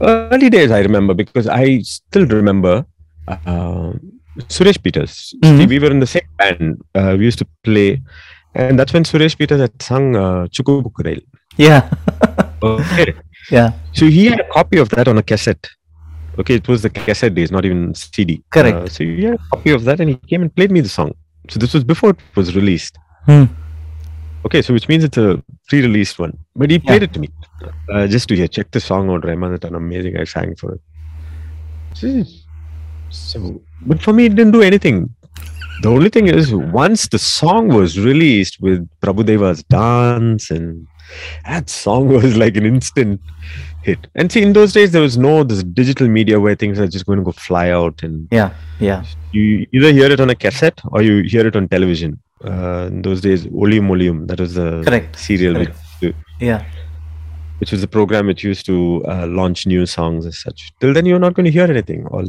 [0.00, 2.84] early days i remember because i still remember
[3.28, 3.92] uh,
[4.54, 5.58] suresh peters Mhm.
[5.58, 8.00] See, we were in the same band uh, we used to play
[8.54, 11.24] and that's when suresh peters had sung uh, Chikku Bukku Rayile.
[11.56, 11.88] Yeah.
[12.62, 13.14] okay
[13.50, 13.72] yeah.
[13.92, 15.68] So he had a copy of that on a cassette.
[16.38, 18.42] Okay, it was the cassette days, not even CD.
[18.50, 18.76] Correct.
[18.76, 20.88] Uh, so he had a copy of that and he came and played me the
[20.88, 21.12] song.
[21.50, 22.96] So this was before it was released.
[23.26, 23.44] Hmm.
[24.44, 26.36] Okay, so which means it's a pre-released one.
[26.56, 27.04] But he played Yeah.
[27.08, 27.28] it to me
[27.92, 28.48] uh, just to hear.
[28.48, 29.54] Check the song out, Rahman.
[29.54, 30.16] It's an amazing.
[30.18, 30.80] I sang for it.
[31.94, 32.24] So,
[33.10, 35.14] so, but for me, it didn't do anything.
[35.82, 40.86] The only thing is, once the song was released with Prabhudeva's dance, and
[41.44, 43.20] that song was like an instant
[43.82, 44.06] hit.
[44.14, 47.04] And see, in those days, there was no this digital media where things are just
[47.06, 48.52] going to go fly out, and Yeah.
[48.80, 49.04] Yeah.
[49.32, 52.18] you either hear it on a cassette or you hear it on television.
[52.44, 55.18] Uh, in those days, Oliyum Oliyum, that was the Correct.
[55.18, 55.76] serial, Correct.
[56.00, 56.64] Which, Yeah.
[57.58, 60.72] which was the program which used to uh, launch new songs as such.
[60.80, 62.24] Till then, you're not going to hear anything, or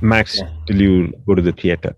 [0.00, 0.48] max Yeah.
[0.66, 1.94] till you go to the theater.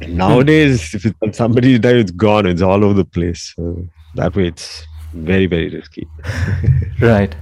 [0.00, 2.46] And nowadays, if it's somebody's died, it's gone.
[2.46, 3.52] It's all over the place.
[3.56, 3.86] So
[4.16, 6.06] that way, it's very, very risky.
[7.00, 7.34] Right.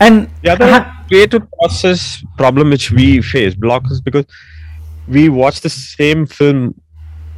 [0.00, 4.24] And The other ha- creative process problem which we face blockers because
[5.06, 6.74] we watch the same film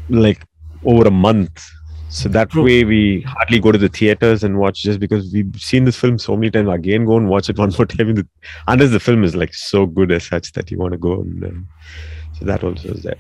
[0.09, 0.41] like
[0.85, 1.63] over a month.
[2.09, 2.63] So that True.
[2.65, 6.19] way we hardly go to the theaters and watch just because we've seen this film
[6.19, 6.69] so many times.
[6.69, 8.11] Again, go and watch it one more time.
[8.11, 8.29] in the-
[8.69, 11.43] Unless the film is like so good as such that you want to go and
[11.45, 11.69] um,
[12.39, 13.17] so that also is there.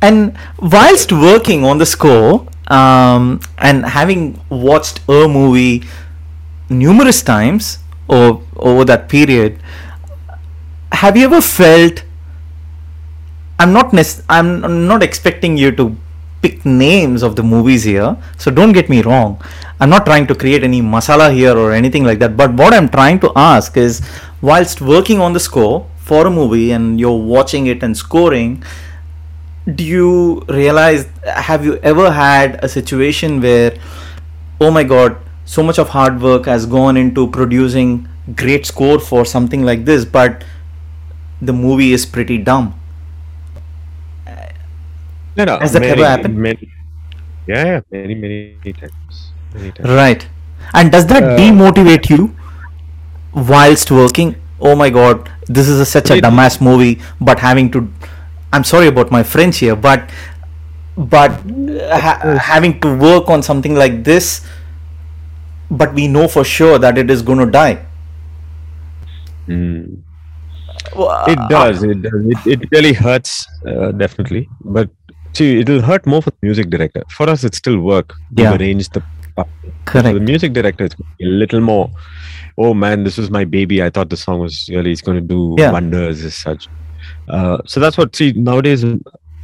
[0.00, 5.82] and whilst working on the score um, and having watched a movie
[6.70, 7.78] numerous times
[8.08, 9.60] over, over that period,
[10.92, 12.04] have you ever felt?
[13.58, 15.94] I'm not nec- I'm I'm not expecting you to
[16.42, 19.42] pick names of the movies here, so don't get me wrong.
[19.78, 22.36] I'm not trying to create any masala here or anything like that.
[22.36, 24.02] But what I'm trying to ask is,
[24.40, 28.62] whilst working on the score for a movie and you're watching it and scoring,
[29.74, 31.06] do you realize?
[31.24, 33.76] Have you ever had a situation where,
[34.60, 39.24] oh my god, so much of hard work has gone into producing great score for
[39.24, 40.44] something like this, but
[41.42, 42.79] the movie is pretty dumb.
[45.36, 45.58] No, no.
[45.58, 46.36] Has that many, ever happened?
[46.36, 46.68] Many,
[47.46, 49.32] yeah, yeah, many, many times.
[49.54, 49.88] Many times.
[49.88, 50.28] Right.
[50.74, 52.34] And does that Uh, demotivate you
[53.32, 54.34] whilst working?
[54.60, 57.88] Oh my god, this is a, such a dumbass movie, but having to.
[58.52, 60.10] I'm sorry about my French here, but
[60.96, 61.30] but
[62.04, 64.46] ha- having to work on something like this,
[65.70, 67.86] but we know for sure that it is going to die.
[69.48, 70.02] Mm.
[71.28, 71.82] It does.
[71.82, 72.26] It does.
[72.46, 74.48] It, it really hurts, uh, definitely.
[74.60, 74.90] But
[75.32, 77.02] see, it'll hurt more for the music director.
[77.10, 78.08] For us, it's still work.
[78.36, 78.56] to Yeah.
[78.56, 79.02] arrange the.
[79.36, 79.46] For
[79.86, 80.14] Correct.
[80.14, 81.90] the music director, is a little more.
[82.58, 83.82] Oh man, this is my baby.
[83.82, 84.92] I thought the song was really.
[84.92, 85.72] It's going to do Yeah.
[85.72, 86.68] wonders as such.
[87.28, 88.14] Uh, so that's what.
[88.14, 88.84] See, nowadays,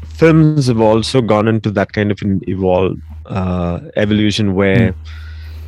[0.04, 2.96] films have also gone into that kind of an evolve
[3.26, 4.94] uh, evolution where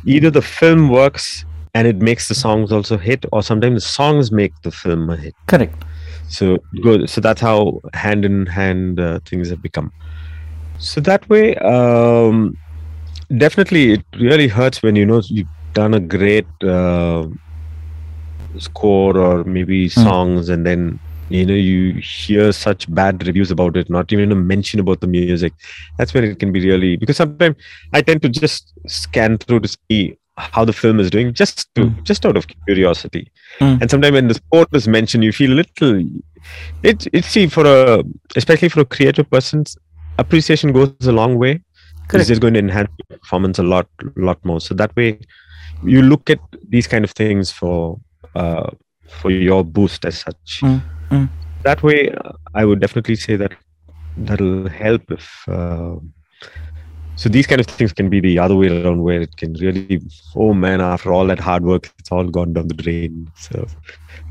[0.05, 4.31] either the film works and it makes the songs also hit, or sometimes the songs
[4.31, 5.35] make the film a hit.
[5.47, 5.83] Correct.
[6.27, 7.09] So good.
[7.09, 9.91] So that's how hand in hand uh, things have become.
[10.79, 12.57] So that way, um,
[13.37, 17.27] definitely, it really hurts when you know you've done a great uh,
[18.57, 20.99] score or maybe songs, and then
[21.29, 25.07] you know you hear such bad reviews about it, not even a mention about the
[25.07, 25.53] music.
[25.97, 27.55] That's when it can be really because sometimes
[27.93, 31.81] I tend to just scan through to see how the film is doing, just to
[31.85, 32.03] Mm.
[32.03, 33.31] just out of curiosity.
[33.59, 33.81] Mm.
[33.81, 36.03] And sometimes when the sport is mentioned, you feel a little.
[36.83, 38.03] It it see for a
[38.35, 39.77] especially for a creative person's
[40.19, 41.61] appreciation goes a long way.
[42.07, 42.21] Correct.
[42.21, 44.59] It's just going to enhance your performance a lot, lot more.
[44.59, 45.19] So that way,
[45.83, 47.99] you look at these kind of things for
[48.35, 48.71] uh,
[49.07, 50.61] for your boost as such.
[50.61, 51.29] Mm, mm.
[51.63, 52.13] That way,
[52.53, 53.53] I would definitely say that
[54.17, 55.43] that'll help if.
[55.47, 55.95] Uh,
[57.19, 60.01] so these kind of things can be the other way around, where it can really,
[60.43, 63.13] oh man, after all that hard work, it's all gone down the drain.
[63.45, 63.67] So,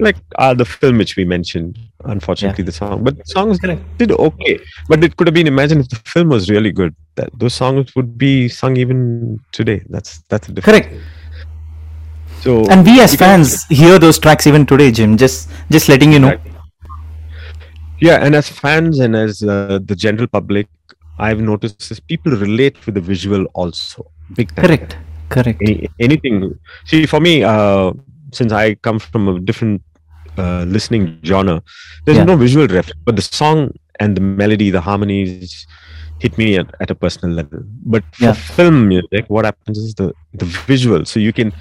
[0.06, 1.78] like uh, the film which we mentioned,
[2.15, 3.59] unfortunately, the song, but the songs
[4.01, 4.55] did okay.
[4.89, 6.94] But it could have been imagine if the film was really good.
[7.16, 9.78] That those songs would be sung even today.
[9.94, 10.85] That's that's a different.
[10.86, 11.05] Correct.
[12.40, 15.16] So And we as can- fans hear those tracks even today, Jim.
[15.24, 16.35] Just just letting you know.
[18.01, 20.69] Yeah, and as fans and as uh, the general public,
[21.19, 24.11] I've noticed is people relate with the visual also.
[24.35, 24.65] Big time.
[24.65, 24.97] Correct.
[25.28, 25.61] Correct.
[25.62, 26.59] Any, anything.
[26.86, 27.93] See, for me, uh,
[28.32, 29.82] since I come from a different
[30.36, 31.62] uh, listening genre,
[32.05, 32.24] there's Yeah.
[32.24, 33.70] no visual reference, but the song
[34.01, 35.66] and the melody, the harmonies
[36.20, 37.61] hit me at, at a personal level.
[37.85, 38.32] But for Yeah.
[38.32, 41.05] film music, what happens is the, the visual.
[41.05, 41.53] So you can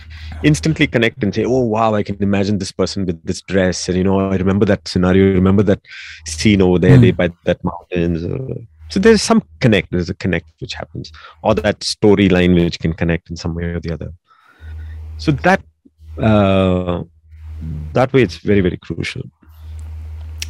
[0.43, 3.87] instantly connect and say, oh, wow, I can imagine this person with this dress.
[3.87, 5.81] And, you know, I remember that scenario, remember that
[6.25, 7.15] scene over there, Mm.
[7.17, 8.23] by that mountains.
[8.23, 8.55] Uh,
[8.89, 11.11] so there's some connect, there's a connect which happens,
[11.43, 14.13] or that storyline which can connect in some way or the other.
[15.17, 15.61] So that
[16.17, 17.03] uh,
[17.93, 19.23] that way it's very very crucial.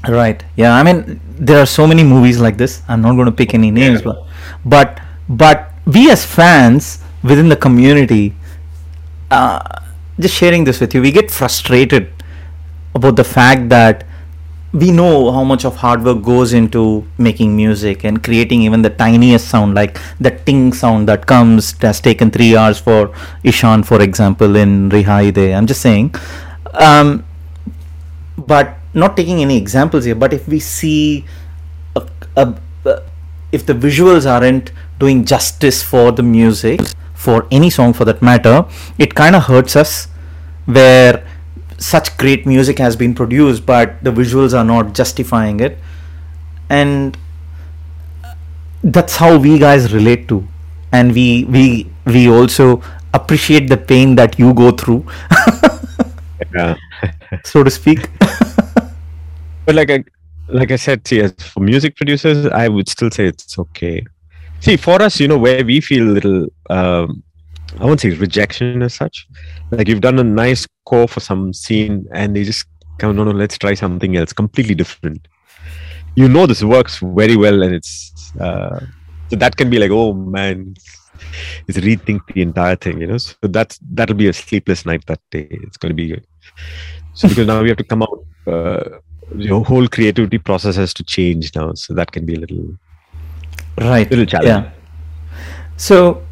[0.08, 0.44] Right.
[0.56, 0.76] Yeah.
[0.76, 2.84] I mean, there are so many movies like this.
[2.88, 4.28] I'm not going to pick any names, but
[4.66, 8.36] but but we as fans within the community,
[9.32, 9.60] uh,
[10.20, 12.12] just sharing this with you, we get frustrated
[12.94, 14.06] about the fact that
[14.82, 16.82] we know how much of hard work goes into
[17.18, 22.00] making music and creating even the tiniest sound like the ting sound that comes has
[22.08, 23.00] taken three hours for
[23.52, 26.14] ishan for example in Rihaayi De i'm just saying.
[26.74, 27.24] Um,
[28.38, 31.26] but not taking any examples here but if we see
[31.96, 32.06] a,
[32.36, 32.54] a,
[32.86, 33.02] a-
[33.52, 36.82] if the visuals aren't doing justice for the music
[37.14, 38.66] for any song for that matter
[38.98, 40.08] it kind of hurts us
[40.66, 41.26] where
[41.78, 45.78] such great music has been produced but the visuals are not justifying it.
[46.70, 47.18] And
[48.84, 50.48] that's how we guys relate to.
[50.92, 52.82] And we we we also
[53.14, 55.06] appreciate the pain that you go through
[57.44, 58.10] so to speak.
[59.66, 60.06] But like I
[60.48, 64.06] like I said, see, as for music producers, I would still say it's okay.
[64.62, 67.22] See, for us, you know, where we feel a little, um,
[67.80, 69.28] I won't say rejection as such.
[69.72, 72.66] Like you've done a nice score for some scene, and they just
[72.98, 75.28] come, no, no, let's try something else, completely different.
[76.16, 78.80] you know this works very well, and it's uh,
[79.30, 80.76] so that can be like, oh man,
[81.68, 83.18] it's rethink the entire thing, you know.
[83.18, 85.48] So that's that'll be a sleepless night that day.
[85.50, 86.26] It's going to be good.
[87.14, 88.26] so because now we have to come out.
[88.48, 89.00] Uh,
[89.36, 92.78] your whole creativity process has to change now, so that can be a little
[93.80, 94.48] right little challenge.
[94.48, 94.72] yeah
[95.78, 96.24] so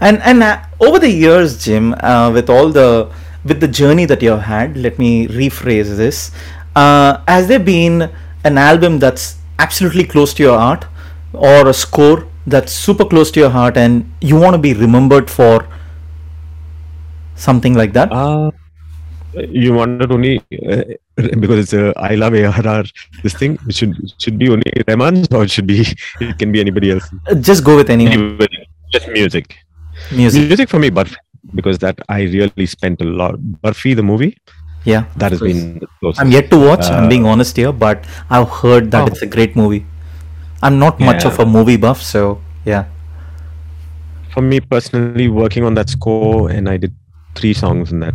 [0.00, 3.10] and and uh, over the years jim uh, with all the
[3.44, 6.30] with the journey that you've had let me rephrase this
[6.76, 8.10] uh, has there been
[8.44, 10.84] an album that's absolutely close to your heart
[11.32, 15.30] or a score that's super close to your heart and you want to be remembered
[15.30, 15.66] for
[17.34, 18.50] something like that Uh,
[19.60, 20.82] you wanted only uh,
[21.42, 22.84] because it's a I love ARR.
[23.22, 23.92] This thing it should
[24.22, 25.76] should be only Rahman's or it should be
[26.20, 27.06] it can be anybody else.
[27.28, 28.58] Uh, just go with anyone Anybody,
[28.94, 29.54] just music.
[30.10, 31.16] Music Music for me, Barfi,
[31.54, 33.34] because that I really spent a lot.
[33.62, 34.36] Barfi, the movie,
[34.84, 35.78] yeah that has been
[36.16, 39.06] i'm yet to watch i'm Uh, being honest here but i've heard that Oh.
[39.12, 39.84] it's a great movie
[40.62, 41.30] i'm not much Yeah.
[41.30, 42.22] of a movie buff so
[42.64, 42.84] yeah
[44.32, 46.94] for me personally, working on that score, and I did
[47.34, 48.14] three songs in that,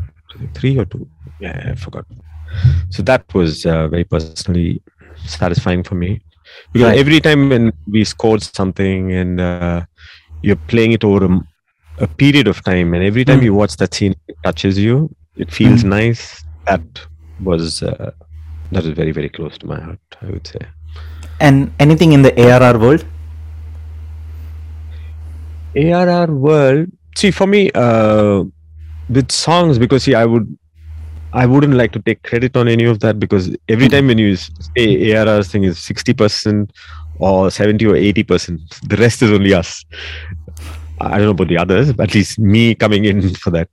[0.53, 1.07] three or two.
[1.39, 2.05] Yeah, I forgot.
[2.89, 4.81] So that was uh, very personally
[5.25, 6.21] satisfying for me
[6.71, 6.99] because Right.
[6.99, 9.81] every time when we scored something and uh,
[10.41, 11.27] you're playing it over
[11.99, 13.43] a, period of time, and every time Mm.
[13.45, 15.09] you watch that scene, it touches you.
[15.37, 15.89] It feels Mm.
[15.89, 16.43] nice.
[16.67, 16.81] That
[17.43, 18.11] was uh,
[18.71, 19.99] that was very very close to my heart.
[20.21, 20.59] I would say.
[21.45, 23.03] and anything in the arr world
[25.75, 26.87] ARR world.
[27.17, 28.43] See, for me, uh,
[29.09, 30.57] with songs, because see, I would,
[31.33, 34.35] I wouldn't like to take credit on any of that because every time when you
[34.37, 36.71] say ARR's thing is sixty percent
[37.19, 39.83] or seventy or eighty percent, the rest is only us.
[41.01, 43.69] I don't know about the others, but at least me coming in for that.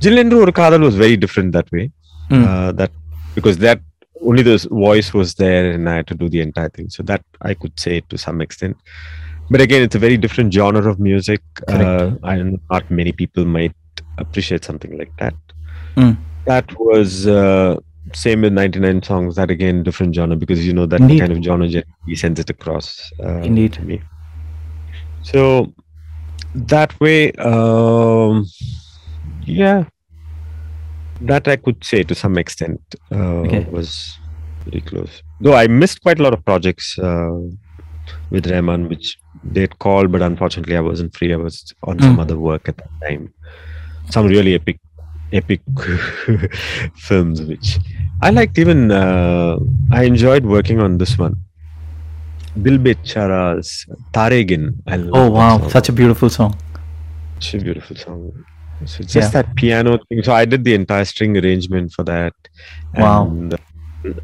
[0.00, 1.90] Jillunu Oru Kaadhal was very different that way.
[2.30, 2.46] Mm.
[2.46, 2.90] Uh, that
[3.34, 3.80] because that
[4.22, 6.88] only the voice was there and I had to do the entire thing.
[6.90, 8.76] So that I could say to some extent.
[9.50, 11.42] But again, it's a very different genre of music.
[11.66, 12.18] Uh, Correct.
[12.22, 13.74] and not many people might
[14.18, 15.34] appreciate something like that.
[15.96, 16.16] Mm.
[16.46, 17.76] That was uh,
[18.14, 19.36] same with 99 songs.
[19.36, 21.20] That again, different genre because you know that Indeed.
[21.20, 23.10] kind of genre generally sends it across.
[23.22, 23.72] Uh, Indeed.
[23.74, 24.02] To me.
[25.22, 25.74] So
[26.54, 28.44] that way, um,
[29.46, 29.84] yeah,
[31.22, 32.80] that I could say to some extent
[33.12, 33.16] uh,
[33.46, 33.66] Okay.
[33.70, 34.16] was
[34.66, 35.22] very close.
[35.40, 37.30] Though I missed quite a lot of projects uh,
[38.30, 41.32] with Rahman, which they'd called, but unfortunately I wasn't free.
[41.32, 42.20] I was on some Mm.
[42.22, 43.32] other work at that time.
[44.10, 44.78] Some really epic,
[45.32, 45.60] epic
[46.96, 47.78] films, which
[48.22, 48.58] I liked.
[48.58, 49.58] Even uh,
[49.92, 51.36] I enjoyed working on this one.
[52.60, 54.82] Dil Bechara's Taare Ginn.
[55.12, 56.54] Oh wow such a beautiful song
[57.38, 58.32] Such a beautiful song.
[58.84, 59.20] So it's Yeah.
[59.20, 60.22] just that piano thing.
[60.22, 62.34] So I did the entire string arrangement for that.
[62.96, 63.26] Wow.
[63.26, 63.58] And the,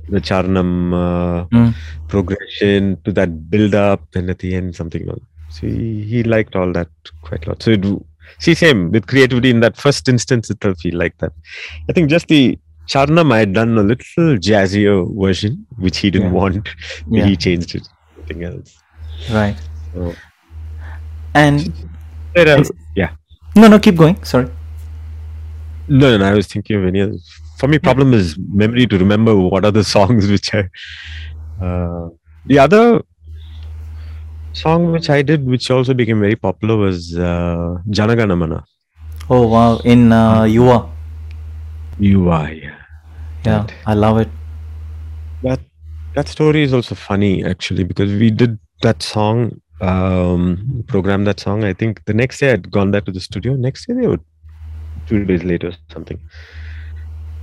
[0.09, 1.75] the Charanam uh, Mm.
[2.09, 5.21] progression to that build up, and at the end something else.
[5.51, 6.89] So he, he liked all that
[7.23, 7.63] quite a lot.
[7.63, 7.85] So it,
[8.39, 11.33] see, same with creativity in that first instance itself, he liked that.
[11.89, 12.59] I think just the
[12.89, 16.41] Charanam, I had done a little jazzier version, which he didn't Yeah.
[16.41, 16.69] want.
[17.11, 17.27] Yeah.
[17.27, 17.87] He changed it
[18.27, 18.77] something else.
[19.31, 19.57] right
[19.95, 20.15] So,
[21.35, 21.73] and
[22.35, 23.11] there are- yeah.
[23.55, 24.49] no no keep going sorry
[25.89, 27.19] No, no, no, I was thinking of any other.
[27.59, 28.31] For me, problem is
[28.61, 30.63] memory to remember what are the songs which I.
[31.67, 32.09] Uh,
[32.53, 32.81] the other
[34.53, 38.59] song which I did, which also became very popular, was uh, Janagana Mana.
[39.31, 40.81] oh wow in uh, Yuva
[42.01, 42.75] are, yeah.
[43.47, 43.73] yeah Right.
[43.87, 44.31] I love it
[45.47, 45.61] That
[46.17, 51.65] that story is also funny actually because we did that song, um, programmed that song.
[51.65, 53.55] I think the next day I'd gone back to the studio.
[53.55, 54.25] Next day they would,
[55.07, 56.19] two days later, or something.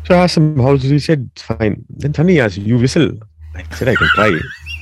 [0.05, 1.85] So I asked him how he said it's fine.
[1.89, 3.09] Then suddenly he asked, "You whistle?"
[3.55, 4.31] I said, "I can try."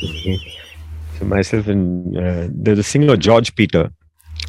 [1.20, 3.84] so myself and uh, there's a singer George Peter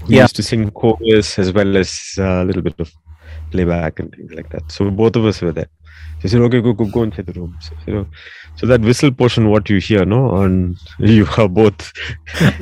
[0.04, 0.22] who Yeah.
[0.22, 2.90] used to sing chorus as well as uh, a little bit of
[3.50, 4.70] playback and things like that.
[4.72, 5.68] So both of us were there.
[6.22, 8.06] So said, "Okay, go go go inside the room." So, I said, "Oh."
[8.56, 11.92] so that whistle portion, what you hear, no, on you are both,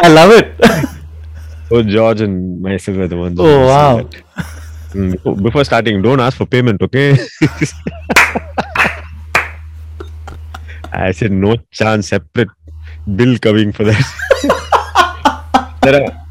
[0.00, 0.54] I love it
[1.68, 3.38] so George and myself were the ones.
[3.38, 4.08] Oh, wow.
[4.92, 7.16] Mm, before- Before starting, don't ask for payment, okay?
[10.92, 12.48] I said no chance, separate
[13.16, 14.02] bill coming for that.
[15.82, 16.26] there are,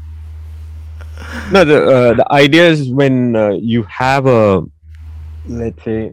[1.52, 4.62] no, the uh, the idea is when uh, you have a,
[5.46, 6.12] let's say,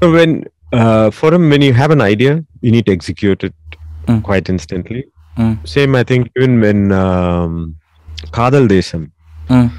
[0.00, 3.54] so when uh, for him when you have an idea, you need to execute it
[4.08, 4.22] Mm.
[4.22, 5.04] quite instantly.
[5.36, 5.68] Mm.
[5.68, 7.76] Same, I think, even when um,
[8.36, 9.10] Kadhal Desam.
[9.48, 9.70] Mm.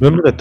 [0.00, 0.36] Remember the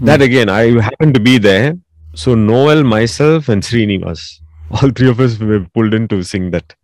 [0.00, 0.48] that again?
[0.50, 1.78] I happened to be there,
[2.14, 4.40] so Noel, myself, and Srini was
[4.70, 6.74] all three of us were pulled in to sing that.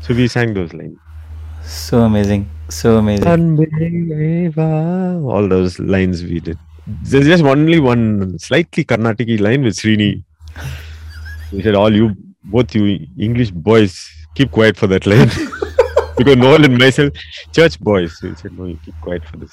[0.00, 0.98] So we sang those lines.
[1.66, 2.48] So amazing.
[2.68, 3.26] So amazing.
[4.58, 6.58] All those lines we did.
[6.86, 10.22] There's just only one slightly Karnataki line with Srini.
[11.50, 12.14] He said, All you,
[12.44, 15.28] both you English boys, keep quiet for that line.
[16.16, 17.12] because Noel and myself,
[17.52, 18.16] church boys.
[18.18, 19.50] So he said, No, you keep quiet for this.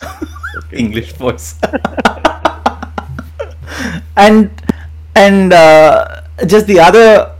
[0.57, 0.77] Okay.
[0.77, 1.55] English boys.
[4.15, 4.51] and
[5.15, 7.32] and uh, just the other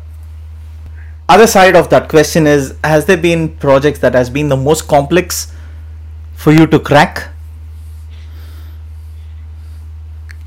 [1.29, 4.87] other side of that question is has there been projects that has been the most
[4.87, 5.51] complex
[6.35, 7.29] for you to crack?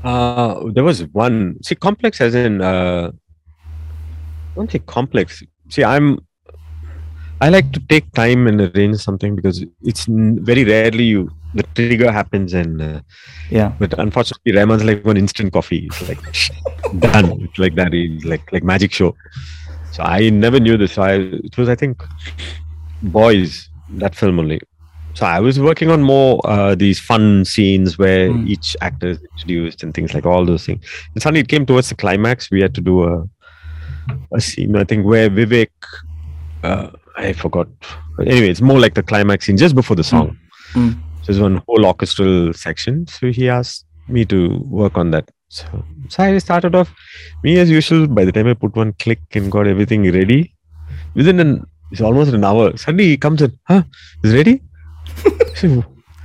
[0.03, 1.57] Uh, there was one.
[1.63, 3.11] See complex as in uh,
[3.67, 5.43] I don't say complex.
[5.69, 6.19] See i'm
[7.39, 10.05] i like to take time and arrange something because it's
[10.49, 12.99] very rarely you the trigger happens and uh,
[13.49, 13.73] yeah.
[13.79, 15.87] but unfortunately Rahman's like one instant coffee.
[15.87, 16.19] It's like
[16.99, 17.41] done.
[17.41, 17.93] It's like that.
[17.93, 19.15] It's like like magic show
[19.97, 20.93] so I never knew this.
[20.93, 22.03] So I, it was, I think,
[23.01, 24.61] Boys, that film only.
[25.15, 28.47] So I was working on more uh, these fun scenes where mm.
[28.47, 30.85] each actor is introduced and things like all those things.
[31.15, 32.51] And suddenly it came towards the climax.
[32.51, 33.27] We had to do a,
[34.35, 35.71] a scene, I think, where Vivek,
[36.61, 37.67] uh, I forgot.
[38.19, 40.37] Anyway, it's more like the climax scene just before the song.
[40.73, 40.93] Mm.
[41.23, 43.07] So there's one whole orchestral section.
[43.07, 45.31] So he asked me to work on that.
[45.49, 46.93] So, so I started off
[47.43, 48.07] me as usual.
[48.07, 50.53] By the time I put one click and got everything ready,
[51.15, 52.75] within an it's almost an hour.
[52.75, 53.83] Suddenly he comes in, huh?
[54.23, 54.61] Is ready?
[55.55, 55.83] so,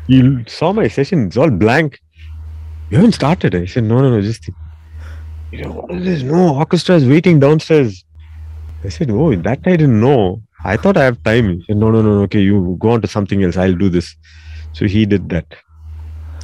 [0.09, 2.01] you saw my session, it's all blank.
[2.90, 3.55] You haven't started.
[3.55, 4.51] I said, No, no, no, just
[5.53, 6.23] you know, what is?
[6.24, 8.05] No, orchestra is waiting downstairs.
[8.85, 10.43] I said, Oh, that I didn't know.
[10.65, 11.59] I thought I have time.
[11.59, 13.57] He said, No, no, no, okay, you go on to something else.
[13.57, 14.16] I'll do this.
[14.73, 15.47] So he did that.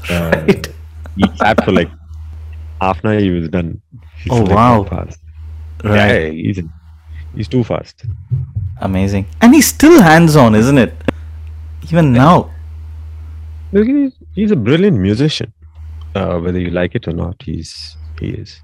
[0.09, 0.69] Uh, right.
[1.17, 1.91] He sat for like
[2.81, 3.81] half an hour he was done.
[4.23, 4.85] He's oh wow!
[4.85, 5.21] Fast.
[5.85, 5.97] Right.
[5.97, 6.61] Yeah, he's
[7.35, 8.05] he's too fast.
[8.81, 10.95] Amazing, and he's still hands-on, isn't it?
[11.91, 12.51] Even now.
[13.73, 15.53] He's, he's a brilliant musician.
[16.15, 18.61] Uh, whether you like it or not, he's he is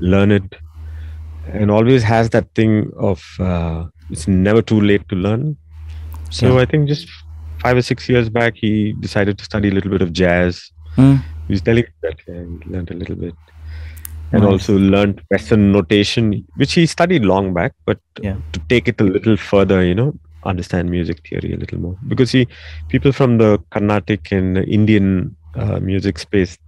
[0.00, 0.56] learned,
[1.46, 5.56] and always has that thing of uh, it's never too late to learn.
[6.30, 6.62] So yeah.
[6.62, 7.08] I think just
[7.60, 10.70] five or six years back, he decided to study a little bit of jazz.
[10.96, 11.22] Mm.
[11.46, 13.34] He was telling me that yeah, he learned a little bit
[14.32, 14.52] and nice.
[14.52, 18.36] also learned Western notation, which he studied long back, but yeah.
[18.52, 21.96] to take it a little further, you know, understand music theory a little more.
[22.08, 22.46] Because see,
[22.88, 26.58] people from the Carnatic and Indian uh, music space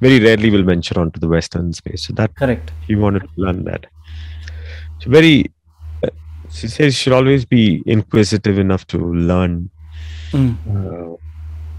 [0.00, 2.06] very rarely will venture onto the Western space.
[2.06, 2.72] So that correct.
[2.86, 3.86] He wanted to learn that.
[5.00, 5.52] So very,
[6.02, 6.08] uh,
[6.50, 9.70] she says should always be inquisitive enough to learn,
[10.32, 10.56] mm.
[10.68, 11.16] uh,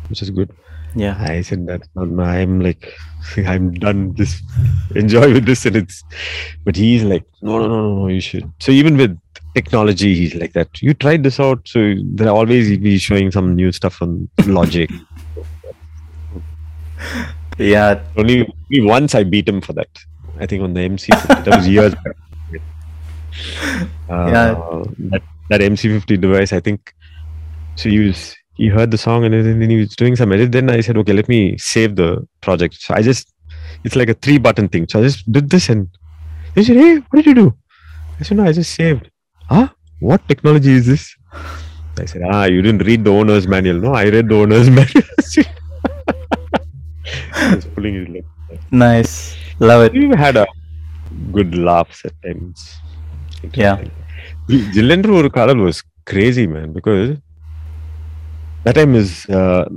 [0.07, 0.51] which is good.
[0.95, 2.39] Yeah, I said that's not my.
[2.39, 2.93] I'm like,
[3.37, 4.15] I'm done.
[4.15, 4.43] Just
[4.95, 6.03] enjoy with this, and it's.
[6.65, 8.51] But he's like, no, no, no, no, you should.
[8.59, 9.17] So even with
[9.53, 10.81] technology, he's like that.
[10.81, 14.89] You tried this out, so there always be showing some new stuff on Logic.
[17.57, 18.01] yeah.
[18.17, 19.89] Only, only once I beat him for that.
[20.39, 22.15] I think on the mc50 that was years back.
[24.09, 24.83] Uh, yeah.
[25.11, 26.93] That, that MC50 device, I think.
[27.75, 30.51] So he was he heard the song and then he was doing some edit.
[30.51, 32.73] Then I said, okay, let me save the project.
[32.75, 33.31] So I just,
[33.85, 34.85] it's like a three button thing.
[34.89, 35.87] So I just did this and
[36.55, 37.53] he said, hey, what did you do?
[38.19, 39.09] I said, no, I just saved.
[39.49, 39.69] Huh?
[40.01, 41.15] What technology is this?
[41.97, 43.79] I said, ah, you didn't read the owner's manual.
[43.79, 45.03] No, I read the owner's manual.
[47.75, 48.25] pulling his lip.
[48.71, 49.37] Nice.
[49.59, 49.93] Love it.
[49.93, 50.45] We've had a
[51.31, 52.75] good laughs at times.
[53.53, 53.85] Yeah.
[54.49, 57.17] Jillunu Oru Kaadhal was crazy, man, because
[58.63, 59.67] that time is uh,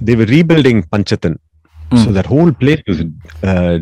[0.00, 1.38] they were rebuilding Panchathan.
[1.90, 2.04] Mm.
[2.04, 3.02] So that whole place was
[3.42, 3.78] uh,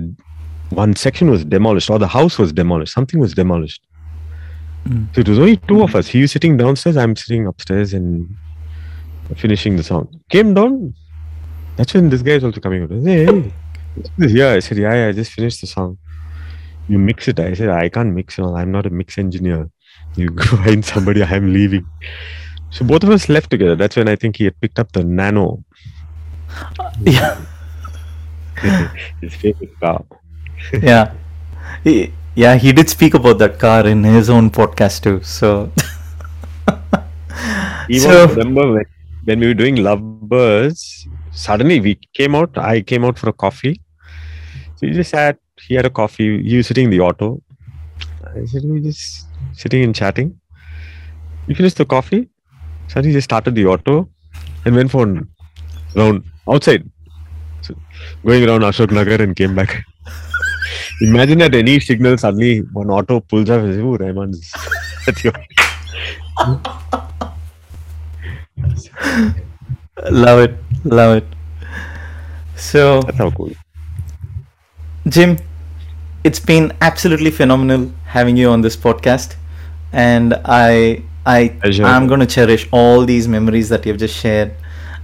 [0.70, 2.92] one section was demolished, or the house was demolished.
[2.92, 3.82] Something was demolished.
[4.86, 5.14] Mm.
[5.14, 6.06] So it was only two of us.
[6.06, 8.36] He was sitting downstairs, I'm sitting upstairs and
[9.36, 10.08] finishing the song.
[10.30, 10.94] Came down.
[11.76, 12.90] That's when this guy is also coming out.
[12.90, 13.52] Hey, hey
[14.18, 15.98] yeah, I said, yeah, yeah, I just finished the song.
[16.88, 17.40] You mix it.
[17.40, 18.42] I said, I can't mix it.
[18.42, 19.70] I'm not a mix engineer.
[20.16, 21.22] You go find somebody.
[21.22, 21.86] I'm leaving.
[22.74, 23.76] So both of us left together.
[23.76, 25.62] That's when I think he had picked up the Nano.
[26.80, 27.40] Uh, yeah.
[29.20, 30.04] his favorite car.
[30.82, 31.12] yeah.
[31.84, 35.22] He, yeah, he did speak about that car in his own podcast too.
[35.22, 35.70] So.
[37.88, 38.84] Even so, remember when,
[39.22, 42.58] when we were doing Lovebirds, suddenly we came out.
[42.58, 43.80] I came out for a coffee.
[44.76, 45.38] So he just sat.
[45.60, 46.42] He had a coffee.
[46.42, 47.40] He was sitting in the auto.
[48.26, 50.40] I said, we just sitting and chatting.
[51.46, 52.30] We finished the coffee.
[52.88, 54.08] So he just started the auto
[54.64, 55.06] and went for
[55.94, 56.88] round outside,
[57.62, 57.74] so
[58.24, 59.84] going around Ashok Nagar and came back.
[61.00, 64.52] Imagine at any signal, suddenly one auto pulls up and says, Oh, Rahman's
[65.08, 65.32] at your.
[70.10, 70.56] Love it.
[70.84, 71.24] Love it.
[72.56, 73.52] So, That's how cool.
[75.08, 75.38] Jim,
[76.24, 79.36] it's been absolutely phenomenal having you on this podcast,
[79.92, 81.56] and I I.
[81.84, 84.52] I'm going to cherish all these memories that you've just shared,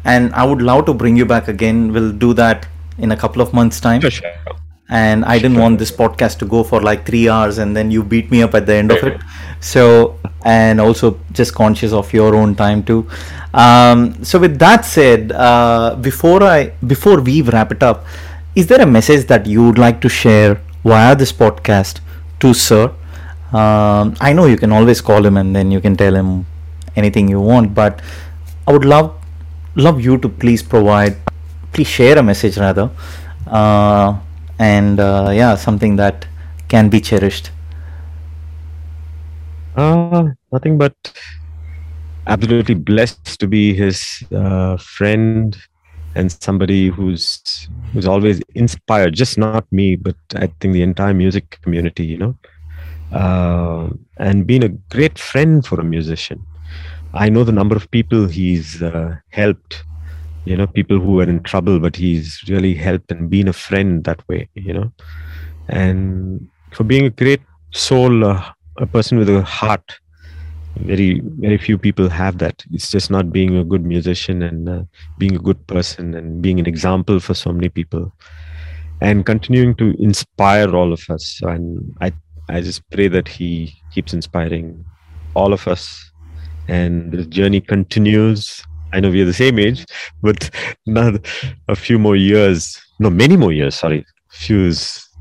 [0.05, 1.92] and I would love to bring you back again.
[1.92, 2.66] We'll do that
[2.98, 4.01] in a couple of months' time.
[4.01, 4.32] Sure, sure.
[4.88, 8.02] And I didn't want this podcast to go for like three hours, and then you
[8.02, 9.20] beat me up at the end of it.
[9.60, 13.06] So, and also just conscious of your own time too.
[13.52, 18.06] Um, so, with that said, uh, before I before we wrap it up,
[18.55, 22.01] is there a message that you would like to share via this podcast
[22.40, 22.90] to Sir?
[23.52, 26.47] Um, I know you can always call him and then you can tell him
[26.97, 28.01] anything you want, but
[28.66, 29.16] I would love
[29.77, 31.16] love you to please provide,
[31.72, 32.90] please share a message rather,
[33.47, 34.16] uh,
[34.59, 36.27] and uh, yeah, something that
[36.68, 37.51] can be cherished.
[39.77, 40.94] Uh, nothing but
[42.27, 45.56] absolutely blessed to be his uh, friend
[46.14, 49.14] and somebody who's who's always inspired.
[49.14, 52.05] Just not me, but I think the entire music community.
[52.05, 52.36] You know,
[53.12, 53.88] uh,
[54.18, 56.44] and being a great friend for a musician.
[57.12, 59.84] I know the number of people he's uh, helped.
[60.44, 64.04] You know, people who were in trouble, but he's really helped and been a friend
[64.04, 64.48] that way.
[64.54, 64.92] You know,
[65.68, 67.42] and for being a great
[67.72, 69.98] soul, uh, a person with a heart
[70.76, 74.82] very very few people have that it's just not being a good musician and uh,
[75.18, 78.12] being a good person and being an example for so many people
[79.00, 82.12] and continuing to inspire all of us and i
[82.51, 84.85] i just pray that he keeps inspiring
[85.35, 86.10] all of us
[86.68, 88.62] and the journey continues.
[88.93, 89.86] I know we are the same age
[90.22, 90.51] but
[90.86, 91.27] not
[91.68, 94.72] a few more years no many more years sorry few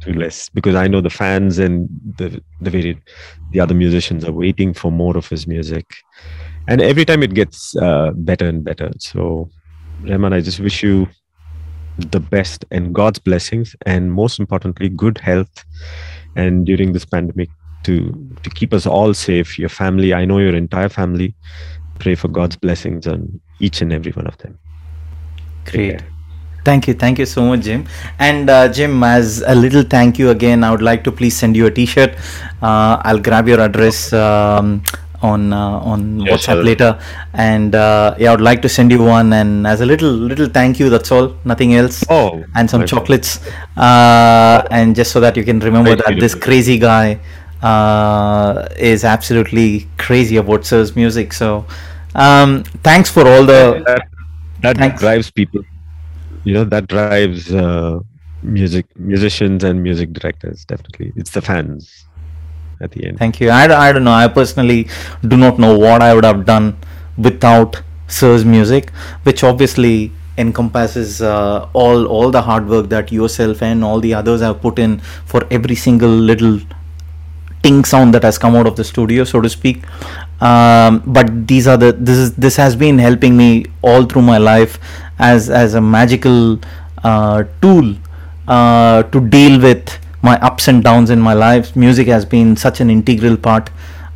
[0.07, 1.87] less because i know the fans and
[2.17, 2.99] the the very
[3.51, 5.85] the other musicians are waiting for more of his music.
[6.67, 8.91] And every time it gets uh, better and better.
[8.99, 9.49] So
[10.03, 11.07] Rahman, i just wish you
[11.97, 15.65] the best and god's blessings and most importantly good health
[16.35, 17.49] and during this pandemic
[17.83, 21.33] to to keep us all safe your family i know your entire family
[21.99, 24.57] pray for god's blessings on each and every one of them
[25.65, 26.03] Great.
[26.65, 27.87] Thank you, thank you so much, Jim.
[28.19, 31.55] And uh, Jim, as a little thank you again, I would like to please send
[31.55, 32.15] you a T-shirt.
[32.61, 34.83] Uh, I'll grab your address um,
[35.21, 36.99] on uh, on Yeah, WhatsApp later,
[37.33, 39.33] and uh, yeah, I would like to send you one.
[39.33, 42.03] And as a little little thank you, that's all, nothing else.
[42.09, 43.39] oh and some chocolates,
[43.77, 47.19] uh, and just so that you can remember Very that this crazy guy
[47.61, 51.33] uh, is absolutely crazy about Sir's music.
[51.33, 51.65] So,
[52.15, 54.07] um, thanks for all the that,
[54.61, 54.99] that Thanks.
[54.99, 55.63] drives people.
[56.43, 57.99] You know that drives uh,
[58.41, 61.11] music musicians and music directors definitely.
[61.15, 62.05] It's the fans
[62.81, 63.49] at the end Thank you.
[63.49, 64.11] I, I don't know.
[64.11, 64.87] I personally
[65.27, 66.77] do not know what I would have done
[67.17, 68.91] without Sir's music,
[69.23, 74.41] which obviously encompasses uh, all all the hard work that yourself and all the others
[74.41, 76.59] have put in for every single little
[77.61, 79.83] ting sound that has come out of the studio, so to speak.
[80.41, 84.37] Um, but these are the this is this has been helping me all through my
[84.37, 84.79] life
[85.19, 86.59] as as a magical
[87.03, 87.95] uh, tool
[88.47, 91.75] uh, to deal with my ups and downs in my life.
[91.75, 93.69] Music has been such an integral part,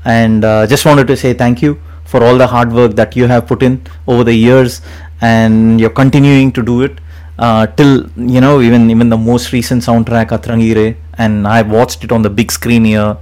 [0.06, 3.28] and uh, just wanted to say thank you for all the hard work that you
[3.28, 4.82] have put in over the years,
[5.22, 7.00] and you're continuing to do it
[7.40, 12.04] uh, till you know even even the most recent soundtrack Atrangi Re, and I watched
[12.04, 13.18] it on the big screen here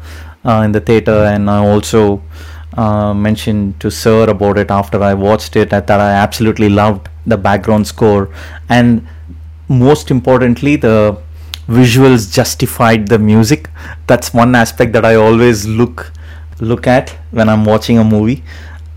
[0.46, 2.22] uh, in the theater, and I also
[2.76, 7.38] uh, mentioned to Sir about it after I watched it that I absolutely loved the
[7.38, 8.30] background score,
[8.70, 9.08] and
[9.68, 11.18] most importantly the
[11.80, 13.70] visuals justified the music.
[14.08, 16.12] That's one aspect that I always look
[16.60, 18.44] look at when I'm watching a movie.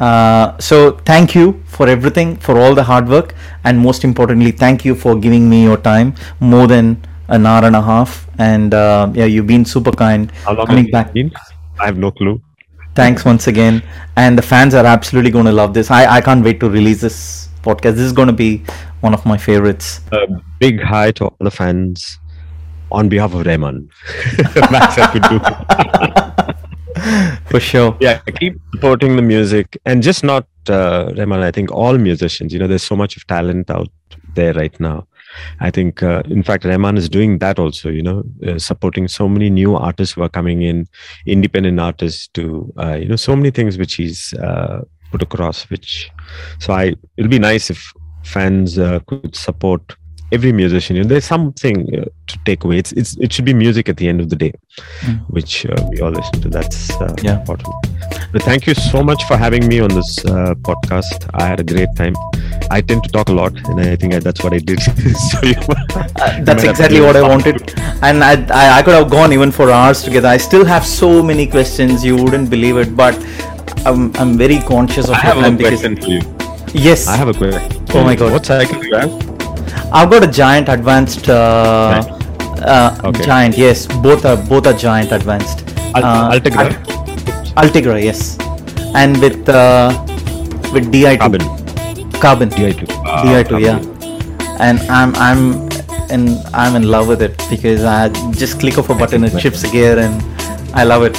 [0.00, 3.34] Uh, so thank you for everything, for all the hard work,
[3.64, 7.76] and most importantly, thank you for giving me your time more than an hour and
[7.76, 8.26] a half.
[8.38, 10.30] And uh, yeah, you've been super kind.
[10.44, 11.12] how long coming back.
[11.12, 11.32] been?
[11.80, 12.40] i have no clue
[12.94, 13.82] Thanks once again,
[14.16, 15.90] and the fans are absolutely going to love this.
[15.90, 17.96] I I can't wait to release this podcast.
[18.00, 18.62] This is going to be
[19.00, 20.00] one of my favorites.
[20.12, 20.20] a
[20.60, 22.20] big hi to all the fans
[22.94, 23.88] on behalf of Rahman.
[24.70, 25.38] Max I could do.
[27.50, 27.96] For sure.
[28.00, 32.58] yeah keep supporting the music and just not uh, Rahman, I think all musicians you
[32.58, 33.88] know there's so much of talent out
[34.34, 35.06] there right now
[35.60, 39.28] I think uh, in fact Rahman is doing that also you know uh, supporting so
[39.28, 40.86] many new artists who are coming in
[41.26, 46.10] independent artists to uh, you know so many things which he's uh, put across which
[46.58, 47.92] so I it'll be nice if
[48.22, 49.96] fans uh, could support
[50.36, 50.96] every musician.
[50.96, 52.76] You know, there's something uh, to take away.
[52.82, 54.52] It's, it's it should be music at the end of the day,
[55.06, 55.16] Mm.
[55.36, 56.48] which uh, we all listen to.
[56.56, 57.36] That's uh, Yeah.
[57.40, 57.68] important.
[58.32, 61.18] But thank you so much for having me on this uh, podcast.
[61.42, 62.14] I had a great time.
[62.76, 64.80] I tend to talk a lot, and I think I, that's what I did.
[65.30, 67.56] so you, Uh, that's might exactly what I wanted,
[68.08, 68.32] and I,
[68.62, 70.28] I I could have gone even for hours together.
[70.36, 73.14] I still have so many questions, you wouldn't believe it, but
[73.90, 76.22] I'm I'm very conscious of I your have time a because question for you.
[76.88, 77.80] yes, I have a question.
[78.00, 78.32] Oh my God.
[78.38, 79.33] What cycle do you have?
[79.94, 81.28] I've got a giant advanced.
[81.28, 82.02] Uh,
[82.72, 83.24] uh, Okay.
[83.24, 85.62] Giant, yes, both are both are giant advanced.
[85.94, 86.64] Uh, Ultegra?
[87.56, 88.36] Al- Ultegra, yes,
[88.94, 89.92] and with uh,
[90.72, 91.42] with Di2 Carbon.
[92.24, 92.86] carbon DI2.
[93.22, 93.78] Di2, yeah,
[94.58, 95.42] and I'm I'm
[96.10, 99.62] and I'm in love with it because I just click of a button, it shifts
[99.70, 100.14] gear, and
[100.74, 101.16] I love it.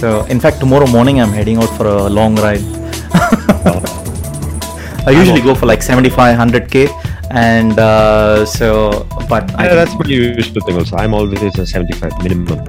[0.00, 2.64] So, in fact, tomorrow morning I'm heading out for a long ride.
[5.06, 6.88] I usually go for like 75, 100k,
[7.30, 10.96] and uh, so, but I Yeah, that's my usual thing also.
[10.96, 12.64] I'm always a 75 minimum.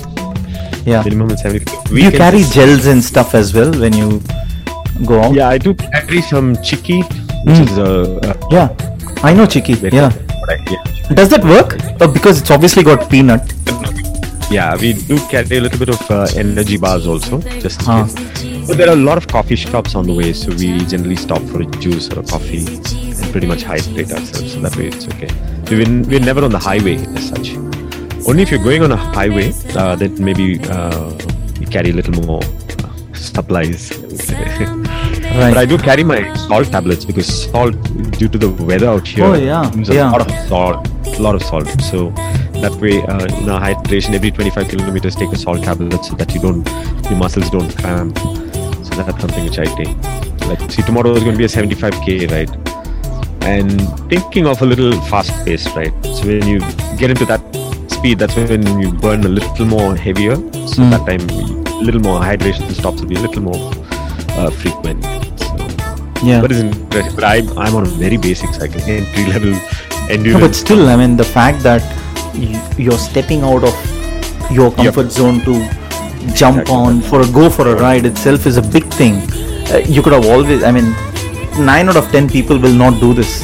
[0.86, 1.04] yeah.
[1.04, 1.84] Minimum is 75.
[1.86, 4.22] Do you carry gels and stuff as well when you
[5.06, 5.34] go out?
[5.34, 7.04] Yeah, I do carry some chikki,
[7.46, 7.68] which Mm.
[7.70, 7.92] is a.
[8.30, 8.68] Uh, Yeah,
[9.24, 9.76] I know Chikki.
[9.94, 10.12] Yeah.
[10.72, 10.84] yeah.
[11.14, 11.78] Does that work?
[12.02, 13.54] Uh, because it's obviously got peanut.
[14.50, 18.06] Yeah, we do carry a little bit of uh, energy bars also, just Huh.
[18.68, 21.42] But there are a lot of coffee shops on the way, so we generally stop
[21.44, 22.66] for a juice or a coffee
[23.32, 24.54] pretty much hydrate ourselves.
[24.54, 25.30] So that way it's okay.
[25.70, 27.56] We're, we're never on the highway as such.
[28.28, 31.12] Only if you're going on a highway, uh, then maybe uh,
[31.60, 33.92] we carry a little more uh, supplies.
[34.30, 34.74] Right.
[35.38, 37.76] But I do carry my salt tablets because salt,
[38.18, 40.10] due to the weather out here, Oh, yeah, a yeah.
[40.12, 41.68] lot of salt, a lot of salt.
[41.82, 42.10] So
[42.64, 46.34] that way, uh, you know, hydration every 25 kilometers, take a salt tablet so that
[46.34, 46.68] you don't,
[47.08, 48.18] your muscles don't cramp.
[48.18, 49.96] So that's something which I take.
[50.48, 52.67] Like, see, tomorrow is going to be a 75k ride,
[53.48, 55.94] and thinking of a little fast pace, right?
[56.16, 56.60] So when you
[57.02, 57.42] get into that
[57.96, 60.36] speed, that's when you burn a little more heavier.
[60.74, 60.90] So Mm.
[60.96, 61.24] that time,
[61.80, 63.62] a little more hydration stops will be a little more
[64.40, 65.04] uh, frequent.
[65.44, 65.48] So,
[66.30, 66.42] Yeah.
[66.42, 67.16] but it's interesting.
[67.20, 69.54] But I'm, I'm on a very basic cycle, entry level
[70.26, 71.82] No, but still, I mean, the fact that
[72.78, 73.76] you're stepping out of
[74.58, 75.54] your comfort zone to
[76.42, 76.76] jump Exactly.
[76.76, 79.16] on for a go for a ride itself is a big thing.
[79.72, 80.94] Uh, you could have always, I mean,
[81.60, 83.42] nine out of ten people will not do this.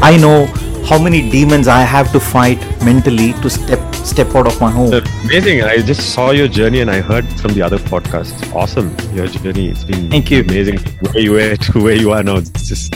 [0.00, 0.46] I know
[0.84, 4.92] how many demons I have to fight mentally to step step out of my home.
[5.24, 5.62] Amazing.
[5.62, 8.54] I just saw your journey and I heard from the other podcast.
[8.54, 8.94] Awesome.
[9.14, 9.68] Your journey.
[9.70, 10.40] It's been Thank you.
[10.42, 10.78] amazing.
[11.00, 12.36] Where you were to where you are now.
[12.36, 12.94] It's just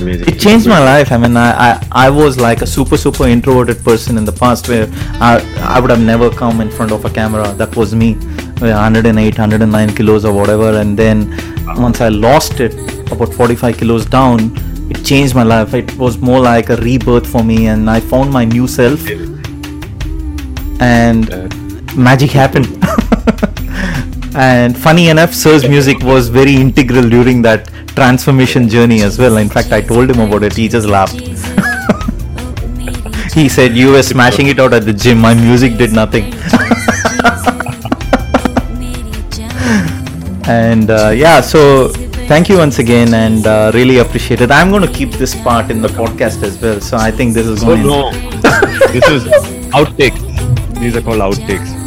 [0.00, 0.28] amazing.
[0.28, 1.12] it changed my life.
[1.12, 4.68] I mean, I, I, I was like a super, super introverted person in the past
[4.68, 4.88] where
[5.20, 7.52] I, I would have never come in front of a camera.
[7.54, 8.14] That was me,
[8.58, 10.78] 108, 109 kilos or whatever.
[10.78, 11.30] And then
[11.76, 12.74] once I lost it,
[13.12, 14.56] about 45 kilos down,
[14.90, 15.74] it changed my life.
[15.74, 19.00] It was more like a rebirth for me, and I found my new self,
[20.80, 21.48] and Uh,
[21.96, 22.68] magic happened.
[24.34, 29.36] and funny enough, Sir's music was very integral during that transformation journey as well.
[29.36, 30.56] In fact, I told him about it.
[30.56, 31.20] He just laughed.
[33.34, 35.18] he said, "You were smashing it out at the gym.
[35.18, 36.32] My music did nothing."
[40.50, 41.88] and uh, yeah, so
[42.30, 44.50] thank you once again, and uh, really appreciate it.
[44.50, 46.80] I'm going to keep this part in the podcast as well.
[46.80, 48.30] So I think this is going oh going.
[48.30, 48.40] no.
[48.94, 49.24] this is
[49.78, 50.20] outtakes.
[50.80, 51.79] These are called outtakes.